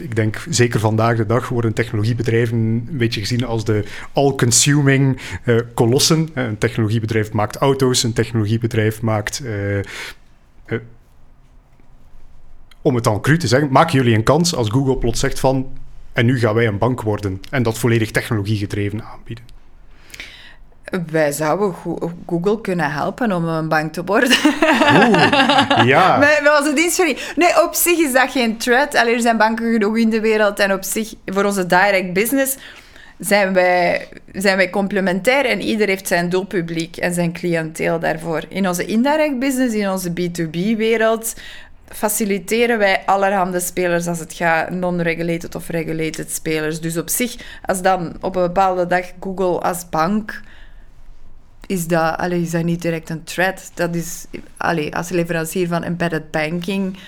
ik 0.00 0.16
denk 0.16 0.46
zeker 0.50 0.80
vandaag 0.80 1.16
de 1.16 1.26
dag 1.26 1.48
worden 1.48 1.72
technologiebedrijven 1.72 2.56
een 2.56 2.88
beetje 2.90 3.20
gezien 3.20 3.44
als 3.44 3.64
de 3.64 3.84
all-consuming 4.12 5.18
uh, 5.44 5.60
kolossen. 5.74 6.28
Uh, 6.34 6.44
een 6.44 6.58
technologiebedrijf 6.58 7.32
maakt 7.32 7.56
auto's, 7.56 8.02
een 8.02 8.12
technologiebedrijf 8.12 9.02
maakt 9.02 9.42
om 12.82 12.94
het 12.94 13.04
dan 13.04 13.20
cru 13.20 13.38
te 13.38 13.46
zeggen, 13.46 13.72
maken 13.72 13.92
jullie 13.92 14.14
een 14.14 14.22
kans 14.22 14.54
als 14.54 14.70
Google 14.70 14.96
plots 14.96 15.20
zegt 15.20 15.40
van 15.40 15.66
en 16.12 16.26
nu 16.26 16.38
gaan 16.38 16.54
wij 16.54 16.66
een 16.66 16.78
bank 16.78 17.02
worden 17.02 17.40
en 17.50 17.62
dat 17.62 17.78
volledig 17.78 18.10
technologiegedreven 18.10 19.04
aanbieden? 19.04 19.59
Wij 21.10 21.32
zouden 21.32 21.74
Google 22.26 22.60
kunnen 22.60 22.92
helpen 22.92 23.32
om 23.32 23.48
een 23.48 23.68
bank 23.68 23.92
te 23.92 24.04
worden. 24.04 24.30
Oeh, 24.94 25.82
ja. 25.84 26.16
Met, 26.42 26.58
onze 26.58 26.72
dienstverlening. 26.74 27.24
Nee, 27.36 27.62
op 27.64 27.74
zich 27.74 27.98
is 27.98 28.12
dat 28.12 28.30
geen 28.30 28.56
threat. 28.56 28.94
Alleen 28.94 29.14
er 29.14 29.20
zijn 29.20 29.36
banken 29.36 29.72
genoeg 29.72 29.96
in 29.96 30.10
de 30.10 30.20
wereld. 30.20 30.58
En 30.58 30.72
op 30.72 30.84
zich, 30.84 31.14
voor 31.26 31.44
onze 31.44 31.66
direct 31.66 32.12
business 32.12 32.56
zijn 33.18 33.52
wij, 33.52 34.08
zijn 34.32 34.56
wij 34.56 34.70
complementair 34.70 35.44
en 35.44 35.60
ieder 35.60 35.88
heeft 35.88 36.08
zijn 36.08 36.28
doelpubliek 36.28 36.96
en 36.96 37.14
zijn 37.14 37.32
cliënteel 37.32 37.98
daarvoor. 37.98 38.42
In 38.48 38.68
onze 38.68 38.84
indirect 38.84 39.38
business, 39.38 39.74
in 39.74 39.90
onze 39.90 40.10
B2B-wereld, 40.10 41.34
faciliteren 41.88 42.78
wij 42.78 43.02
allerhande 43.06 43.60
spelers 43.60 44.06
als 44.06 44.18
het 44.18 44.32
gaat 44.32 44.70
non-regulated 44.70 45.54
of 45.54 45.68
regulated 45.68 46.32
spelers. 46.32 46.80
Dus 46.80 46.96
op 46.96 47.08
zich, 47.08 47.36
als 47.64 47.82
dan 47.82 48.16
op 48.20 48.36
een 48.36 48.42
bepaalde 48.42 48.86
dag 48.86 49.04
Google 49.20 49.60
als 49.60 49.88
bank 49.88 50.40
is 51.70 51.86
dat, 51.86 52.16
allee, 52.16 52.42
is 52.42 52.50
dat 52.50 52.64
niet 52.64 52.82
direct 52.82 53.10
een 53.10 53.24
threat. 53.24 53.70
Dat 53.74 53.94
is, 53.94 54.26
allee, 54.56 54.96
als 54.96 55.08
leverancier 55.08 55.68
van 55.68 55.82
embedded 55.82 56.30
banking 56.30 56.98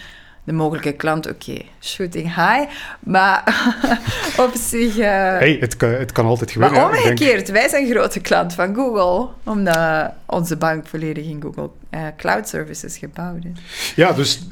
de 0.45 0.53
mogelijke 0.53 0.93
klant, 0.93 1.29
oké, 1.29 1.59
shooting 1.81 2.25
high. 2.25 2.71
Maar 3.01 3.43
op 4.47 4.51
zich... 4.55 4.97
Uh... 4.97 5.05
Hey, 5.05 5.57
het, 5.61 5.77
kan, 5.77 5.89
het 5.89 6.13
kan 6.13 6.27
altijd 6.27 6.51
gebeuren. 6.51 6.79
Maar 6.79 6.91
omgekeerd, 6.91 7.51
wij 7.51 7.69
zijn 7.69 7.91
grote 7.91 8.21
klant 8.21 8.55
van 8.55 8.75
Google, 8.75 9.29
omdat 9.45 10.13
onze 10.27 10.57
bank 10.57 10.87
volledig 10.87 11.25
in 11.25 11.43
Google 11.43 11.71
uh, 11.91 12.01
Cloud 12.17 12.49
Services 12.49 12.99
gebouwd 12.99 13.45
is. 13.45 13.93
Ja, 13.97 14.13
dus 14.13 14.47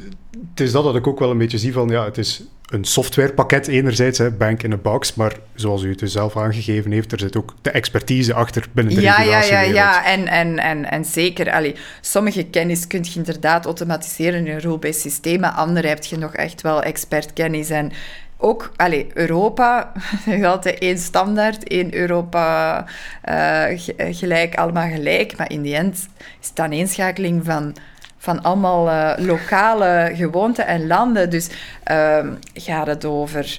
het 0.51 0.61
is 0.61 0.73
dat 0.73 0.85
dat 0.85 0.97
ik 0.97 1.07
ook 1.07 1.19
wel 1.19 1.31
een 1.31 1.39
beetje 1.39 1.59
zie 1.59 1.73
van, 1.73 1.89
ja, 1.89 2.05
het 2.05 2.19
is 2.19 2.43
een 2.71 2.85
softwarepakket 2.85 3.67
enerzijds, 3.67 4.19
hè, 4.19 4.31
Bank 4.31 4.63
in 4.63 4.73
a 4.73 4.77
Box, 4.77 5.15
maar 5.15 5.33
zoals 5.55 5.83
u 5.83 5.89
het 5.89 5.99
dus 5.99 6.13
zelf 6.13 6.37
aangegeven 6.37 6.91
heeft, 6.91 7.13
er 7.13 7.19
zit 7.19 7.37
ook 7.37 7.55
de 7.63 7.71
expertise 7.71 8.35
achter 8.35 8.67
binnen 8.73 8.95
de 8.95 9.01
ja, 9.01 9.23
Ja, 9.23 9.43
ja, 9.43 9.61
ja, 9.61 10.07
en, 10.07 10.27
en, 10.27 10.59
en, 10.59 10.91
en 10.91 11.05
zeker. 11.05 11.51
Allee, 11.51 11.75
sommige 12.01 12.45
kennis 12.45 12.87
kun 12.87 13.05
je 13.05 13.11
inderdaad 13.15 13.65
automatiseren 13.65 14.47
in 14.47 14.53
een 14.53 14.61
rule-based 14.61 15.01
systeem, 15.01 15.41
maar 15.41 15.51
andere 15.51 15.89
heb 15.89 16.05
je 16.05 16.17
nog 16.17 16.35
echt 16.35 16.63
wel 16.63 16.83
expertkennis. 16.83 17.71
En 17.71 17.93
ook, 18.37 18.73
allee, 18.77 19.07
Europa, 19.15 19.93
er 20.27 20.47
altijd 20.47 20.79
één 20.79 20.99
standaard, 20.99 21.69
één 21.69 21.95
Europa 21.95 22.85
uh, 23.29 23.65
gelijk, 23.97 24.55
allemaal 24.55 24.89
gelijk, 24.89 25.37
maar 25.37 25.51
in 25.51 25.63
die 25.63 25.75
end 25.75 25.95
is 26.41 26.47
het 26.47 26.57
dan 26.57 26.71
eenschakeling 26.71 27.45
van 27.45 27.77
van 28.23 28.43
allemaal 28.43 28.89
uh, 28.89 29.13
lokale 29.27 30.13
gewoonten 30.15 30.67
en 30.67 30.87
landen. 30.87 31.31
Dus 31.31 31.49
uh, 31.91 32.27
gaat 32.55 32.87
het 32.87 33.05
over 33.05 33.59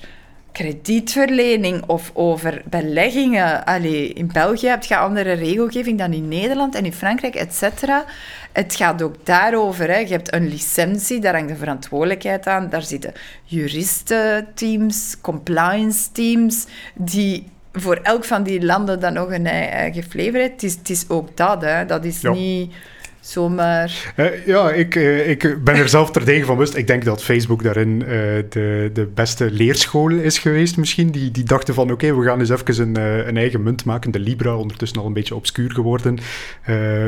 kredietverlening 0.52 1.84
of 1.88 2.12
over 2.14 2.62
beleggingen. 2.66 3.66
Allee, 3.66 4.14
in 4.14 4.30
België 4.34 4.68
heb 4.68 4.84
je 4.84 4.98
andere 4.98 5.32
regelgeving 5.32 5.98
dan 5.98 6.14
in 6.14 6.28
Nederland 6.28 6.76
en 6.76 6.86
in 6.86 6.94
Frankrijk, 6.94 7.36
et 7.36 7.54
cetera. 7.54 8.06
Het 8.52 8.76
gaat 8.76 9.02
ook 9.02 9.16
daarover. 9.24 9.90
Hè. 9.90 9.98
Je 9.98 10.08
hebt 10.08 10.34
een 10.34 10.48
licentie, 10.48 11.20
daar 11.20 11.34
hangt 11.34 11.50
de 11.50 11.56
verantwoordelijkheid 11.56 12.48
aan. 12.48 12.70
Daar 12.70 12.84
zitten 12.84 13.14
juristenteams, 13.44 15.16
compliance 15.22 16.12
teams, 16.12 16.66
die 16.94 17.48
voor 17.74 18.00
elk 18.04 18.26
van 18.26 18.44
die 18.44 18.66
landen 18.66 19.00
dan 19.00 19.14
nog 19.14 19.32
een 19.32 19.48
eigen 19.48 20.04
flavor. 20.04 20.42
Het 20.42 20.64
is, 20.64 20.74
het 20.74 20.90
is 20.90 21.06
ook 21.08 21.38
dat, 21.38 21.62
hè. 21.62 21.86
dat 21.86 22.06
is 22.06 22.22
niet 22.22 22.74
zomaar. 23.22 24.14
Uh, 24.16 24.46
ja, 24.46 24.72
ik, 24.72 24.96
uh, 24.96 25.30
ik 25.30 25.64
ben 25.64 25.76
er 25.76 25.90
zelf 25.90 26.12
terdege 26.12 26.46
van 26.46 26.56
bewust. 26.56 26.76
Ik 26.76 26.88
denk 26.88 27.06
dat 27.06 27.24
Facebook 27.24 27.64
daarin 27.64 28.02
uh, 28.02 28.08
de, 28.50 28.90
de 28.94 29.10
beste 29.14 29.52
leerschool 29.52 30.10
is 30.10 30.40
geweest, 30.40 30.78
misschien. 30.78 31.12
Die, 31.12 31.32
die 31.32 31.44
dachten 31.44 31.74
van: 31.74 31.92
oké, 31.92 32.16
we 32.16 32.26
gaan 32.26 32.40
eens 32.40 32.50
even 32.50 32.82
een, 32.82 33.28
een 33.28 33.38
eigen 33.38 33.64
munt 33.64 33.86
maken. 33.86 34.12
De 34.12 34.20
Libra, 34.20 34.56
ondertussen 34.56 35.00
al 35.00 35.06
een 35.06 35.14
beetje 35.14 35.36
obscuur 35.36 35.72
geworden. 35.72 36.20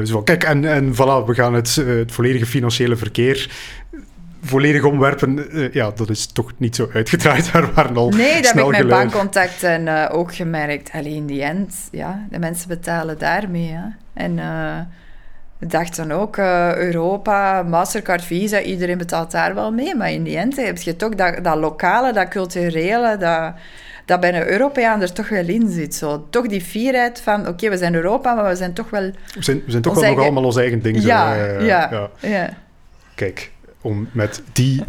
zo, 0.03 0.21
kijk, 0.21 0.43
en, 0.43 0.65
en 0.65 0.93
voilà, 0.93 1.25
we 1.25 1.33
gaan 1.33 1.53
het, 1.53 1.75
het 1.75 2.11
volledige 2.11 2.45
financiële 2.45 2.95
verkeer 2.95 3.49
volledig 4.45 4.83
omwerpen, 4.83 5.47
ja, 5.71 5.91
dat 5.91 6.09
is 6.09 6.25
toch 6.25 6.51
niet 6.57 6.75
zo 6.75 6.89
uitgedraaid. 6.93 7.49
Daar 7.53 7.73
waren 7.73 7.95
al 7.95 8.09
Nee, 8.09 8.41
dat 8.41 8.53
heb 8.53 8.65
ik 8.65 8.71
met 8.71 8.87
bankcontacten 8.87 9.81
uh, 9.81 10.09
ook 10.11 10.35
gemerkt. 10.35 10.89
Alleen 10.93 11.15
in 11.15 11.25
die 11.25 11.43
end, 11.43 11.75
ja, 11.91 12.27
de 12.29 12.39
mensen 12.39 12.67
betalen 12.67 13.17
daarmee. 13.17 13.71
Hè. 13.71 13.85
En 14.13 14.39
dacht 15.59 15.95
dan 15.95 16.11
ook, 16.11 16.37
uh, 16.37 16.75
Europa, 16.75 17.63
Mastercard, 17.63 18.23
Visa, 18.23 18.61
iedereen 18.61 18.97
betaalt 18.97 19.31
daar 19.31 19.55
wel 19.55 19.71
mee. 19.71 19.95
Maar 19.95 20.11
in 20.11 20.23
die 20.23 20.37
end 20.37 20.55
heb 20.55 20.77
je 20.77 20.95
toch 20.95 21.15
dat, 21.15 21.43
dat 21.43 21.57
lokale, 21.57 22.13
dat 22.13 22.27
culturele, 22.27 23.17
dat, 23.17 23.53
dat 24.05 24.19
bij 24.19 24.33
een 24.33 24.47
Europeaan 24.47 25.01
er 25.01 25.13
toch 25.13 25.29
wel 25.29 25.47
in 25.47 25.69
zit. 25.69 25.95
Zo. 25.95 26.27
Toch 26.29 26.47
die 26.47 26.61
fierheid 26.61 27.21
van, 27.21 27.47
oké, 27.47 27.69
we 27.69 27.77
zijn 27.77 27.95
Europa, 27.95 28.33
maar 28.33 28.47
we 28.49 28.55
zijn 28.55 28.73
toch 28.73 28.89
wel... 28.89 29.11
We 29.35 29.43
zijn, 29.43 29.61
we 29.65 29.71
zijn 29.71 29.81
toch 29.81 29.99
wel 29.99 30.09
nog 30.09 30.19
allemaal 30.19 30.43
ons 30.43 30.57
eigen 30.57 30.81
ding. 30.81 31.03
Ja, 31.03 31.35
uh, 31.35 31.67
ja, 31.67 31.89
ja, 31.91 32.09
ja. 32.29 32.49
Kijk, 33.15 33.51
om 33.83 34.07
met 34.11 34.43
die 34.53 34.83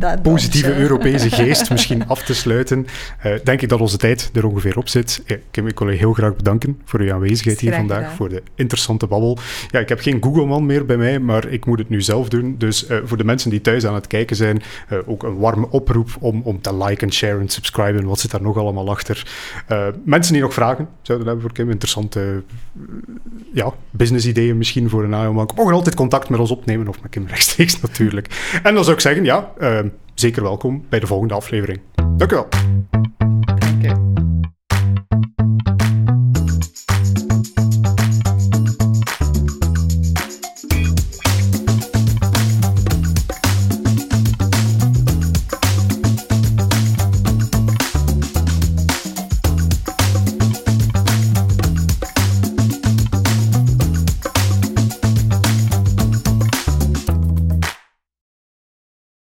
uh, 0.00 0.12
positieve 0.22 0.76
Europese 0.76 1.30
geest 1.40 1.70
misschien 1.70 2.08
af 2.08 2.22
te 2.22 2.34
sluiten, 2.34 2.86
uh, 3.26 3.32
denk 3.44 3.62
ik 3.62 3.68
dat 3.68 3.80
onze 3.80 3.96
tijd 3.96 4.30
er 4.32 4.46
ongeveer 4.46 4.76
op 4.78 4.88
zit. 4.88 5.22
Ja, 5.26 5.36
ik 5.64 5.78
wil 5.78 5.90
je 5.90 5.98
heel 5.98 6.12
graag 6.12 6.36
bedanken 6.36 6.80
voor 6.84 7.00
uw 7.00 7.12
aanwezigheid 7.12 7.60
hier 7.60 7.74
vandaag, 7.74 8.12
voor 8.12 8.28
de 8.28 8.42
interessante 8.54 9.06
babbel. 9.06 9.38
Ja, 9.70 9.78
ik 9.78 9.88
heb 9.88 10.00
geen 10.00 10.22
Google-man 10.22 10.66
meer 10.66 10.86
bij 10.86 10.96
mij, 10.96 11.18
maar 11.18 11.48
ik 11.48 11.66
moet 11.66 11.78
het 11.78 11.88
nu 11.88 12.02
zelf 12.02 12.28
doen. 12.28 12.54
Dus 12.58 12.90
uh, 12.90 12.98
voor 13.04 13.16
de 13.16 13.24
mensen 13.24 13.50
die 13.50 13.60
thuis 13.60 13.86
aan 13.86 13.94
het 13.94 14.06
kijken 14.06 14.36
zijn, 14.36 14.62
ook 15.06 15.22
een 15.22 15.38
warme 15.38 15.70
oproep 15.70 16.16
om, 16.20 16.40
om 16.44 16.60
te 16.60 16.76
liken, 16.84 17.12
sharen, 17.12 17.48
subscriben. 17.48 18.04
Wat 18.04 18.20
zit 18.20 18.30
daar 18.30 18.42
nog 18.42 18.56
allemaal 18.56 18.90
achter? 18.90 19.26
mensen 20.04 20.32
die 20.32 20.42
nog 20.42 20.54
vragen 20.54 20.88
zouden 21.02 21.26
hebben 21.26 21.44
voor 21.46 21.54
Kim, 21.54 21.70
interessante 21.70 22.42
ja, 23.52 23.72
business-ideeën 23.90 24.58
misschien 24.58 24.88
voor 24.88 25.04
een 25.04 25.14
AIO-bank, 25.14 25.56
mogen 25.56 25.74
altijd 25.74 25.94
contact 25.94 26.28
met 26.28 26.40
ons 26.40 26.50
opnemen 26.50 26.88
of 26.88 27.02
met 27.02 27.10
Kim 27.10 27.26
rechtstreeks 27.26 27.80
natuurlijk. 27.86 28.28
En 28.62 28.74
dan 28.74 28.84
zou 28.84 28.96
ik 28.96 29.02
zeggen, 29.02 29.24
ja, 29.24 29.52
ehm, 29.58 29.88
zeker 30.14 30.42
welkom 30.42 30.84
bij 30.88 31.00
de 31.00 31.06
volgende 31.06 31.34
aflevering. 31.34 31.80
Dank 32.16 32.32
u 32.32 32.34
wel. 32.34 32.48